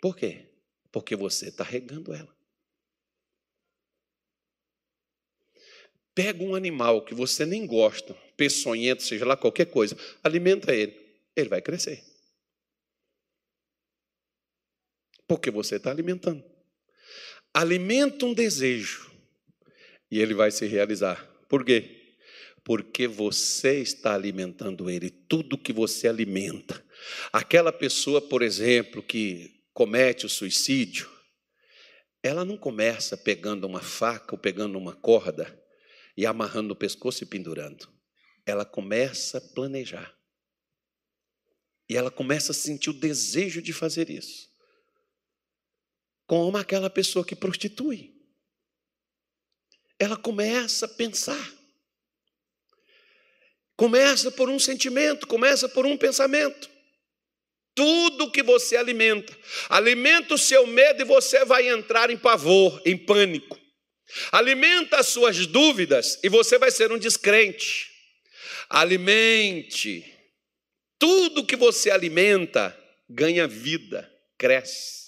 Por 0.00 0.16
quê? 0.16 0.48
Porque 0.92 1.16
você 1.16 1.48
está 1.48 1.64
regando 1.64 2.14
ela. 2.14 2.32
Pega 6.14 6.44
um 6.44 6.54
animal 6.54 7.04
que 7.04 7.14
você 7.14 7.44
nem 7.44 7.66
gosta, 7.66 8.14
peçonhento, 8.36 9.02
seja 9.02 9.24
lá 9.24 9.36
qualquer 9.36 9.66
coisa, 9.66 9.96
alimenta 10.22 10.72
ele, 10.72 10.94
ele 11.34 11.48
vai 11.48 11.60
crescer. 11.60 12.04
Porque 15.26 15.50
você 15.50 15.76
está 15.76 15.90
alimentando. 15.90 16.44
Alimenta 17.52 18.24
um 18.24 18.32
desejo 18.32 19.09
e 20.10 20.20
ele 20.20 20.34
vai 20.34 20.50
se 20.50 20.66
realizar. 20.66 21.24
Por 21.48 21.64
quê? 21.64 22.00
porque 22.64 23.06
você 23.06 23.80
está 23.80 24.14
alimentando 24.14 24.90
ele. 24.90 25.10
Tudo 25.10 25.58
que 25.58 25.72
você 25.72 26.08
alimenta. 26.08 26.84
Aquela 27.32 27.72
pessoa, 27.72 28.20
por 28.20 28.42
exemplo, 28.42 29.02
que 29.02 29.62
comete 29.72 30.26
o 30.26 30.28
suicídio, 30.28 31.10
ela 32.22 32.44
não 32.44 32.56
começa 32.56 33.16
pegando 33.16 33.66
uma 33.66 33.80
faca 33.80 34.34
ou 34.34 34.38
pegando 34.38 34.76
uma 34.76 34.94
corda 34.94 35.58
e 36.16 36.26
amarrando 36.26 36.68
no 36.68 36.76
pescoço 36.76 37.24
e 37.24 37.26
pendurando. 37.26 37.88
Ela 38.44 38.64
começa 38.64 39.38
a 39.38 39.40
planejar. 39.40 40.14
E 41.88 41.96
ela 41.96 42.10
começa 42.10 42.52
a 42.52 42.54
sentir 42.54 42.90
o 42.90 42.94
desejo 42.94 43.60
de 43.60 43.72
fazer 43.72 44.10
isso. 44.10 44.48
Como 46.26 46.56
aquela 46.56 46.90
pessoa 46.90 47.24
que 47.24 47.34
prostitui. 47.34 48.19
Ela 50.00 50.16
começa 50.16 50.86
a 50.86 50.88
pensar. 50.88 51.52
Começa 53.76 54.30
por 54.30 54.48
um 54.48 54.58
sentimento, 54.58 55.26
começa 55.26 55.68
por 55.68 55.86
um 55.86 55.96
pensamento. 55.96 56.68
Tudo 57.74 58.30
que 58.30 58.42
você 58.42 58.76
alimenta, 58.76 59.36
alimenta 59.68 60.34
o 60.34 60.38
seu 60.38 60.66
medo 60.66 61.02
e 61.02 61.04
você 61.04 61.44
vai 61.44 61.68
entrar 61.68 62.10
em 62.10 62.16
pavor, 62.16 62.82
em 62.84 62.96
pânico. 62.96 63.58
Alimenta 64.32 64.98
as 64.98 65.06
suas 65.06 65.46
dúvidas 65.46 66.18
e 66.22 66.28
você 66.28 66.58
vai 66.58 66.70
ser 66.70 66.90
um 66.90 66.98
descrente. 66.98 67.90
Alimente. 68.68 70.04
Tudo 70.98 71.46
que 71.46 71.56
você 71.56 71.90
alimenta 71.90 72.76
ganha 73.08 73.46
vida, 73.46 74.10
cresce. 74.36 74.99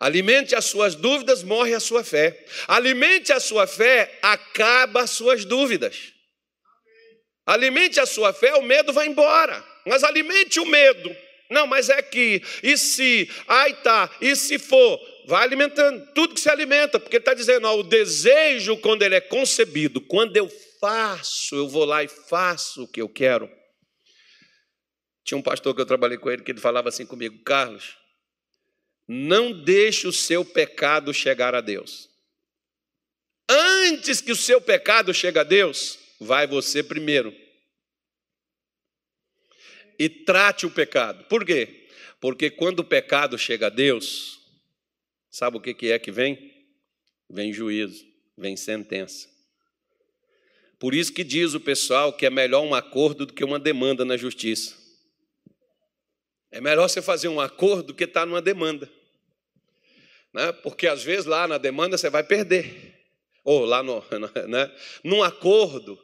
Alimente 0.00 0.54
as 0.54 0.66
suas 0.66 0.94
dúvidas, 0.94 1.42
morre 1.42 1.74
a 1.74 1.80
sua 1.80 2.04
fé. 2.04 2.44
Alimente 2.68 3.32
a 3.32 3.40
sua 3.40 3.66
fé, 3.66 4.18
acaba 4.22 5.02
as 5.02 5.10
suas 5.10 5.44
dúvidas. 5.44 6.12
Alimente 7.44 7.98
a 7.98 8.06
sua 8.06 8.32
fé, 8.32 8.54
o 8.54 8.62
medo 8.62 8.92
vai 8.92 9.06
embora. 9.06 9.64
Mas 9.84 10.04
alimente 10.04 10.60
o 10.60 10.66
medo. 10.66 11.14
Não, 11.50 11.66
mas 11.66 11.88
é 11.88 12.02
que, 12.02 12.42
e 12.62 12.76
se, 12.76 13.28
ai 13.48 13.72
tá, 13.82 14.10
e 14.20 14.36
se 14.36 14.58
for, 14.58 15.00
vai 15.26 15.42
alimentando 15.42 16.06
tudo 16.14 16.34
que 16.34 16.40
se 16.40 16.50
alimenta, 16.50 17.00
porque 17.00 17.16
está 17.16 17.32
dizendo, 17.32 17.66
ó, 17.66 17.78
o 17.78 17.82
desejo, 17.82 18.76
quando 18.76 19.02
ele 19.02 19.14
é 19.14 19.20
concebido, 19.20 19.98
quando 19.98 20.36
eu 20.36 20.46
faço, 20.78 21.54
eu 21.56 21.66
vou 21.66 21.86
lá 21.86 22.04
e 22.04 22.08
faço 22.08 22.82
o 22.82 22.88
que 22.88 23.00
eu 23.00 23.08
quero. 23.08 23.50
Tinha 25.24 25.38
um 25.38 25.42
pastor 25.42 25.74
que 25.74 25.80
eu 25.80 25.86
trabalhei 25.86 26.18
com 26.18 26.30
ele 26.30 26.42
que 26.42 26.50
ele 26.50 26.60
falava 26.60 26.90
assim 26.90 27.06
comigo, 27.06 27.42
Carlos, 27.44 27.96
não 29.08 29.50
deixe 29.50 30.06
o 30.06 30.12
seu 30.12 30.44
pecado 30.44 31.14
chegar 31.14 31.54
a 31.54 31.62
Deus. 31.62 32.10
Antes 33.48 34.20
que 34.20 34.30
o 34.30 34.36
seu 34.36 34.60
pecado 34.60 35.14
chegue 35.14 35.38
a 35.38 35.44
Deus, 35.44 35.98
vai 36.20 36.46
você 36.46 36.82
primeiro. 36.82 37.34
E 39.98 40.10
trate 40.10 40.66
o 40.66 40.70
pecado. 40.70 41.24
Por 41.24 41.46
quê? 41.46 41.88
Porque 42.20 42.50
quando 42.50 42.80
o 42.80 42.84
pecado 42.84 43.38
chega 43.38 43.68
a 43.68 43.70
Deus, 43.70 44.38
sabe 45.30 45.56
o 45.56 45.60
que 45.60 45.90
é 45.90 45.98
que 45.98 46.12
vem? 46.12 46.54
Vem 47.30 47.52
juízo, 47.52 48.06
vem 48.36 48.56
sentença. 48.56 49.28
Por 50.78 50.94
isso 50.94 51.12
que 51.12 51.24
diz 51.24 51.54
o 51.54 51.60
pessoal 51.60 52.12
que 52.12 52.26
é 52.26 52.30
melhor 52.30 52.62
um 52.62 52.74
acordo 52.74 53.24
do 53.24 53.32
que 53.32 53.42
uma 53.42 53.58
demanda 53.58 54.04
na 54.04 54.16
justiça. 54.16 54.76
É 56.50 56.60
melhor 56.60 56.88
você 56.88 57.02
fazer 57.02 57.28
um 57.28 57.40
acordo 57.40 57.88
do 57.88 57.94
que 57.94 58.04
estar 58.04 58.26
numa 58.26 58.40
demanda. 58.40 58.97
Né? 60.38 60.52
Porque 60.52 60.86
às 60.86 61.02
vezes 61.02 61.26
lá 61.26 61.48
na 61.48 61.58
demanda 61.58 61.98
você 61.98 62.08
vai 62.08 62.22
perder. 62.22 62.94
Ou 63.44 63.64
lá 63.64 63.82
no, 63.82 64.04
né? 64.46 64.70
num 65.02 65.20
acordo, 65.20 65.98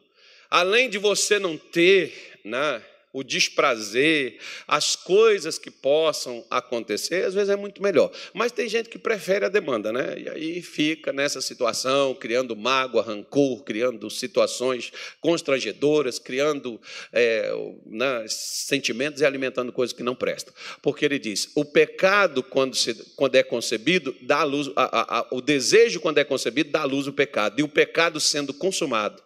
além 0.49 0.89
de 0.89 0.97
você 0.97 1.39
não 1.39 1.57
ter 1.57 2.11
né, 2.43 2.83
o 3.15 3.23
desprazer, 3.23 4.39
as 4.67 4.95
coisas 4.95 5.57
que 5.57 5.71
possam 5.71 6.45
acontecer, 6.49 7.25
às 7.25 7.33
vezes 7.33 7.49
é 7.49 7.55
muito 7.55 7.81
melhor. 7.81 8.11
Mas 8.33 8.51
tem 8.51 8.67
gente 8.67 8.89
que 8.89 8.97
prefere 8.97 9.45
a 9.45 9.49
demanda, 9.49 9.91
né? 9.93 10.15
E 10.17 10.29
aí 10.29 10.61
fica 10.61 11.13
nessa 11.13 11.39
situação, 11.41 12.13
criando 12.15 12.55
mágoa, 12.55 13.03
rancor, 13.03 13.63
criando 13.63 14.09
situações 14.09 14.91
constrangedoras, 15.21 16.19
criando 16.19 16.79
é, 17.13 17.51
né, 17.85 18.25
sentimentos 18.27 19.21
e 19.21 19.25
alimentando 19.25 19.71
coisas 19.71 19.95
que 19.95 20.03
não 20.03 20.15
prestam. 20.15 20.53
Porque 20.81 21.05
ele 21.05 21.19
diz: 21.19 21.51
o 21.55 21.63
pecado, 21.63 22.43
quando, 22.43 22.75
se, 22.75 22.93
quando 23.15 23.35
é 23.35 23.43
concebido, 23.43 24.15
dá 24.23 24.43
luz, 24.43 24.69
a, 24.75 25.19
a, 25.19 25.27
o 25.31 25.41
desejo, 25.41 25.99
quando 25.99 26.17
é 26.17 26.23
concebido, 26.23 26.71
dá 26.71 26.83
luz 26.83 27.07
ao 27.07 27.13
pecado. 27.13 27.59
E 27.59 27.63
o 27.63 27.67
pecado 27.67 28.19
sendo 28.19 28.53
consumado, 28.53 29.23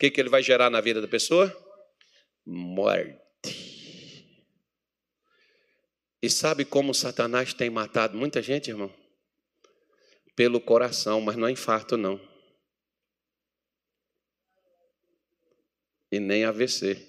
que, 0.00 0.10
que 0.10 0.18
ele 0.18 0.30
vai 0.30 0.42
gerar 0.42 0.70
na 0.70 0.80
vida 0.80 1.02
da 1.02 1.06
pessoa? 1.06 1.54
Morte. 2.46 3.19
E 6.22 6.28
sabe 6.28 6.64
como 6.64 6.94
Satanás 6.94 7.54
tem 7.54 7.70
matado 7.70 8.16
muita 8.16 8.42
gente, 8.42 8.70
irmão? 8.70 8.92
Pelo 10.36 10.60
coração, 10.60 11.20
mas 11.20 11.36
não 11.36 11.48
é 11.48 11.50
infarto, 11.50 11.96
não. 11.96 12.20
E 16.12 16.20
nem 16.20 16.44
AVC. 16.44 17.06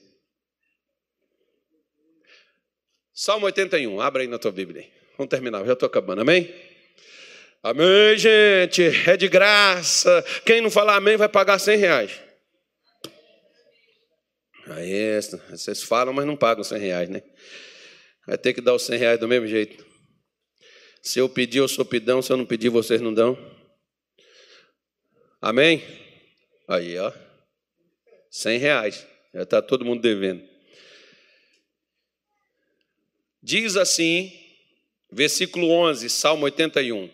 Salmo 3.13 3.45
81, 3.45 3.99
abra 3.99 4.21
aí 4.21 4.27
na 4.27 4.39
tua 4.39 4.51
Bíblia. 4.51 4.89
Vamos 5.17 5.29
terminar, 5.29 5.65
já 5.65 5.73
estou 5.73 5.87
acabando, 5.87 6.21
amém? 6.21 6.53
Amém, 7.61 8.17
gente, 8.17 8.81
é 9.07 9.15
de 9.15 9.27
graça. 9.27 10.23
Quem 10.45 10.61
não 10.61 10.71
falar 10.71 10.95
amém 10.95 11.17
vai 11.17 11.29
pagar 11.29 11.59
100 11.59 11.77
reais. 11.77 12.19
Aí 14.67 15.19
vocês 15.49 15.83
falam, 15.83 16.13
mas 16.13 16.25
não 16.25 16.35
pagam 16.35 16.63
100 16.63 16.79
reais, 16.79 17.09
né? 17.09 17.21
Vai 18.25 18.37
ter 18.37 18.53
que 18.53 18.61
dar 18.61 18.73
os 18.73 18.83
100 18.83 18.97
reais 18.97 19.19
do 19.19 19.27
mesmo 19.27 19.47
jeito. 19.47 19.85
Se 21.01 21.19
eu 21.19 21.27
pedir, 21.27 21.57
eu 21.57 21.67
sou 21.67 21.83
pidão. 21.83 22.21
Se 22.21 22.31
eu 22.31 22.37
não 22.37 22.45
pedir, 22.45 22.69
vocês 22.69 23.01
não 23.01 23.13
dão. 23.13 23.37
Amém? 25.41 25.83
Aí, 26.67 26.97
ó. 26.97 27.11
100 28.29 28.59
reais. 28.59 29.07
Já 29.33 29.43
está 29.43 29.61
todo 29.61 29.85
mundo 29.85 30.01
devendo. 30.01 30.47
Diz 33.41 33.75
assim, 33.75 34.31
versículo 35.11 35.69
11, 35.71 36.09
Salmo 36.09 36.45
81. 36.45 37.09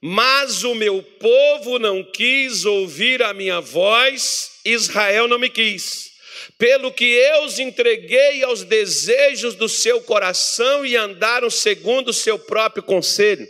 Mas 0.00 0.64
o 0.64 0.74
meu 0.74 1.02
povo 1.02 1.78
não 1.78 2.02
quis 2.02 2.64
ouvir 2.64 3.22
a 3.22 3.32
minha 3.32 3.60
voz, 3.60 4.60
Israel 4.64 5.28
não 5.28 5.38
me 5.38 5.48
quis 5.48 6.15
pelo 6.58 6.92
que 6.92 7.04
eu 7.04 7.44
os 7.44 7.58
entreguei 7.58 8.42
aos 8.44 8.64
desejos 8.64 9.54
do 9.54 9.68
seu 9.68 10.00
coração 10.00 10.84
e 10.84 10.96
andaram 10.96 11.50
segundo 11.50 12.08
o 12.08 12.14
seu 12.14 12.38
próprio 12.38 12.82
conselho. 12.82 13.46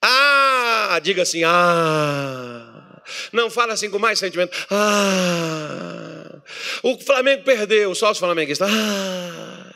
Ah, 0.00 0.98
diga 1.02 1.22
assim, 1.22 1.42
ah. 1.44 3.02
Não 3.32 3.50
fala 3.50 3.72
assim 3.72 3.90
com 3.90 3.98
mais 3.98 4.18
sentimento. 4.18 4.56
Ah. 4.70 6.42
O 6.82 6.98
Flamengo 6.98 7.44
perdeu, 7.44 7.94
só 7.94 8.10
os 8.10 8.18
flamenguistas. 8.18 8.68
Ah, 8.70 9.72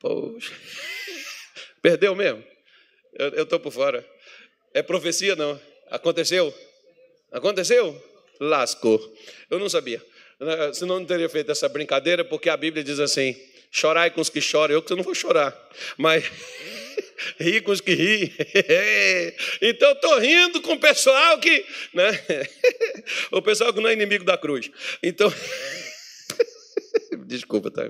poxa. 0.00 0.52
Perdeu 1.80 2.14
mesmo? 2.14 2.44
Eu 3.18 3.44
estou 3.44 3.60
por 3.60 3.72
fora. 3.72 4.04
É 4.74 4.82
profecia, 4.82 5.34
não? 5.36 5.58
Aconteceu? 5.90 6.52
Aconteceu? 7.32 8.02
Lascou. 8.40 9.00
Eu 9.50 9.58
não 9.58 9.68
sabia. 9.68 10.04
Senão 10.74 10.98
não 10.98 11.06
teria 11.06 11.28
feito 11.28 11.50
essa 11.50 11.68
brincadeira, 11.68 12.24
porque 12.24 12.48
a 12.50 12.56
Bíblia 12.56 12.84
diz 12.84 13.00
assim: 13.00 13.34
chorai 13.70 14.10
com 14.10 14.20
os 14.20 14.28
que 14.28 14.40
choram. 14.40 14.74
Eu 14.74 14.82
que 14.82 14.94
não 14.94 15.02
vou 15.02 15.14
chorar, 15.14 15.56
mas 15.96 16.24
ri 17.40 17.60
com 17.60 17.72
os 17.72 17.80
que 17.80 17.94
ri. 17.94 18.34
então 19.62 19.92
estou 19.92 20.18
rindo 20.18 20.60
com 20.60 20.74
o 20.74 20.80
pessoal 20.80 21.38
que. 21.38 21.64
Né? 21.94 22.10
o 23.32 23.40
pessoal 23.40 23.72
que 23.72 23.80
não 23.80 23.88
é 23.88 23.92
inimigo 23.92 24.24
da 24.24 24.36
cruz. 24.36 24.70
Então. 25.02 25.32
Desculpa, 27.26 27.70
tá? 27.70 27.82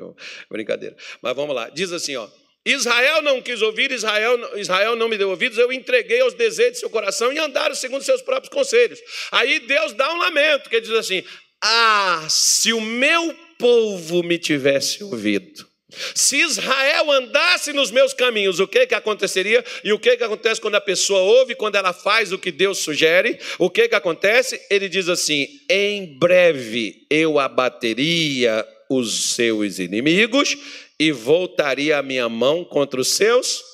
Brincadeira. 0.51 0.97
Mas 1.21 1.35
vamos 1.35 1.55
lá. 1.55 1.69
Diz 1.69 1.93
assim, 1.93 2.17
ó. 2.17 2.29
Israel 2.65 3.23
não 3.23 3.41
quis 3.41 3.63
ouvir, 3.63 3.93
Israel, 3.93 4.59
Israel 4.59 4.97
não 4.97 5.09
me 5.09 5.17
deu 5.17 5.31
ouvidos, 5.31 5.57
eu 5.57 5.73
entreguei 5.73 6.21
aos 6.21 6.35
desejos 6.35 6.73
de 6.73 6.79
seu 6.81 6.91
coração 6.91 7.33
e 7.33 7.39
andaram 7.39 7.77
segundo 7.77 8.03
seus 8.03 8.21
próprios 8.23 8.53
conselhos. 8.53 9.01
Aí 9.31 9.61
Deus 9.61 9.93
dá 9.93 10.13
um 10.13 10.19
lamento, 10.19 10.69
que 10.69 10.81
diz 10.81 10.91
assim: 10.91 11.23
Ah, 11.69 12.27
se 12.31 12.73
o 12.73 12.81
meu 12.81 13.35
povo 13.59 14.23
me 14.23 14.39
tivesse 14.39 15.03
ouvido. 15.03 15.67
Se 16.15 16.37
Israel 16.37 17.11
andasse 17.11 17.73
nos 17.73 17.91
meus 17.91 18.13
caminhos, 18.13 18.61
o 18.61 18.69
que 18.69 18.87
que 18.87 18.95
aconteceria? 18.95 19.65
E 19.83 19.93
o 19.93 19.99
que 19.99 20.17
que 20.17 20.23
acontece 20.23 20.61
quando 20.61 20.77
a 20.77 20.81
pessoa 20.81 21.21
ouve, 21.21 21.57
quando 21.57 21.75
ela 21.75 21.93
faz 21.93 22.31
o 22.31 22.39
que 22.39 22.53
Deus 22.53 22.79
sugere? 22.79 23.39
O 23.59 23.69
que 23.69 23.89
que 23.89 23.97
acontece? 23.97 24.61
Ele 24.71 24.89
diz 24.89 25.09
assim: 25.09 25.49
em 25.69 26.17
breve 26.19 27.05
eu 27.11 27.39
abateria 27.39 28.65
os 28.89 29.35
seus 29.35 29.81
inimigos 29.81 30.57
e 31.01 31.11
voltaria 31.11 31.99
a 31.99 32.03
minha 32.03 32.29
mão 32.29 32.65
contra 32.65 33.01
os 33.01 33.09
seus 33.09 33.65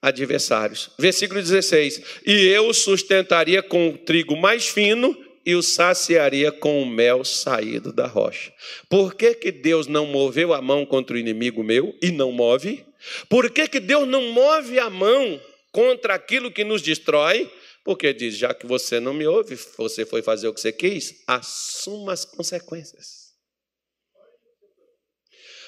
adversários. 0.00 0.90
Versículo 0.98 1.40
16: 1.40 2.00
E 2.24 2.46
eu 2.46 2.72
sustentaria 2.72 3.60
com 3.60 3.88
o 3.88 3.98
trigo 3.98 4.36
mais 4.36 4.68
fino 4.68 5.16
e 5.44 5.54
o 5.54 5.62
saciaria 5.62 6.50
com 6.50 6.82
o 6.82 6.86
mel 6.86 7.24
saído 7.24 7.92
da 7.92 8.06
rocha. 8.06 8.52
Por 8.88 9.14
que, 9.14 9.34
que 9.34 9.52
Deus 9.52 9.86
não 9.86 10.06
moveu 10.06 10.52
a 10.52 10.62
mão 10.62 10.86
contra 10.86 11.16
o 11.16 11.18
inimigo 11.18 11.62
meu 11.62 11.96
e 12.00 12.10
não 12.10 12.32
move? 12.32 12.84
Por 13.28 13.50
que, 13.50 13.68
que 13.68 13.80
Deus 13.80 14.08
não 14.08 14.32
move 14.32 14.78
a 14.78 14.88
mão 14.88 15.40
contra 15.70 16.14
aquilo 16.14 16.50
que 16.50 16.64
nos 16.64 16.80
destrói? 16.80 17.52
Porque 17.84 18.14
diz: 18.14 18.36
já 18.36 18.54
que 18.54 18.66
você 18.66 18.98
não 18.98 19.12
me 19.12 19.26
ouve, 19.26 19.56
você 19.76 20.06
foi 20.06 20.22
fazer 20.22 20.48
o 20.48 20.54
que 20.54 20.60
você 20.60 20.72
quis, 20.72 21.22
assuma 21.26 22.14
as 22.14 22.24
consequências. 22.24 23.24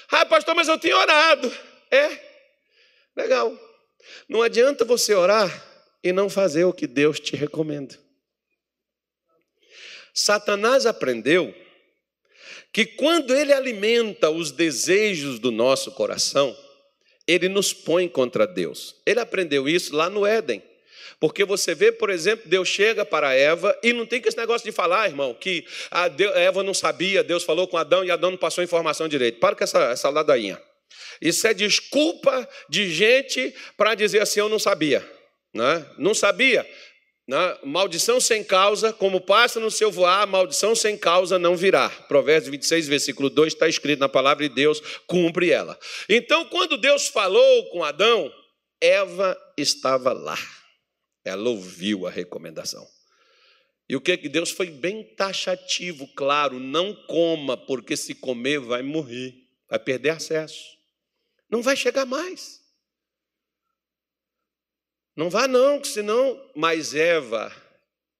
Ah, 0.09 0.25
pastor, 0.25 0.55
mas 0.55 0.67
eu 0.67 0.79
tenho 0.79 0.97
orado. 0.97 1.51
É, 1.91 2.19
legal. 3.15 3.55
Não 4.27 4.41
adianta 4.41 4.85
você 4.85 5.13
orar 5.13 5.65
e 6.03 6.11
não 6.11 6.29
fazer 6.29 6.63
o 6.63 6.73
que 6.73 6.87
Deus 6.87 7.19
te 7.19 7.35
recomenda. 7.35 8.06
Satanás 10.17 10.87
aprendeu 10.87 11.53
que 12.73 12.87
quando 12.87 13.35
ele 13.35 13.53
alimenta 13.53 14.31
os 14.31 14.51
desejos 14.51 15.37
do 15.37 15.51
nosso 15.51 15.91
coração, 15.91 16.57
ele 17.27 17.47
nos 17.47 17.71
põe 17.71 18.07
contra 18.07 18.47
Deus. 18.47 18.95
Ele 19.05 19.19
aprendeu 19.19 19.69
isso 19.69 19.95
lá 19.95 20.09
no 20.09 20.25
Éden. 20.25 20.63
Porque 21.19 21.45
você 21.45 21.75
vê, 21.75 21.91
por 21.91 22.09
exemplo, 22.09 22.49
Deus 22.49 22.67
chega 22.67 23.05
para 23.05 23.35
Eva 23.35 23.77
e 23.83 23.93
não 23.93 24.07
tem 24.07 24.19
que 24.19 24.27
esse 24.27 24.37
negócio 24.37 24.65
de 24.65 24.71
falar, 24.71 25.07
irmão, 25.07 25.35
que 25.35 25.63
a 25.91 26.07
Eva 26.35 26.63
não 26.63 26.73
sabia, 26.73 27.23
Deus 27.23 27.43
falou 27.43 27.67
com 27.67 27.77
Adão 27.77 28.03
e 28.03 28.09
Adão 28.09 28.31
não 28.31 28.37
passou 28.39 28.63
informação 28.63 29.07
direito. 29.07 29.39
Para 29.39 29.55
com 29.55 29.63
essa, 29.63 29.91
essa 29.91 30.09
ladainha. 30.09 30.59
Isso 31.21 31.45
é 31.45 31.53
desculpa 31.53 32.49
de 32.67 32.91
gente 32.91 33.53
para 33.77 33.93
dizer 33.93 34.23
assim: 34.23 34.39
eu 34.39 34.49
não 34.49 34.57
sabia. 34.57 35.07
Né? 35.53 35.85
Não 35.97 36.13
sabia. 36.13 36.67
Né? 37.27 37.57
Maldição 37.63 38.21
sem 38.21 38.43
causa, 38.43 38.93
como 38.93 39.19
passa 39.19 39.59
no 39.59 39.69
seu 39.69 39.91
voar, 39.91 40.25
maldição 40.25 40.73
sem 40.73 40.97
causa 40.97 41.37
não 41.37 41.57
virá. 41.57 41.89
Provérbios 41.89 42.49
26, 42.49 42.87
versículo 42.87 43.29
2 43.29 43.53
está 43.53 43.67
escrito 43.67 43.99
na 43.99 44.07
palavra 44.07 44.47
de 44.47 44.55
Deus, 44.55 44.81
cumpre 45.05 45.51
ela. 45.51 45.77
Então, 46.07 46.45
quando 46.45 46.77
Deus 46.77 47.07
falou 47.07 47.69
com 47.69 47.83
Adão, 47.83 48.31
Eva 48.79 49.37
estava 49.57 50.13
lá. 50.13 50.37
Ela 51.25 51.49
ouviu 51.49 52.07
a 52.07 52.09
recomendação. 52.09 52.87
E 53.89 53.95
o 53.95 54.01
que 54.01 54.17
que 54.17 54.29
Deus 54.29 54.51
foi 54.51 54.69
bem 54.69 55.03
taxativo, 55.15 56.07
claro, 56.15 56.59
não 56.59 56.93
coma, 57.07 57.57
porque 57.57 57.97
se 57.97 58.13
comer 58.13 58.59
vai 58.59 58.81
morrer, 58.81 59.33
vai 59.69 59.79
perder 59.79 60.11
acesso. 60.11 60.63
Não 61.49 61.61
vai 61.61 61.75
chegar 61.75 62.05
mais. 62.05 62.66
Não 65.17 65.31
vá 65.31 65.47
não, 65.47 65.83
senão, 65.83 66.51
mas 66.55 66.93
Eva, 66.93 67.51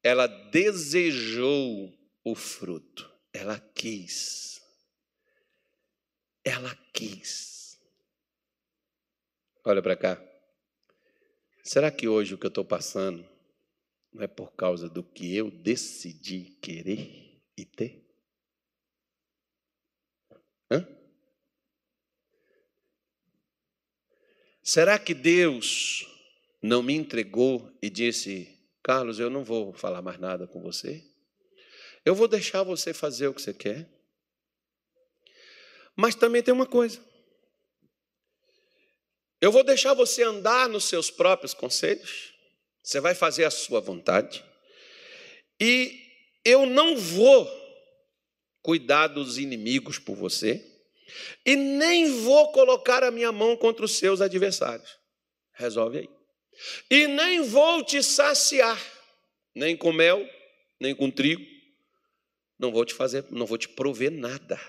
ela 0.01 0.25
desejou 0.25 1.95
o 2.23 2.33
fruto. 2.33 3.07
Ela 3.31 3.59
quis. 3.59 4.59
Ela 6.43 6.75
quis. 6.91 7.79
Olha 9.63 9.79
para 9.79 9.95
cá. 9.95 10.19
Será 11.63 11.91
que 11.91 12.07
hoje 12.07 12.33
o 12.33 12.37
que 12.37 12.47
eu 12.47 12.49
estou 12.49 12.65
passando 12.65 13.23
não 14.11 14.23
é 14.23 14.27
por 14.27 14.55
causa 14.55 14.89
do 14.89 15.03
que 15.03 15.35
eu 15.35 15.51
decidi 15.51 16.57
querer 16.59 17.39
e 17.55 17.63
ter? 17.63 18.03
Hã? 20.71 20.87
Será 24.63 24.97
que 24.97 25.13
Deus 25.13 26.16
não 26.67 26.83
me 26.83 26.93
entregou 26.93 27.71
e 27.81 27.89
disse: 27.89 28.59
Carlos, 28.83 29.19
eu 29.19 29.29
não 29.29 29.43
vou 29.43 29.73
falar 29.73 30.01
mais 30.01 30.19
nada 30.19 30.45
com 30.45 30.61
você? 30.61 31.03
Eu 32.05 32.13
vou 32.13 32.27
deixar 32.27 32.63
você 32.63 32.93
fazer 32.93 33.27
o 33.27 33.33
que 33.33 33.41
você 33.41 33.53
quer? 33.53 33.89
Mas 35.95 36.13
também 36.13 36.43
tem 36.43 36.53
uma 36.53 36.67
coisa. 36.67 37.03
Eu 39.41 39.51
vou 39.51 39.63
deixar 39.63 39.93
você 39.93 40.23
andar 40.23 40.67
nos 40.67 40.85
seus 40.85 41.11
próprios 41.11 41.53
conselhos, 41.53 42.33
você 42.83 42.99
vai 42.99 43.13
fazer 43.13 43.45
a 43.45 43.51
sua 43.51 43.79
vontade, 43.79 44.43
e 45.59 45.99
eu 46.43 46.65
não 46.65 46.97
vou 46.97 47.47
cuidar 48.61 49.07
dos 49.07 49.37
inimigos 49.37 49.99
por 49.99 50.15
você, 50.15 50.65
e 51.45 51.55
nem 51.55 52.21
vou 52.21 52.51
colocar 52.51 53.03
a 53.03 53.11
minha 53.11 53.31
mão 53.31 53.55
contra 53.55 53.85
os 53.85 53.97
seus 53.97 54.21
adversários. 54.21 54.97
Resolve 55.53 55.99
aí. 55.99 56.16
E 56.89 57.07
nem 57.07 57.43
vou 57.43 57.83
te 57.83 58.01
saciar, 58.01 58.79
nem 59.53 59.75
com 59.75 59.91
mel, 59.91 60.27
nem 60.79 60.95
com 60.95 61.11
trigo. 61.11 61.45
Não 62.57 62.71
vou 62.71 62.85
te 62.85 62.93
fazer, 62.93 63.25
não 63.29 63.45
vou 63.45 63.57
te 63.57 63.69
prover 63.69 64.11
nada. 64.11 64.59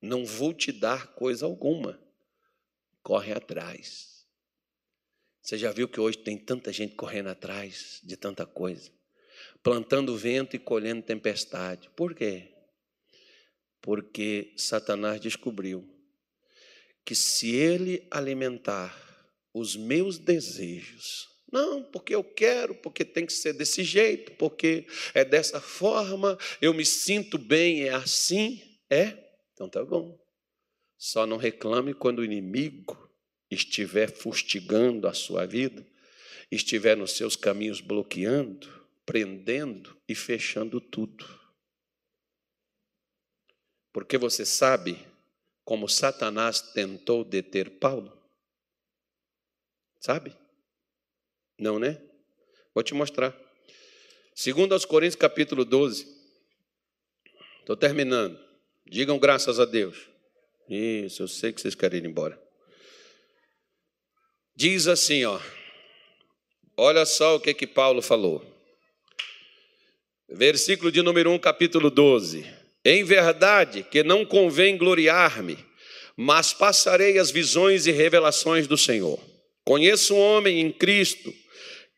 Não 0.00 0.24
vou 0.24 0.54
te 0.54 0.72
dar 0.72 1.08
coisa 1.08 1.44
alguma 1.44 2.00
corre 3.02 3.32
atrás. 3.32 4.26
Você 5.42 5.58
já 5.58 5.72
viu 5.72 5.88
que 5.88 6.00
hoje 6.00 6.18
tem 6.18 6.38
tanta 6.38 6.72
gente 6.72 6.94
correndo 6.94 7.28
atrás 7.28 8.00
de 8.04 8.16
tanta 8.16 8.46
coisa, 8.46 8.90
plantando 9.62 10.16
vento 10.16 10.54
e 10.54 10.58
colhendo 10.58 11.02
tempestade. 11.02 11.90
Por 11.96 12.14
quê? 12.14 12.54
Porque 13.80 14.52
Satanás 14.56 15.20
descobriu 15.20 15.88
que 17.04 17.14
se 17.14 17.54
ele 17.54 18.06
alimentar 18.10 19.09
os 19.52 19.76
meus 19.76 20.18
desejos, 20.18 21.28
não, 21.52 21.82
porque 21.82 22.14
eu 22.14 22.22
quero, 22.22 22.74
porque 22.76 23.04
tem 23.04 23.26
que 23.26 23.32
ser 23.32 23.52
desse 23.52 23.82
jeito, 23.82 24.32
porque 24.32 24.86
é 25.12 25.24
dessa 25.24 25.60
forma, 25.60 26.38
eu 26.62 26.72
me 26.72 26.84
sinto 26.84 27.36
bem, 27.36 27.84
é 27.84 27.90
assim, 27.90 28.62
é? 28.88 29.16
Então 29.52 29.68
tá 29.68 29.84
bom. 29.84 30.18
Só 30.96 31.26
não 31.26 31.36
reclame 31.36 31.92
quando 31.92 32.20
o 32.20 32.24
inimigo 32.24 33.10
estiver 33.50 34.12
fustigando 34.12 35.08
a 35.08 35.14
sua 35.14 35.44
vida, 35.44 35.84
estiver 36.50 36.96
nos 36.96 37.12
seus 37.12 37.34
caminhos 37.34 37.80
bloqueando, 37.80 38.68
prendendo 39.04 39.96
e 40.08 40.14
fechando 40.14 40.80
tudo. 40.80 41.26
Porque 43.92 44.16
você 44.16 44.46
sabe 44.46 45.04
como 45.64 45.88
Satanás 45.88 46.60
tentou 46.60 47.24
deter 47.24 47.78
Paulo? 47.78 48.19
Sabe? 50.00 50.34
Não, 51.58 51.78
né? 51.78 52.00
Vou 52.74 52.82
te 52.82 52.94
mostrar. 52.94 53.36
Segundo 54.34 54.72
aos 54.72 54.86
Coríntios 54.86 55.16
capítulo 55.16 55.64
12. 55.64 56.06
Estou 57.60 57.76
terminando. 57.76 58.38
Digam 58.86 59.18
graças 59.18 59.60
a 59.60 59.66
Deus. 59.66 60.08
Isso, 60.68 61.22
eu 61.22 61.28
sei 61.28 61.52
que 61.52 61.60
vocês 61.60 61.74
querem 61.74 62.00
ir 62.00 62.06
embora. 62.06 62.40
Diz 64.56 64.86
assim, 64.86 65.24
ó. 65.24 65.38
Olha 66.76 67.04
só 67.04 67.36
o 67.36 67.40
que 67.40 67.52
que 67.52 67.66
Paulo 67.66 68.00
falou. 68.00 68.42
Versículo 70.28 70.90
de 70.90 71.02
número 71.02 71.30
1, 71.32 71.38
capítulo 71.38 71.90
12. 71.90 72.46
Em 72.84 73.04
verdade 73.04 73.82
que 73.82 74.02
não 74.02 74.24
convém 74.24 74.78
gloriar-me, 74.78 75.58
mas 76.16 76.54
passarei 76.54 77.18
as 77.18 77.30
visões 77.30 77.86
e 77.86 77.90
revelações 77.90 78.66
do 78.66 78.78
Senhor. 78.78 79.29
Conheço 79.70 80.16
um 80.16 80.18
homem 80.18 80.60
em 80.60 80.72
Cristo 80.72 81.32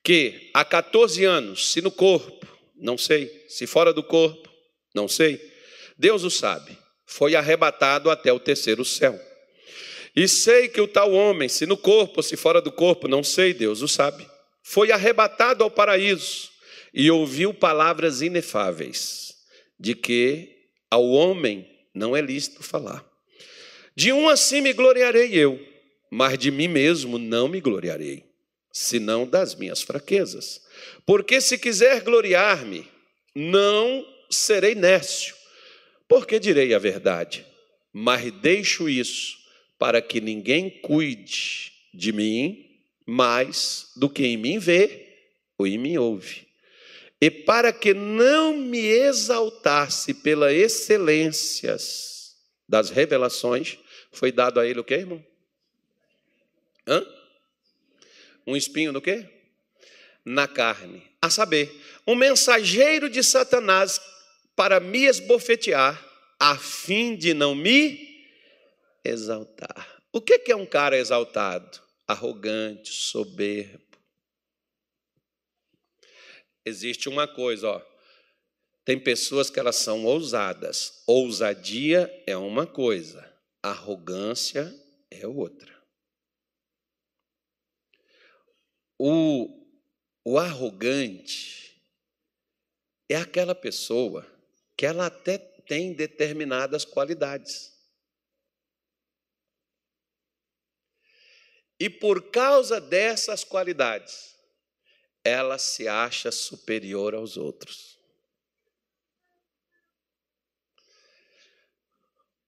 que 0.05 0.51
há 0.53 0.63
14 0.63 1.25
anos, 1.25 1.73
se 1.73 1.81
no 1.81 1.91
corpo, 1.91 2.47
não 2.77 2.99
sei, 2.99 3.47
se 3.49 3.67
fora 3.67 3.95
do 3.95 4.03
corpo, 4.03 4.47
não 4.95 5.09
sei, 5.09 5.41
Deus 5.97 6.23
o 6.23 6.29
sabe, 6.29 6.77
foi 7.07 7.35
arrebatado 7.35 8.11
até 8.11 8.31
o 8.31 8.39
terceiro 8.39 8.85
céu. 8.85 9.19
E 10.15 10.29
sei 10.29 10.69
que 10.69 10.83
o 10.83 10.87
tal 10.87 11.13
homem, 11.13 11.49
se 11.49 11.65
no 11.65 11.79
corpo 11.79 12.23
se 12.23 12.37
fora 12.37 12.61
do 12.61 12.71
corpo, 12.71 13.09
não 13.09 13.25
sei, 13.25 13.55
Deus 13.55 13.81
o 13.81 13.89
sabe, 13.89 14.29
foi 14.63 14.93
arrebatado 14.93 15.65
ao 15.65 15.71
paraíso 15.71 16.51
e 16.93 17.11
ouviu 17.11 17.55
palavras 17.55 18.21
inefáveis, 18.21 19.33
de 19.81 19.95
que 19.95 20.47
ao 20.91 21.09
homem 21.09 21.67
não 21.95 22.15
é 22.15 22.21
lícito 22.21 22.63
falar. 22.63 23.03
De 23.97 24.13
um 24.13 24.29
assim 24.29 24.61
me 24.61 24.75
gloriarei 24.75 25.33
eu, 25.33 25.72
mas 26.15 26.39
de 26.39 26.51
mim 26.51 26.69
mesmo 26.69 27.17
não 27.17 27.49
me 27.49 27.59
gloriarei, 27.59 28.23
senão 28.71 29.27
das 29.27 29.55
minhas 29.55 29.81
fraquezas. 29.81 30.61
Porque 31.07 31.41
se 31.41 31.57
quiser 31.57 32.03
gloriar-me, 32.03 32.87
não 33.35 34.07
serei 34.29 34.75
nécio, 34.75 35.35
porque 36.07 36.39
direi 36.39 36.75
a 36.75 36.79
verdade, 36.79 37.47
mas 37.91 38.31
deixo 38.31 38.91
isso 38.91 39.39
para 39.79 40.03
que 40.03 40.21
ninguém 40.21 40.69
cuide 40.69 41.73
de 41.95 42.13
mim 42.13 42.63
mais 43.07 43.91
do 43.97 44.11
que 44.11 44.27
em 44.27 44.37
mim 44.37 44.59
vê 44.59 45.07
ou 45.57 45.67
em 45.67 45.79
mim 45.79 45.97
ouve 45.97 46.47
e 47.23 47.31
para 47.31 47.73
que 47.73 47.95
não 47.95 48.53
me 48.59 48.85
exaltasse 48.85 50.13
pelas 50.13 50.53
excelências 50.53 52.35
das 52.69 52.91
revelações, 52.91 53.79
foi 54.11 54.33
dado 54.33 54.59
a 54.59 54.67
ele 54.67 54.81
o 54.81 54.85
que, 54.85 54.95
irmão? 54.95 55.25
Hã? 56.87 57.05
Um 58.47 58.57
espinho 58.57 58.93
no 58.93 59.01
quê? 59.01 59.29
Na 60.25 60.49
carne. 60.49 61.03
A 61.21 61.31
saber, 61.31 61.73
um 62.07 62.15
mensageiro 62.15 63.09
de 63.09 63.23
Satanás 63.23 64.01
para 64.57 64.81
me 64.81 65.05
esbofetear, 65.05 66.05
a 66.39 66.57
fim 66.57 67.17
de 67.17 67.33
não 67.33 67.55
me 67.55 68.27
exaltar. 69.05 70.03
O 70.13 70.21
que 70.21 70.51
é 70.51 70.57
um 70.57 70.67
cara 70.67 70.97
exaltado? 70.97 71.81
Arrogante, 72.07 72.93
soberbo 72.93 73.83
existe 76.65 77.09
uma 77.09 77.27
coisa, 77.27 77.69
ó. 77.69 77.83
Tem 78.85 78.99
pessoas 78.99 79.49
que 79.49 79.61
elas 79.61 79.77
são 79.77 80.05
ousadas. 80.05 81.03
Ousadia 81.07 82.11
é 82.27 82.37
uma 82.37 82.67
coisa, 82.67 83.25
arrogância 83.63 84.75
é 85.11 85.27
outra. 85.27 85.72
O, 89.05 89.67
o 90.25 90.39
arrogante 90.39 91.77
é 93.09 93.17
aquela 93.17 93.53
pessoa 93.53 94.25
que 94.77 94.87
ela 94.87 95.07
até 95.07 95.39
tem 95.39 95.93
determinadas 95.93 96.85
qualidades. 96.85 97.77
E 101.81 101.91
por 101.91 102.31
causa 102.31 102.81
dessas 102.81 103.43
qualidades, 103.43 104.39
ela 105.25 105.59
se 105.59 105.89
acha 105.89 106.31
superior 106.31 107.13
aos 107.13 107.37
outros. 107.37 107.99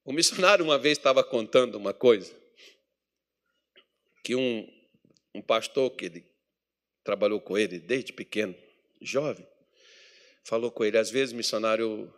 O 0.05 0.12
missionário 0.12 0.64
uma 0.64 0.78
vez 0.78 0.98
estava 0.98 1.24
contando 1.24 1.74
uma 1.74 1.92
coisa, 1.92 2.32
que 4.22 4.36
um, 4.36 4.72
um 5.34 5.42
pastor 5.42 5.90
que 5.90 6.05
ele 6.05 6.34
trabalhou 7.05 7.40
com 7.40 7.57
ele 7.57 7.78
desde 7.78 8.12
pequeno, 8.12 8.55
jovem, 9.00 9.46
falou 10.42 10.70
com 10.70 10.84
ele, 10.84 10.98
às 10.98 11.11
vezes, 11.11 11.32
missionário, 11.32 12.12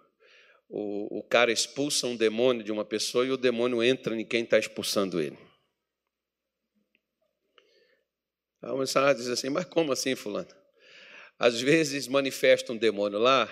o, 0.69 1.19
o 1.19 1.23
cara 1.23 1.53
expulsa 1.53 2.07
um 2.07 2.17
demônio 2.17 2.63
de 2.63 2.73
uma 2.73 2.85
pessoa 2.85 3.27
e 3.27 3.31
o 3.31 3.37
demônio 3.37 3.83
entra 3.83 4.19
em 4.19 4.25
quem 4.25 4.45
está 4.45 4.59
expulsando 4.59 5.21
ele. 5.21 5.39
Aí 8.63 8.71
o 8.71 8.79
missionário 8.79 9.19
diz 9.19 9.29
assim, 9.29 9.51
mas 9.51 9.65
como 9.67 9.93
assim, 9.93 10.15
fulano? 10.15 10.49
Às 11.39 11.61
vezes 11.61 12.09
manifesta 12.09 12.73
um 12.73 12.77
demônio 12.77 13.19
lá 13.19 13.49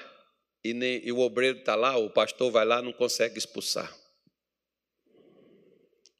e, 0.64 0.72
nem, 0.72 1.06
e 1.06 1.12
o 1.12 1.18
obreiro 1.18 1.58
está 1.58 1.74
lá, 1.74 1.96
o 1.96 2.10
pastor 2.10 2.50
vai 2.50 2.64
lá 2.64 2.80
não 2.80 2.92
consegue 2.92 3.38
expulsar. 3.38 3.94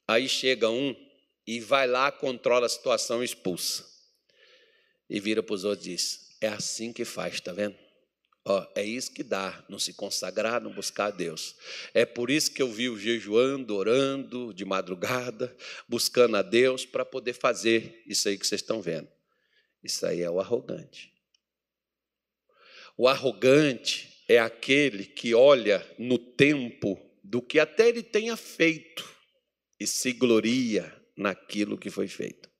Aí 0.07 0.29
chega 0.29 0.69
um 0.69 0.95
e 1.47 1.61
vai 1.61 1.87
lá, 1.87 2.13
controla 2.13 2.67
a 2.67 2.69
situação 2.69 3.23
e 3.23 3.25
expulsa. 3.25 3.94
E 5.09 5.21
vira 5.21 5.43
para 5.43 5.55
os 5.55 5.65
outros 5.65 5.87
e 5.87 5.91
diz: 5.91 6.37
É 6.41 6.49
assim 6.49 6.93
que 6.93 7.05
faz, 7.05 7.35
está 7.35 7.53
vendo? 7.53 7.77
Ó, 8.47 8.67
é 8.75 8.85
isso 8.85 9.11
que 9.13 9.23
dá, 9.23 9.65
não 9.71 9.79
se 9.79 9.95
consagrar, 9.95 10.61
não 10.61 10.71
buscar 10.71 11.07
a 11.07 11.11
Deus. 11.11 11.57
É 11.95 12.05
por 12.05 12.31
isso 12.31 12.53
que 12.53 12.61
eu 12.61 12.71
vivo 12.71 12.99
jejuando, 12.99 13.75
orando 13.75 14.53
de 14.53 14.67
madrugada, 14.67 15.57
buscando 15.89 16.37
a 16.37 16.43
Deus 16.43 16.85
para 16.85 17.07
poder 17.07 17.33
fazer 17.33 18.03
isso 18.07 18.29
aí 18.29 18.37
que 18.37 18.47
vocês 18.47 18.61
estão 18.61 18.83
vendo. 18.83 19.09
Isso 19.83 20.05
aí 20.05 20.21
é 20.21 20.31
o 20.31 20.41
arrogante. 20.41 21.11
O 22.99 23.09
arrogante 23.09 24.23
é 24.29 24.39
aquele 24.39 25.05
que 25.07 25.35
olha 25.35 25.85
no 25.99 26.19
tempo 26.19 27.01
do 27.23 27.41
que 27.41 27.59
até 27.59 27.89
ele 27.89 28.03
tenha 28.03 28.37
feito 28.37 29.09
e 29.81 29.87
se 29.87 30.13
gloria 30.13 30.95
naquilo 31.17 31.79
que 31.79 31.91
foi 31.91 32.09
feito. 32.09 32.54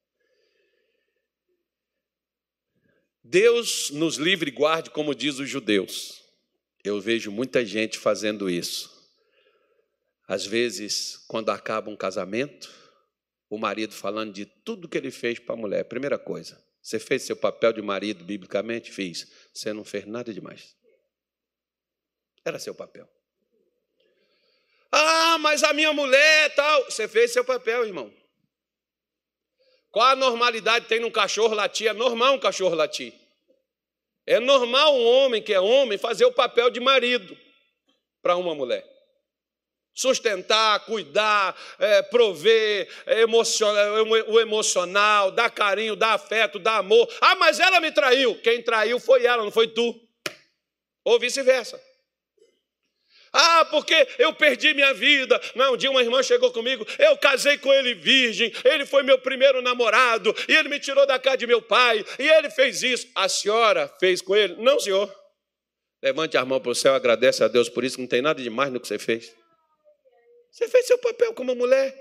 Deus 3.25 3.91
nos 3.91 4.17
livre 4.17 4.51
e 4.51 4.55
guarde, 4.55 4.91
como 4.91 5.15
diz 5.15 5.39
os 5.39 5.49
judeus. 5.49 6.23
Eu 6.85 7.01
vejo 7.01 7.31
muita 7.31 7.65
gente 7.65 7.99
fazendo 7.99 8.51
isso. 8.51 8.93
Às 10.29 10.45
vezes, 10.45 11.25
quando 11.27 11.49
acaba 11.49 11.91
um 11.91 11.97
casamento, 11.97 12.71
o 13.49 13.57
marido 13.57 13.95
falando 13.95 14.35
de 14.35 14.45
tudo 14.45 14.89
que 14.89 14.99
ele 14.99 15.11
fez 15.11 15.39
para 15.39 15.55
a 15.55 15.59
mulher. 15.59 15.85
Primeira 15.85 16.19
coisa, 16.19 16.63
você 16.83 16.99
fez 16.99 17.23
seu 17.23 17.35
papel 17.35 17.73
de 17.73 17.81
marido 17.81 18.25
biblicamente? 18.25 18.93
Fiz. 18.93 19.27
Você 19.55 19.73
não 19.73 19.85
fez 19.85 20.05
nada 20.05 20.33
demais. 20.33 20.77
Era 22.45 22.59
seu 22.59 22.75
papel. 22.75 23.09
Ah, 24.93 25.39
mas 25.39 25.63
a 25.63 25.73
minha 25.73 25.95
mulher 25.95 26.55
tal. 26.55 26.85
Você 26.85 27.09
fez 27.09 27.33
seu 27.33 27.45
papel, 27.45 27.87
irmão. 27.87 28.13
Qual 29.95 30.05
a 30.05 30.17
normalidade 30.17 30.87
tem 30.87 30.99
num 30.99 31.11
cachorro 31.11 31.55
latir? 31.55 31.87
É 31.87 31.93
normal 31.93 32.35
um 32.35 32.39
cachorro 32.41 32.75
latir. 32.75 33.15
É 34.27 34.41
normal 34.41 34.93
um 34.93 35.07
homem 35.07 35.41
que 35.41 35.55
é 35.55 35.61
homem 35.61 35.97
fazer 35.97 36.25
o 36.25 36.33
papel 36.33 36.69
de 36.69 36.81
marido 36.81 37.39
para 38.21 38.35
uma 38.37 38.57
mulher. 38.57 38.85
Sustentar, 39.95 40.85
cuidar, 40.85 41.57
é, 41.79 42.03
prover, 42.03 42.93
é, 43.07 43.21
emocional, 43.21 44.05
o 44.27 44.41
emocional, 44.41 45.31
dar 45.31 45.49
carinho, 45.49 45.95
dar 45.95 46.15
afeto, 46.15 46.59
dar 46.59 46.79
amor. 46.79 47.09
Ah, 47.21 47.37
mas 47.37 47.61
ela 47.61 47.79
me 47.79 47.93
traiu. 47.93 48.35
Quem 48.43 48.65
traiu 48.65 48.99
foi 48.99 49.25
ela, 49.25 49.45
não 49.45 49.53
foi 49.53 49.69
tu. 49.69 49.95
Ou 51.05 51.21
vice-versa. 51.21 51.81
Ah, 53.37 53.65
porque 53.65 54.07
eu 54.17 54.33
perdi 54.33 54.73
minha 54.73 54.95
vida. 54.95 55.41
Não, 55.57 55.75
um 55.75 55.77
dia 55.77 55.91
uma 55.91 56.01
irmã 56.01 56.23
chegou 56.23 56.53
comigo, 56.53 56.87
eu 57.01 57.17
casei 57.19 57.59
com 57.59 57.73
ele 57.73 57.93
virgem, 57.93 58.53
ele 58.65 58.87
foi 58.87 59.03
meu 59.03 59.19
primeiro 59.19 59.61
namorado, 59.61 60.33
e 60.49 60.55
ele 60.55 60.69
me 60.69 60.79
tirou 60.79 61.05
da 61.05 61.19
casa 61.19 61.39
de 61.39 61.47
meu 61.47 61.61
pai, 61.61 62.05
e 62.17 62.29
ele 62.29 62.49
fez 62.49 62.85
isso. 62.85 63.09
A 63.13 63.29
senhora 63.29 63.93
fez 63.99 64.23
com 64.23 64.37
ele? 64.37 64.55
Não, 64.63 64.79
senhor. 64.79 65.13
Levante 66.01 66.37
a 66.37 66.45
mão 66.45 66.61
para 66.61 66.71
o 66.71 66.75
céu, 66.77 66.95
agradece 66.95 67.43
a 67.43 67.49
Deus 67.49 67.69
por 67.69 67.83
isso, 67.83 68.01
não 68.01 68.07
tem 68.07 68.23
nada 68.23 68.41
de 68.41 68.49
mais 68.49 68.73
no 68.73 68.79
que 68.79 68.87
você 68.87 69.01
fez. 69.01 69.35
Você 70.53 70.69
fez 70.69 70.87
seu 70.87 70.99
papel 70.99 71.35
como 71.35 71.57
mulher. 71.57 71.93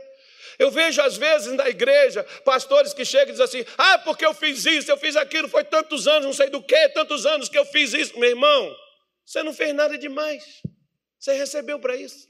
Eu 0.60 0.70
vejo 0.70 1.02
às 1.02 1.18
vezes 1.18 1.52
na 1.54 1.68
igreja 1.68 2.24
pastores 2.46 2.94
que 2.94 3.04
chegam 3.04 3.30
e 3.30 3.32
dizem 3.32 3.46
assim: 3.46 3.66
ah, 3.76 3.98
porque 4.00 4.24
eu 4.24 4.36
fiz 4.36 4.64
isso, 4.66 4.92
eu 4.92 4.98
fiz 4.98 5.16
aquilo, 5.16 5.50
foi 5.50 5.64
tantos 5.64 6.08
anos, 6.08 6.26
não 6.26 6.34
sei 6.34 6.52
do 6.52 6.62
que, 6.62 6.90
tantos 6.90 7.26
anos 7.26 7.50
que 7.50 7.58
eu 7.58 7.66
fiz 7.66 7.92
isso. 7.94 8.20
Meu 8.20 8.30
irmão, 8.30 8.76
você 9.26 9.42
não 9.42 9.54
fez 9.54 9.74
nada 9.74 9.98
demais. 9.98 10.62
Você 11.24 11.32
recebeu 11.32 11.80
para 11.80 11.96
isso. 11.96 12.28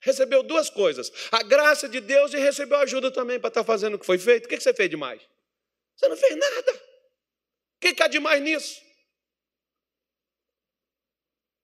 Recebeu 0.00 0.42
duas 0.42 0.70
coisas: 0.70 1.12
a 1.30 1.42
graça 1.42 1.86
de 1.86 2.00
Deus 2.00 2.32
e 2.32 2.38
recebeu 2.38 2.78
ajuda 2.78 3.10
também 3.10 3.38
para 3.38 3.48
estar 3.48 3.60
tá 3.60 3.66
fazendo 3.66 3.96
o 3.96 3.98
que 3.98 4.06
foi 4.06 4.18
feito. 4.18 4.46
O 4.46 4.48
que 4.48 4.58
você 4.58 4.72
fez 4.72 4.88
demais? 4.88 5.20
Você 5.94 6.08
não 6.08 6.16
fez 6.16 6.34
nada. 6.34 6.72
O 6.72 7.80
que 7.80 8.02
há 8.02 8.08
demais 8.08 8.42
nisso? 8.42 8.80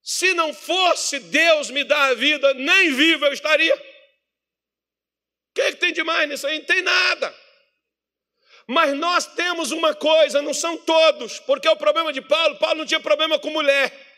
Se 0.03 0.35
não 0.35 0.53
fosse 0.53 1.19
Deus 1.19 1.71
me 1.71 1.83
dar 1.83 2.11
a 2.11 2.15
vida, 2.15 2.53
nem 2.53 2.93
vivo 2.93 3.25
eu 3.25 3.33
estaria. 3.33 3.75
O 3.75 3.81
que, 5.55 5.73
que 5.73 5.77
tem 5.79 5.95
demais 5.95 6.29
nisso 6.29 6.47
aí? 6.47 6.59
Não 6.59 6.67
tem 6.67 6.83
nada. 6.83 7.35
Mas 8.67 8.93
nós 8.95 9.27
temos 9.35 9.71
uma 9.71 9.95
coisa, 9.95 10.43
não 10.43 10.53
são 10.53 10.77
todos, 10.77 11.41
porque 11.41 11.67
é 11.67 11.71
o 11.71 11.77
problema 11.77 12.13
de 12.13 12.21
Paulo. 12.21 12.59
Paulo 12.59 12.77
não 12.77 12.87
tinha 12.87 13.01
problema 13.01 13.39
com 13.39 13.49
mulher. 13.49 14.14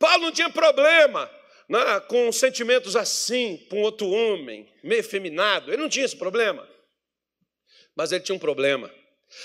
Paulo 0.00 0.24
não 0.24 0.32
tinha 0.32 0.48
problema 0.48 1.30
né, 1.68 2.00
com 2.08 2.32
sentimentos 2.32 2.96
assim 2.96 3.58
para 3.68 3.78
um 3.78 3.82
outro 3.82 4.08
homem, 4.08 4.66
meio 4.82 4.98
efeminado. 4.98 5.70
Ele 5.70 5.82
não 5.82 5.90
tinha 5.90 6.06
esse 6.06 6.16
problema. 6.16 6.66
Mas 7.94 8.10
ele 8.10 8.24
tinha 8.24 8.34
um 8.34 8.38
problema. 8.38 8.90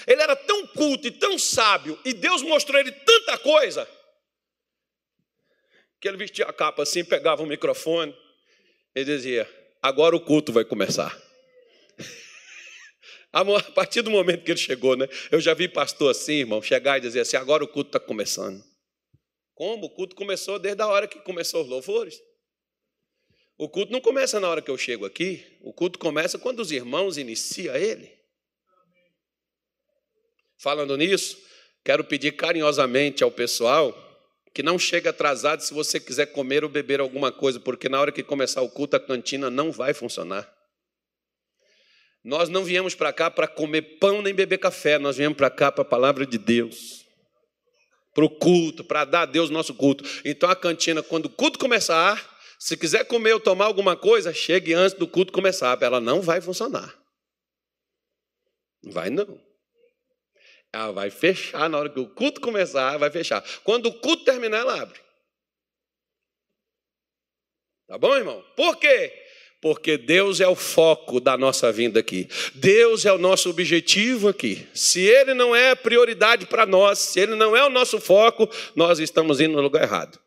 Ele 0.07 0.21
era 0.21 0.35
tão 0.35 0.65
culto 0.67 1.07
e 1.07 1.11
tão 1.11 1.37
sábio, 1.37 1.99
e 2.03 2.13
Deus 2.13 2.41
mostrou 2.41 2.79
ele 2.79 2.91
tanta 2.91 3.37
coisa, 3.37 3.87
que 6.01 6.07
ele 6.07 6.17
vestia 6.17 6.45
a 6.45 6.53
capa 6.53 6.81
assim, 6.81 7.03
pegava 7.03 7.43
o 7.43 7.45
microfone 7.45 8.15
e 8.95 9.03
dizia: 9.03 9.47
Agora 9.81 10.15
o 10.15 10.21
culto 10.21 10.51
vai 10.51 10.63
começar. 10.63 11.15
A 13.31 13.43
partir 13.73 14.01
do 14.01 14.09
momento 14.09 14.43
que 14.45 14.51
ele 14.51 14.59
chegou, 14.59 14.95
né? 14.95 15.07
Eu 15.29 15.41
já 15.41 15.53
vi 15.53 15.67
pastor 15.67 16.11
assim, 16.11 16.35
irmão, 16.35 16.61
chegar 16.61 16.97
e 16.97 17.01
dizer 17.01 17.19
assim: 17.19 17.35
agora 17.35 17.65
o 17.65 17.67
culto 17.67 17.89
está 17.89 17.99
começando. 17.99 18.63
Como? 19.55 19.85
O 19.85 19.89
culto 19.89 20.15
começou 20.15 20.59
desde 20.59 20.81
a 20.81 20.87
hora 20.87 21.07
que 21.07 21.19
começou 21.21 21.63
os 21.63 21.67
louvores. 21.67 22.21
O 23.57 23.69
culto 23.69 23.91
não 23.91 24.01
começa 24.01 24.39
na 24.39 24.49
hora 24.49 24.61
que 24.61 24.69
eu 24.69 24.77
chego 24.77 25.05
aqui, 25.05 25.57
o 25.61 25.71
culto 25.71 25.97
começa 25.97 26.37
quando 26.37 26.59
os 26.59 26.71
irmãos 26.71 27.17
iniciam 27.17 27.73
ele. 27.73 28.13
Falando 30.57 30.97
nisso, 30.97 31.37
quero 31.83 32.03
pedir 32.03 32.33
carinhosamente 32.33 33.23
ao 33.23 33.31
pessoal 33.31 33.95
que 34.53 34.61
não 34.61 34.77
chegue 34.77 35.07
atrasado 35.07 35.61
se 35.61 35.73
você 35.73 35.99
quiser 35.99 36.27
comer 36.27 36.63
ou 36.65 36.69
beber 36.69 36.99
alguma 36.99 37.31
coisa, 37.31 37.59
porque 37.59 37.87
na 37.87 37.99
hora 37.99 38.11
que 38.11 38.23
começar 38.23 38.61
o 38.61 38.69
culto 38.69 38.97
a 38.97 38.99
cantina 38.99 39.49
não 39.49 39.71
vai 39.71 39.93
funcionar. 39.93 40.53
Nós 42.21 42.49
não 42.49 42.63
viemos 42.63 42.95
para 42.95 43.13
cá 43.13 43.29
para 43.29 43.47
comer 43.47 43.99
pão 43.99 44.21
nem 44.21 44.33
beber 44.33 44.57
café, 44.57 44.97
nós 44.97 45.15
viemos 45.15 45.37
para 45.37 45.49
cá 45.49 45.71
para 45.71 45.83
a 45.83 45.85
palavra 45.87 46.25
de 46.25 46.37
Deus. 46.37 47.04
Para 48.15 48.25
o 48.25 48.29
culto, 48.29 48.83
para 48.83 49.05
dar 49.05 49.21
a 49.21 49.25
Deus 49.25 49.51
nosso 49.51 49.75
culto. 49.75 50.03
Então 50.25 50.49
a 50.49 50.55
cantina, 50.55 51.03
quando 51.03 51.25
o 51.25 51.29
culto 51.29 51.59
começar, 51.59 52.35
se 52.57 52.77
quiser 52.77 53.05
comer 53.05 53.33
ou 53.33 53.39
tomar 53.39 53.65
alguma 53.65 53.97
coisa, 53.97 54.33
chegue 54.33 54.73
antes 54.73 54.97
do 54.97 55.07
culto 55.07 55.33
começar. 55.33 55.77
Ela 55.81 55.99
não 55.99 56.21
vai 56.21 56.39
funcionar. 56.39 56.97
Vai 58.85 59.09
não. 59.09 59.39
Ela 60.73 60.91
vai 60.93 61.09
fechar 61.09 61.69
na 61.69 61.77
hora 61.77 61.89
que 61.89 61.99
o 61.99 62.07
culto 62.07 62.39
começar, 62.39 62.97
vai 62.97 63.11
fechar. 63.11 63.43
Quando 63.63 63.87
o 63.87 63.99
culto 63.99 64.23
terminar, 64.23 64.59
ela 64.59 64.81
abre. 64.81 64.99
Tá 67.87 67.97
bom, 67.97 68.15
irmão? 68.15 68.41
Por 68.55 68.77
quê? 68.77 69.24
Porque 69.65 69.97
Deus 69.97 70.39
é 70.41 70.47
o 70.47 70.53
foco 70.53 71.19
da 71.19 71.35
nossa 71.35 71.71
vinda 71.71 71.99
aqui. 71.99 72.29
Deus 72.53 73.03
é 73.03 73.11
o 73.11 73.17
nosso 73.17 73.49
objetivo 73.49 74.27
aqui. 74.27 74.67
Se 74.75 75.01
Ele 75.01 75.33
não 75.33 75.55
é 75.55 75.73
prioridade 75.73 76.45
para 76.45 76.67
nós, 76.67 76.99
se 76.99 77.19
Ele 77.19 77.33
não 77.33 77.57
é 77.57 77.65
o 77.65 77.69
nosso 77.71 77.99
foco, 77.99 78.47
nós 78.75 78.99
estamos 78.99 79.41
indo 79.41 79.55
no 79.55 79.63
lugar 79.63 79.81
errado. 79.81 80.19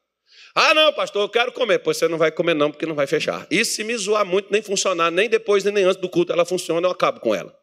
Ah, 0.57 0.75
não, 0.75 0.93
pastor, 0.93 1.23
eu 1.23 1.29
quero 1.29 1.53
comer. 1.53 1.79
Pois 1.79 1.97
você 1.97 2.09
não 2.09 2.19
vai 2.19 2.33
comer, 2.33 2.53
não, 2.55 2.73
porque 2.73 2.85
não 2.85 2.97
vai 2.97 3.07
fechar. 3.07 3.47
E 3.49 3.65
se 3.65 3.85
me 3.85 3.97
zoar 3.97 4.27
muito, 4.27 4.51
nem 4.51 4.61
funcionar, 4.61 5.09
nem 5.13 5.29
depois, 5.29 5.63
nem 5.63 5.85
antes 5.85 6.01
do 6.01 6.09
culto, 6.09 6.33
ela 6.33 6.45
funciona, 6.45 6.89
eu 6.89 6.91
acabo 6.91 7.21
com 7.21 7.33
ela. 7.33 7.57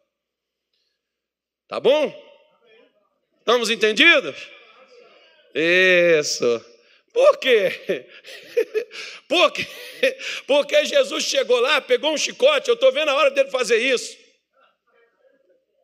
Tá 1.68 1.78
bom? 1.78 2.10
Estamos 3.40 3.68
entendidos? 3.68 4.48
Isso. 5.54 6.64
Por 7.16 7.38
quê? 7.38 8.06
Porque, 9.26 9.66
porque 10.46 10.84
Jesus 10.84 11.24
chegou 11.24 11.58
lá, 11.60 11.80
pegou 11.80 12.12
um 12.12 12.18
chicote, 12.18 12.68
eu 12.68 12.74
estou 12.74 12.92
vendo 12.92 13.08
a 13.08 13.14
hora 13.14 13.30
dele 13.30 13.50
fazer 13.50 13.78
isso. 13.78 14.16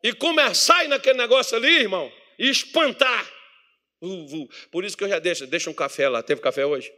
E 0.03 0.13
começar 0.13 0.87
naquele 0.87 1.17
negócio 1.17 1.57
ali, 1.57 1.79
irmão, 1.79 2.11
e 2.37 2.49
espantar. 2.49 3.27
Por 4.71 4.85
isso 4.85 4.95
que 4.95 5.03
eu 5.03 5.09
já 5.09 5.17
deixo, 5.17 5.47
deixa 5.47 5.71
um 5.71 5.73
café 5.73 6.07
lá. 6.07 6.21
Teve 6.21 6.39
café 6.39 6.67
hoje? 6.67 6.93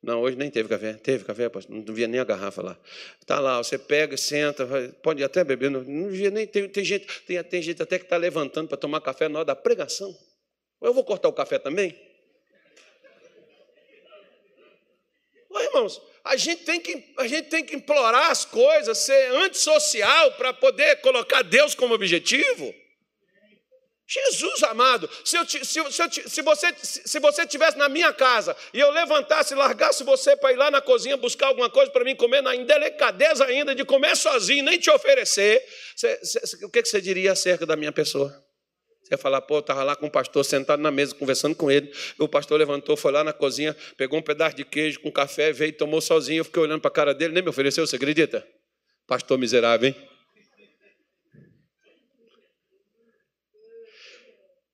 Não, 0.00 0.22
hoje 0.22 0.36
nem 0.36 0.48
teve 0.48 0.68
café. 0.68 0.92
Teve 0.94 1.24
café, 1.24 1.50
não 1.68 1.82
via 1.92 2.06
nem 2.06 2.20
a 2.20 2.24
garrafa 2.24 2.62
lá. 2.62 2.78
Está 3.20 3.40
lá, 3.40 3.58
você 3.58 3.76
pega, 3.76 4.16
senta, 4.16 4.64
pode 5.02 5.24
até 5.24 5.42
beber. 5.42 5.72
Não, 5.72 5.82
não 5.82 6.08
via 6.08 6.30
nem. 6.30 6.46
Tem, 6.46 6.68
tem, 6.68 6.84
gente, 6.84 7.06
tem, 7.22 7.42
tem 7.42 7.60
gente 7.60 7.82
até 7.82 7.98
que 7.98 8.04
está 8.04 8.16
levantando 8.16 8.68
para 8.68 8.78
tomar 8.78 9.00
café 9.00 9.28
na 9.28 9.40
hora 9.40 9.46
da 9.46 9.56
pregação. 9.56 10.16
Eu 10.80 10.94
vou 10.94 11.02
cortar 11.02 11.28
o 11.28 11.32
café 11.32 11.58
também? 11.58 12.05
Oh, 15.56 15.60
irmãos, 15.60 16.02
a 16.22 16.36
gente, 16.36 16.64
tem 16.64 16.78
que, 16.78 17.14
a 17.16 17.26
gente 17.26 17.48
tem 17.48 17.64
que 17.64 17.74
implorar 17.74 18.30
as 18.30 18.44
coisas, 18.44 18.98
ser 18.98 19.32
antissocial 19.36 20.32
para 20.32 20.52
poder 20.52 20.96
colocar 20.96 21.42
Deus 21.42 21.74
como 21.74 21.94
objetivo. 21.94 22.74
Jesus 24.06 24.62
amado, 24.64 25.10
se, 25.24 25.36
eu, 25.36 25.48
se, 25.48 25.64
se, 25.64 25.78
eu, 25.80 25.90
se, 25.90 26.42
você 26.42 26.74
se 26.78 27.18
você 27.18 27.42
estivesse 27.42 27.76
na 27.76 27.88
minha 27.88 28.12
casa 28.12 28.54
e 28.72 28.78
eu 28.78 28.90
levantasse 28.90 29.54
largasse 29.54 30.04
você 30.04 30.36
para 30.36 30.52
ir 30.52 30.56
lá 30.56 30.70
na 30.70 30.80
cozinha 30.80 31.16
buscar 31.16 31.48
alguma 31.48 31.68
coisa 31.70 31.90
para 31.90 32.04
mim 32.04 32.14
comer, 32.14 32.40
na 32.40 32.54
indelicadeza 32.54 33.44
ainda 33.46 33.74
de 33.74 33.84
comer 33.84 34.14
sozinho, 34.14 34.62
nem 34.62 34.78
te 34.78 34.90
oferecer, 34.90 35.60
você, 35.96 36.18
você, 36.18 36.64
o 36.66 36.70
que 36.70 36.84
você 36.84 37.00
diria 37.00 37.32
acerca 37.32 37.66
da 37.66 37.74
minha 37.74 37.90
pessoa? 37.90 38.45
Você 39.06 39.14
ia 39.14 39.18
falar, 39.18 39.40
pô, 39.40 39.60
estava 39.60 39.84
lá 39.84 39.94
com 39.94 40.06
o 40.06 40.10
pastor 40.10 40.44
sentado 40.44 40.82
na 40.82 40.90
mesa, 40.90 41.14
conversando 41.14 41.54
com 41.54 41.70
ele. 41.70 41.92
O 42.18 42.26
pastor 42.26 42.58
levantou, 42.58 42.96
foi 42.96 43.12
lá 43.12 43.22
na 43.22 43.32
cozinha, 43.32 43.72
pegou 43.96 44.18
um 44.18 44.22
pedaço 44.22 44.56
de 44.56 44.64
queijo 44.64 44.98
com 44.98 45.12
café, 45.12 45.52
veio 45.52 45.68
e 45.68 45.72
tomou 45.72 46.00
sozinho. 46.00 46.40
Eu 46.40 46.44
fiquei 46.44 46.60
olhando 46.60 46.80
para 46.80 46.88
a 46.88 46.92
cara 46.92 47.14
dele, 47.14 47.32
nem 47.32 47.40
me 47.40 47.48
ofereceu, 47.48 47.86
você 47.86 47.94
acredita? 47.94 48.44
Pastor 49.06 49.38
miserável, 49.38 49.90
hein? 49.90 49.96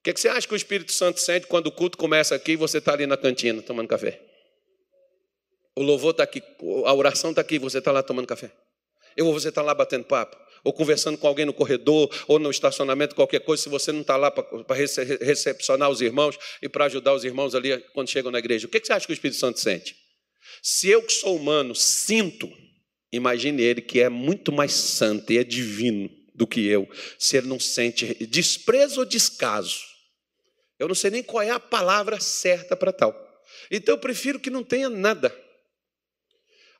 O 0.01 0.03
que, 0.03 0.15
que, 0.15 0.21
você 0.21 0.29
acha 0.29 0.49
que 0.49 0.55
o 0.55 0.57
Espírito 0.57 0.93
Santo 0.93 1.21
sente 1.21 1.47
quando 1.47 1.67
o 1.67 1.73
culto 1.73 1.99
começa 1.99 2.35
aqui 2.35 2.53
e 2.53 2.57
você 2.57 2.79
está 2.79 2.95
ali 2.95 3.07
na 3.07 3.19
cantina 3.19 3.61
tomando 3.61 3.87
café? 3.87 4.19
O 5.77 5.83
louvor 5.83 6.13
está 6.13 6.23
aqui, 6.23 6.43
a 6.87 6.95
oração 6.95 7.31
está 7.31 7.43
aqui, 7.43 7.59
você 7.59 7.79
está 7.79 7.93
lá 7.93 8.03
tomando 8.03 8.27
café. 8.27 8.51
Eu 9.15 9.27
ou 9.27 9.35
você 9.35 9.51
está 9.51 9.61
lá 9.61 9.75
batendo 9.75 10.05
papo 10.05 10.39
ou 10.65 10.73
conversando 10.73 11.19
com 11.19 11.27
alguém 11.27 11.45
no 11.45 11.53
corredor, 11.53 12.09
ou 12.29 12.39
no 12.39 12.51
estacionamento, 12.51 13.15
qualquer 13.15 13.41
coisa, 13.41 13.63
se 13.63 13.69
você 13.69 13.91
não 13.93 14.03
está 14.03 14.17
lá 14.17 14.31
para 14.31 14.77
recepcionar 15.21 15.91
os 15.91 16.01
irmãos 16.01 16.39
e 16.61 16.69
para 16.69 16.85
ajudar 16.85 17.15
os 17.15 17.25
irmãos 17.25 17.55
ali 17.55 17.79
quando 17.93 18.09
chegam 18.09 18.31
na 18.31 18.39
igreja, 18.39 18.67
o 18.67 18.71
que 18.71 18.85
você 18.85 18.93
acha 18.93 19.07
que 19.07 19.13
o 19.13 19.15
Espírito 19.15 19.39
Santo 19.39 19.59
sente? 19.59 19.97
Se 20.63 20.89
eu 20.89 21.03
que 21.03 21.13
sou 21.13 21.37
humano 21.37 21.75
sinto, 21.75 22.51
imagine 23.13 23.63
ele 23.63 23.81
que 23.81 24.01
é 24.01 24.09
muito 24.09 24.53
mais 24.53 24.73
santo 24.73 25.33
e 25.33 25.39
é 25.39 25.45
divino 25.45 26.09
do 26.35 26.47
que 26.47 26.67
eu, 26.67 26.89
se 27.19 27.37
ele 27.37 27.49
não 27.49 27.59
sente 27.59 28.15
desprezo 28.27 29.01
ou 29.01 29.07
descaso. 29.07 29.81
Eu 30.79 30.89
não 30.89 30.95
sei 30.95 31.11
nem 31.11 31.23
qual 31.23 31.43
é 31.43 31.51
a 31.51 31.61
palavra 31.61 32.19
certa 32.21 32.77
para 32.77 32.93
tal. 32.93 33.15
Então 33.71 33.95
eu 33.95 33.99
prefiro 33.99 34.41
que 34.41 34.51
não 34.51 34.65
tenha 34.65 34.89
nada. 34.89 35.35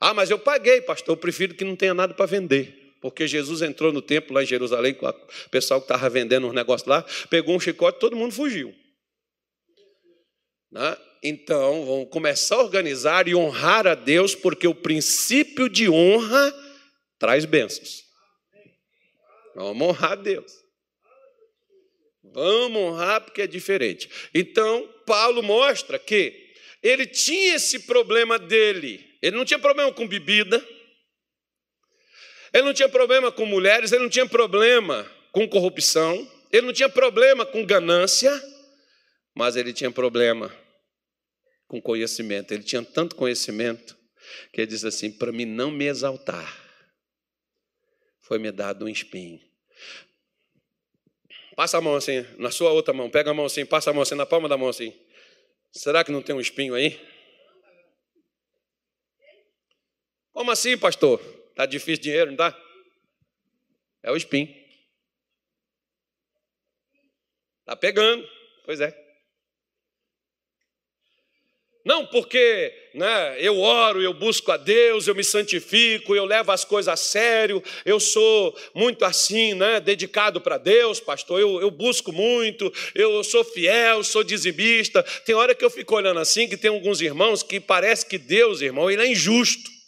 Ah, 0.01 0.13
mas 0.13 0.31
eu 0.31 0.39
paguei, 0.39 0.81
pastor, 0.81 1.13
eu 1.13 1.17
prefiro 1.17 1.55
que 1.55 1.65
não 1.65 1.77
tenha 1.77 1.95
nada 1.95 2.13
para 2.13 2.27
vender. 2.27 2.82
Porque 3.03 3.27
Jesus 3.27 3.61
entrou 3.63 3.93
no 3.93 4.01
templo 4.01 4.33
lá 4.33 4.45
em 4.45 4.47
Jerusalém, 4.47 4.95
com 4.95 5.07
o 5.07 5.15
pessoal 5.51 5.81
que 5.81 5.87
estava 5.87 6.09
vendendo 6.09 6.47
uns 6.47 6.55
negócios 6.55 6.89
lá, 6.89 7.05
pegou 7.29 7.57
um 7.57 7.61
chicote, 7.61 7.99
todo 7.99 8.15
mundo 8.15 8.33
fugiu. 8.33 8.73
Né? 10.71 10.97
Então, 11.21 11.85
vamos 11.85 12.09
começar 12.11 12.55
a 12.55 12.63
organizar 12.63 13.27
e 13.27 13.35
honrar 13.35 13.89
a 13.89 13.97
Deus, 13.97 14.37
porque 14.37 14.69
o 14.69 14.75
princípio 14.75 15.69
de 15.69 15.91
honra 15.91 16.55
traz 17.19 17.45
bênçãos. 17.45 18.05
Vamos 19.57 19.89
honrar 19.89 20.13
a 20.13 20.17
Deus. 20.17 20.53
Vamos 22.23 22.81
honrar 22.81 23.21
porque 23.21 23.43
é 23.43 23.47
diferente. 23.49 24.09
Então, 24.33 24.89
Paulo 25.05 25.43
mostra 25.43 25.99
que 25.99 26.53
ele 26.81 27.05
tinha 27.05 27.57
esse 27.57 27.81
problema 27.81 28.39
dele. 28.39 29.05
Ele 29.21 29.37
não 29.37 29.45
tinha 29.45 29.59
problema 29.59 29.93
com 29.93 30.07
bebida, 30.07 30.65
ele 32.53 32.65
não 32.65 32.75
tinha 32.75 32.89
problema 32.89 33.33
com 33.33 33.47
mulheres, 33.47 33.93
ele 33.93 34.03
não 34.03 34.11
tinha 34.11 34.27
problema 34.27 35.11
com 35.33 35.49
corrupção, 35.49 36.31
ele 36.51 36.67
não 36.67 36.73
tinha 36.73 36.89
problema 36.89 37.47
com 37.47 37.65
ganância, 37.65 38.31
mas 39.35 39.57
ele 39.57 39.73
tinha 39.73 39.91
problema 39.91 40.55
com 41.67 41.81
conhecimento. 41.81 42.53
Ele 42.53 42.63
tinha 42.63 42.85
tanto 42.85 43.17
conhecimento 43.17 43.97
que 44.53 44.61
ele 44.61 44.67
diz 44.67 44.85
assim: 44.85 45.11
para 45.11 45.33
mim 45.33 45.47
não 45.47 45.71
me 45.71 45.87
exaltar, 45.87 46.55
foi 48.21 48.39
me 48.39 48.53
dado 48.53 48.85
um 48.85 48.89
espinho. 48.89 49.41
Passa 51.57 51.79
a 51.79 51.81
mão 51.81 51.97
assim, 51.97 52.27
na 52.39 52.51
sua 52.51 52.71
outra 52.73 52.93
mão, 52.93 53.11
pega 53.11 53.31
a 53.31 53.35
mão 53.35 53.47
assim, 53.47 53.65
passa 53.65 53.91
a 53.91 53.93
mão 53.93 54.03
assim, 54.03 54.15
na 54.15 54.27
palma 54.27 54.49
da 54.49 54.57
mão 54.57 54.69
assim. 54.69 54.95
Será 55.71 56.05
que 56.05 56.13
não 56.13 56.21
tem 56.23 56.35
um 56.35 56.41
espinho 56.41 56.75
aí? 56.75 57.01
Como 60.33 60.51
assim, 60.51 60.77
pastor? 60.77 61.21
Está 61.53 61.67
difícil 61.67 62.03
dinheiro, 62.03 62.27
não 62.27 62.33
está? 62.33 62.59
É 64.03 64.11
o 64.11 64.17
espinho. 64.17 64.49
Está 67.61 67.77
pegando. 67.77 68.27
Pois 68.65 68.81
é. 68.81 69.03
Não 71.85 72.07
porque 72.07 72.73
né, 72.95 73.37
eu 73.41 73.59
oro, 73.59 74.01
eu 74.01 74.15
busco 74.15 74.53
a 74.53 74.57
Deus, 74.57 75.09
eu 75.09 75.17
me 75.17 75.25
santifico, 75.25 76.15
eu 76.15 76.25
levo 76.25 76.53
as 76.53 76.65
coisas 76.65 76.93
a 76.93 76.97
sério, 76.97 77.61
eu 77.85 77.99
sou 77.99 78.57
muito 78.73 79.05
assim, 79.05 79.55
né, 79.55 79.81
dedicado 79.81 80.41
para 80.41 80.59
Deus, 80.59 81.01
pastor, 81.01 81.41
eu, 81.41 81.61
eu 81.61 81.73
busco 81.73 82.13
muito, 82.13 82.73
eu 82.95 83.25
sou 83.25 83.43
fiel, 83.43 84.05
sou 84.05 84.23
dizimista. 84.23 85.03
Tem 85.27 85.35
hora 85.35 85.57
que 85.57 85.65
eu 85.65 85.71
fico 85.71 85.97
olhando 85.97 86.21
assim, 86.21 86.49
que 86.49 86.57
tem 86.57 86.71
alguns 86.71 87.01
irmãos 87.01 87.43
que 87.43 87.59
parece 87.59 88.07
que 88.07 88.17
Deus, 88.17 88.61
irmão, 88.61 88.89
ele 88.89 89.03
é 89.03 89.07
injusto. 89.09 89.82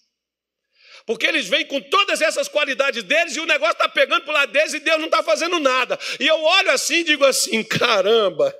Porque 1.06 1.26
eles 1.26 1.46
vêm 1.46 1.66
com 1.66 1.80
todas 1.80 2.22
essas 2.22 2.48
qualidades 2.48 3.02
deles 3.02 3.36
e 3.36 3.40
o 3.40 3.46
negócio 3.46 3.72
está 3.72 3.88
pegando 3.88 4.22
para 4.22 4.30
o 4.30 4.34
lado 4.34 4.52
deles 4.52 4.72
e 4.72 4.80
Deus 4.80 4.98
não 4.98 5.06
está 5.06 5.22
fazendo 5.22 5.60
nada. 5.60 5.98
E 6.18 6.26
eu 6.26 6.42
olho 6.42 6.70
assim 6.70 6.96
e 6.96 7.04
digo 7.04 7.24
assim: 7.24 7.62
caramba, 7.62 8.54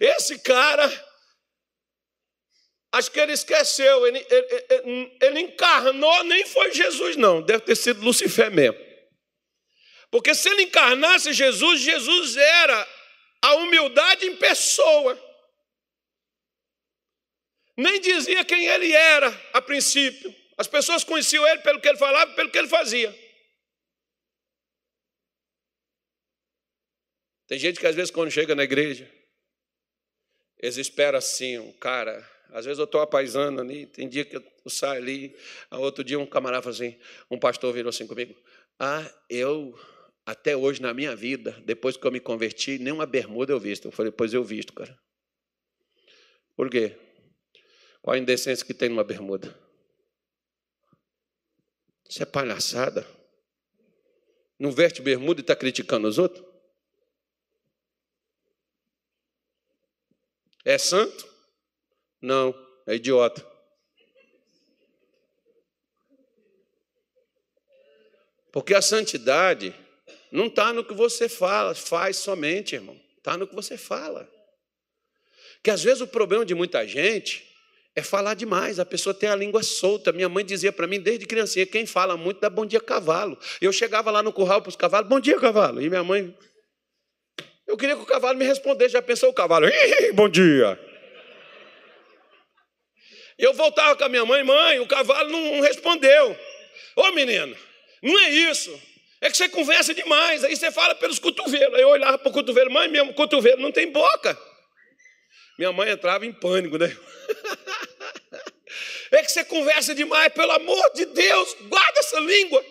esse 0.00 0.38
cara 0.38 0.90
Acho 2.94 3.10
que 3.10 3.18
ele 3.18 3.32
esqueceu, 3.32 4.06
ele, 4.06 4.18
ele, 4.28 5.16
ele, 5.22 5.40
encarnou, 5.40 6.24
nem 6.24 6.44
foi 6.44 6.74
Jesus, 6.74 7.16
não, 7.16 7.40
deve 7.40 7.64
ter 7.64 7.74
sido 7.74 8.02
Lucifer 8.02 8.50
mesmo. 8.50 8.78
Porque 10.10 10.34
se 10.34 10.46
ele 10.50 10.64
encarnasse 10.64 11.32
Jesus, 11.32 11.80
Jesus 11.80 12.36
era 12.36 12.88
a 13.40 13.54
humildade 13.54 14.26
em 14.26 14.36
pessoa. 14.36 15.18
Nem 17.78 17.98
dizia 17.98 18.44
quem 18.44 18.66
ele 18.66 18.92
era 18.92 19.28
a 19.54 19.62
princípio. 19.62 20.41
As 20.62 20.68
pessoas 20.68 21.02
conheciam 21.02 21.44
ele 21.48 21.60
pelo 21.60 21.80
que 21.80 21.88
ele 21.88 21.98
falava 21.98 22.32
pelo 22.34 22.48
que 22.48 22.56
ele 22.56 22.68
fazia. 22.68 23.12
Tem 27.48 27.58
gente 27.58 27.80
que 27.80 27.86
às 27.88 27.96
vezes, 27.96 28.12
quando 28.12 28.30
chega 28.30 28.54
na 28.54 28.62
igreja, 28.62 29.10
eles 30.60 30.76
esperam 30.76 31.18
assim, 31.18 31.58
um 31.58 31.72
cara 31.72 32.24
às 32.52 32.64
vezes 32.64 32.78
eu 32.78 32.84
estou 32.84 33.00
apaisando 33.00 33.60
ali, 33.60 33.86
tem 33.86 34.08
dia 34.08 34.24
que 34.24 34.36
eu 34.36 34.44
saio 34.68 35.02
ali, 35.02 35.36
outro 35.72 36.04
dia 36.04 36.16
um 36.18 36.26
camarada 36.26 36.70
assim, 36.70 36.96
um 37.28 37.38
pastor 37.38 37.72
virou 37.72 37.88
assim 37.88 38.06
comigo, 38.06 38.32
ah, 38.78 39.10
eu, 39.28 39.76
até 40.24 40.56
hoje 40.56 40.80
na 40.80 40.94
minha 40.94 41.16
vida, 41.16 41.60
depois 41.64 41.96
que 41.96 42.06
eu 42.06 42.12
me 42.12 42.20
converti, 42.20 42.78
nenhuma 42.78 43.06
bermuda 43.06 43.52
eu 43.52 43.58
visto. 43.58 43.88
Eu 43.88 43.92
falei, 43.92 44.12
pois 44.12 44.32
eu 44.32 44.44
visto, 44.44 44.72
cara. 44.72 44.96
Por 46.54 46.70
quê? 46.70 46.96
Qual 48.02 48.14
a 48.14 48.18
indecência 48.18 48.64
que 48.64 48.74
tem 48.74 48.88
numa 48.88 49.02
bermuda? 49.02 49.71
Isso 52.12 52.22
é 52.22 52.26
palhaçada. 52.26 53.08
Não 54.58 54.70
veste 54.70 55.00
bermuda 55.00 55.40
e 55.40 55.42
está 55.42 55.56
criticando 55.56 56.06
os 56.06 56.18
outros? 56.18 56.46
É 60.62 60.76
santo? 60.76 61.26
Não, 62.20 62.54
é 62.86 62.96
idiota. 62.96 63.42
Porque 68.52 68.74
a 68.74 68.82
santidade 68.82 69.74
não 70.30 70.48
está 70.48 70.70
no 70.70 70.84
que 70.84 70.92
você 70.92 71.30
fala, 71.30 71.74
faz 71.74 72.18
somente, 72.18 72.74
irmão. 72.74 73.00
Está 73.16 73.38
no 73.38 73.48
que 73.48 73.54
você 73.54 73.78
fala. 73.78 74.30
Que 75.62 75.70
às 75.70 75.82
vezes 75.82 76.02
o 76.02 76.06
problema 76.06 76.44
de 76.44 76.54
muita 76.54 76.86
gente 76.86 77.51
é 77.94 78.02
falar 78.02 78.34
demais, 78.34 78.80
a 78.80 78.86
pessoa 78.86 79.12
tem 79.12 79.28
a 79.28 79.36
língua 79.36 79.62
solta. 79.62 80.12
Minha 80.12 80.28
mãe 80.28 80.44
dizia 80.44 80.72
para 80.72 80.86
mim 80.86 80.98
desde 80.98 81.26
criancinha: 81.26 81.66
quem 81.66 81.84
fala 81.84 82.16
muito 82.16 82.40
dá 82.40 82.48
bom 82.48 82.64
dia 82.64 82.80
cavalo. 82.80 83.38
Eu 83.60 83.72
chegava 83.72 84.10
lá 84.10 84.22
no 84.22 84.32
curral 84.32 84.62
para 84.62 84.70
os 84.70 84.76
cavalos: 84.76 85.08
bom 85.08 85.20
dia 85.20 85.38
cavalo. 85.38 85.80
E 85.82 85.90
minha 85.90 86.02
mãe. 86.02 86.34
Eu 87.66 87.76
queria 87.76 87.94
que 87.94 88.02
o 88.02 88.06
cavalo 88.06 88.38
me 88.38 88.44
respondesse. 88.46 88.92
Já 88.94 89.02
pensou 89.02 89.28
o 89.30 89.34
cavalo? 89.34 89.66
bom 90.14 90.28
dia. 90.28 90.78
Eu 93.38 93.52
voltava 93.54 93.96
com 93.96 94.04
a 94.04 94.08
minha 94.08 94.24
mãe, 94.24 94.42
mãe, 94.42 94.78
o 94.80 94.86
cavalo 94.86 95.28
não 95.28 95.60
respondeu. 95.60 96.36
Ô 96.96 97.10
menino, 97.12 97.56
não 98.02 98.18
é 98.20 98.30
isso. 98.30 98.72
É 99.20 99.30
que 99.30 99.36
você 99.36 99.48
conversa 99.48 99.94
demais, 99.94 100.44
aí 100.44 100.56
você 100.56 100.70
fala 100.70 100.94
pelos 100.94 101.18
cotovelos. 101.18 101.74
Aí 101.74 101.82
eu 101.82 101.88
olhava 101.88 102.18
para 102.18 102.28
o 102.28 102.32
cotovelo, 102.32 102.70
mãe, 102.70 102.88
meu 102.88 103.12
cotovelo 103.14 103.60
não 103.60 103.70
tem 103.70 103.90
boca. 103.90 104.38
Minha 105.58 105.72
mãe 105.72 105.90
entrava 105.90 106.24
em 106.24 106.32
pânico, 106.32 106.78
né? 106.78 106.88
É 109.10 109.22
que 109.22 109.30
você 109.30 109.44
conversa 109.44 109.94
demais, 109.94 110.32
pelo 110.32 110.52
amor 110.52 110.92
de 110.94 111.06
Deus, 111.06 111.54
guarda 111.68 111.98
essa 112.00 112.20
língua. 112.20 112.64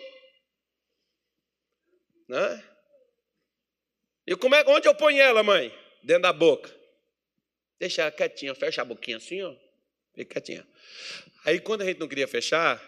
Né? 2.28 2.64
E 4.26 4.36
como 4.36 4.54
é, 4.54 4.64
onde 4.66 4.88
eu 4.88 4.94
ponho 4.94 5.20
ela, 5.20 5.42
mãe? 5.42 5.72
Dentro 6.02 6.22
da 6.22 6.32
boca. 6.32 6.74
Deixa 7.78 8.02
ela 8.02 8.10
quietinha, 8.10 8.54
fecha 8.54 8.82
a 8.82 8.84
boquinha 8.84 9.16
assim, 9.16 9.42
ó. 9.42 9.54
Fica 10.14 10.34
quietinha. 10.34 10.66
Aí, 11.44 11.60
quando 11.60 11.82
a 11.82 11.84
gente 11.84 11.98
não 11.98 12.08
queria 12.08 12.28
fechar, 12.28 12.80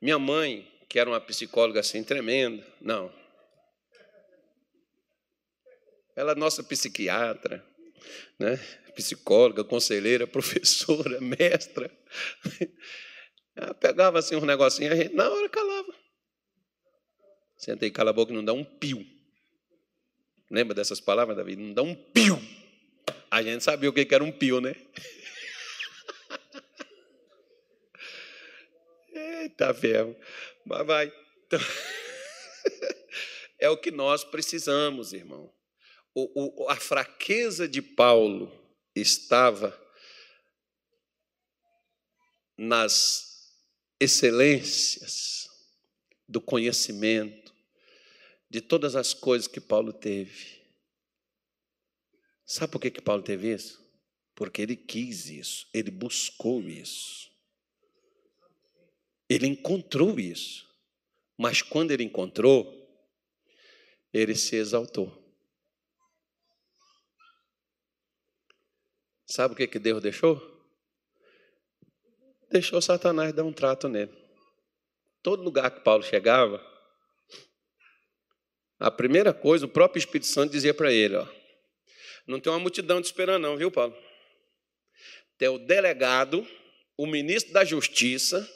minha 0.00 0.18
mãe, 0.18 0.66
que 0.88 0.98
era 0.98 1.10
uma 1.10 1.20
psicóloga 1.20 1.80
assim 1.80 2.04
tremenda, 2.04 2.64
não. 2.80 3.12
Ela 6.14 6.32
é 6.32 6.34
nossa 6.34 6.62
psiquiatra, 6.62 7.64
né? 8.38 8.58
psicóloga, 8.98 9.62
conselheira, 9.62 10.26
professora, 10.30 11.20
mestra. 11.20 11.88
Ela 13.54 13.72
pegava 13.72 14.18
assim 14.18 14.34
um 14.34 14.44
negocinho, 14.44 14.92
a 14.92 14.96
gente 14.96 15.14
na 15.14 15.30
hora 15.30 15.48
calava. 15.48 15.94
Sentei, 17.56 17.90
cala 17.90 18.10
a 18.10 18.12
boca, 18.12 18.32
não 18.32 18.44
dá 18.44 18.52
um 18.52 18.64
pio. 18.64 19.06
Lembra 20.50 20.74
dessas 20.74 21.00
palavras, 21.00 21.36
Davi? 21.36 21.56
Não 21.56 21.72
dá 21.72 21.82
um 21.82 21.94
pio. 21.94 22.40
A 23.30 23.42
gente 23.42 23.62
sabia 23.62 23.88
o 23.88 23.92
que 23.92 24.14
era 24.14 24.24
um 24.24 24.32
pio, 24.32 24.60
né? 24.60 24.74
Eita 29.12 29.74
ferro. 29.74 30.16
Mas 30.64 30.86
vai. 30.86 31.12
Então, 31.46 31.60
é 33.58 33.68
o 33.68 33.76
que 33.76 33.90
nós 33.90 34.24
precisamos, 34.24 35.12
irmão. 35.12 35.52
O, 36.14 36.64
o, 36.64 36.68
a 36.68 36.76
fraqueza 36.76 37.68
de 37.68 37.80
Paulo 37.80 38.50
estava 38.94 39.78
nas 42.56 43.54
excelências 44.00 45.48
do 46.28 46.40
conhecimento, 46.40 47.54
de 48.50 48.60
todas 48.60 48.96
as 48.96 49.14
coisas 49.14 49.46
que 49.46 49.60
Paulo 49.60 49.92
teve. 49.92 50.58
Sabe 52.44 52.72
por 52.72 52.80
que, 52.80 52.90
que 52.90 53.00
Paulo 53.00 53.22
teve 53.22 53.54
isso? 53.54 53.86
Porque 54.34 54.62
ele 54.62 54.76
quis 54.76 55.28
isso, 55.28 55.68
ele 55.72 55.90
buscou 55.90 56.62
isso. 56.62 57.30
Ele 59.28 59.46
encontrou 59.46 60.18
isso. 60.18 60.66
Mas 61.36 61.60
quando 61.60 61.90
ele 61.90 62.02
encontrou, 62.02 62.74
ele 64.12 64.34
se 64.34 64.56
exaltou. 64.56 65.27
Sabe 69.28 69.52
o 69.52 69.56
que, 69.56 69.66
que 69.66 69.78
Deus 69.78 70.02
deixou? 70.02 70.40
Deixou 72.50 72.80
Satanás 72.80 73.30
dar 73.34 73.44
um 73.44 73.52
trato 73.52 73.86
nele. 73.86 74.10
Todo 75.22 75.42
lugar 75.42 75.70
que 75.70 75.80
Paulo 75.80 76.02
chegava, 76.02 76.64
a 78.78 78.90
primeira 78.90 79.34
coisa, 79.34 79.66
o 79.66 79.68
próprio 79.68 79.98
Espírito 79.98 80.28
Santo 80.28 80.52
dizia 80.52 80.72
para 80.72 80.90
ele: 80.90 81.16
ó, 81.16 81.26
não 82.26 82.40
tem 82.40 82.50
uma 82.50 82.58
multidão 82.58 83.02
te 83.02 83.04
esperando, 83.04 83.42
não, 83.42 83.56
viu, 83.56 83.70
Paulo? 83.70 83.94
Tem 85.36 85.48
o 85.48 85.58
delegado, 85.58 86.48
o 86.96 87.06
ministro 87.06 87.52
da 87.52 87.66
Justiça, 87.66 88.48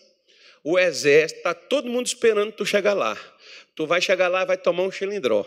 o 0.64 0.78
exército, 0.78 1.38
está 1.38 1.52
todo 1.52 1.90
mundo 1.90 2.06
esperando 2.06 2.50
tu 2.52 2.64
chegar 2.64 2.94
lá. 2.94 3.14
Tu 3.74 3.86
vai 3.86 4.00
chegar 4.00 4.28
lá 4.28 4.42
e 4.42 4.46
vai 4.46 4.56
tomar 4.56 4.84
um 4.84 4.90
chilindró. 4.90 5.46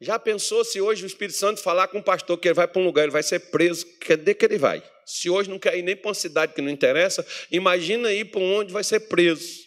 Já 0.00 0.18
pensou 0.18 0.64
se 0.64 0.80
hoje 0.80 1.04
o 1.04 1.06
Espírito 1.06 1.36
Santo 1.36 1.60
falar 1.60 1.88
com 1.88 1.98
o 1.98 2.02
pastor 2.02 2.38
que 2.38 2.46
ele 2.46 2.54
vai 2.54 2.68
para 2.68 2.80
um 2.80 2.84
lugar, 2.84 3.02
ele 3.02 3.12
vai 3.12 3.22
ser 3.22 3.50
preso, 3.50 3.84
cadê 3.98 4.32
que 4.32 4.44
ele 4.44 4.56
vai? 4.56 4.82
Se 5.04 5.28
hoje 5.28 5.50
não 5.50 5.58
quer 5.58 5.76
ir 5.76 5.82
nem 5.82 5.96
para 5.96 6.08
uma 6.08 6.14
cidade 6.14 6.54
que 6.54 6.62
não 6.62 6.70
interessa, 6.70 7.26
imagina 7.50 8.12
ir 8.12 8.26
para 8.26 8.40
onde 8.40 8.72
vai 8.72 8.84
ser 8.84 9.00
preso. 9.00 9.66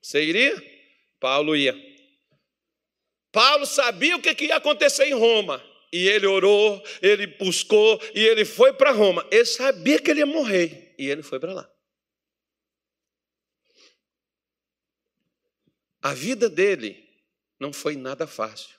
Você 0.00 0.22
iria? 0.22 0.54
Paulo 1.18 1.56
ia. 1.56 1.74
Paulo 3.32 3.66
sabia 3.66 4.16
o 4.16 4.22
que 4.22 4.44
ia 4.44 4.56
acontecer 4.56 5.06
em 5.06 5.14
Roma. 5.14 5.64
E 5.92 6.08
ele 6.08 6.26
orou, 6.26 6.80
ele 7.02 7.26
buscou 7.26 8.00
e 8.14 8.20
ele 8.20 8.44
foi 8.44 8.72
para 8.72 8.92
Roma. 8.92 9.26
Ele 9.30 9.44
sabia 9.44 10.00
que 10.00 10.10
ele 10.10 10.20
ia 10.20 10.26
morrer. 10.26 10.94
E 10.96 11.08
ele 11.08 11.22
foi 11.22 11.40
para 11.40 11.52
lá. 11.52 11.70
A 16.02 16.14
vida 16.14 16.48
dele 16.48 17.09
não 17.60 17.72
foi 17.72 17.94
nada 17.94 18.26
fácil. 18.26 18.70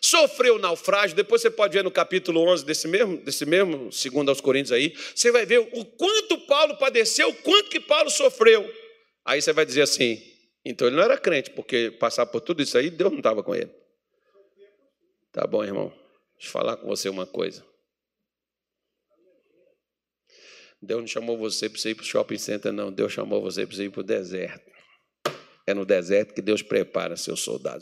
Sofreu 0.00 0.58
naufrágio, 0.58 1.16
depois 1.16 1.42
você 1.42 1.50
pode 1.50 1.72
ver 1.76 1.82
no 1.82 1.90
capítulo 1.90 2.40
11 2.48 2.64
desse 2.64 2.86
mesmo, 2.86 3.16
desse 3.18 3.44
mesmo, 3.44 3.90
segundo 3.90 4.28
aos 4.28 4.40
Coríntios 4.40 4.72
aí, 4.72 4.94
você 5.14 5.32
vai 5.32 5.44
ver 5.44 5.58
o 5.58 5.84
quanto 5.84 6.38
Paulo 6.46 6.76
padeceu, 6.76 7.28
o 7.28 7.34
quanto 7.34 7.68
que 7.68 7.80
Paulo 7.80 8.08
sofreu. 8.08 8.72
Aí 9.24 9.42
você 9.42 9.52
vai 9.52 9.66
dizer 9.66 9.82
assim, 9.82 10.22
então 10.64 10.86
ele 10.86 10.96
não 10.96 11.02
era 11.02 11.18
crente, 11.18 11.50
porque 11.50 11.90
passar 11.90 12.26
por 12.26 12.40
tudo 12.40 12.62
isso 12.62 12.78
aí, 12.78 12.90
Deus 12.90 13.10
não 13.10 13.18
estava 13.18 13.42
com 13.42 13.54
ele. 13.54 13.70
Tá 15.32 15.46
bom, 15.46 15.64
irmão. 15.64 15.88
Deixa 16.36 16.48
eu 16.48 16.52
falar 16.52 16.76
com 16.76 16.86
você 16.86 17.08
uma 17.08 17.26
coisa. 17.26 17.66
Deus 20.80 21.00
não 21.00 21.08
chamou 21.08 21.36
você 21.36 21.68
para 21.68 21.78
você 21.78 21.90
ir 21.90 21.94
para 21.96 22.02
o 22.02 22.06
shopping 22.06 22.38
center, 22.38 22.72
não. 22.72 22.92
Deus 22.92 23.12
chamou 23.12 23.42
você 23.42 23.66
para 23.66 23.74
você 23.74 23.84
ir 23.84 23.90
para 23.90 24.00
o 24.00 24.04
deserto. 24.04 24.70
É 25.66 25.74
no 25.74 25.84
deserto 25.84 26.32
que 26.32 26.40
Deus 26.40 26.62
prepara 26.62 27.16
seus 27.16 27.40
soldados. 27.40 27.76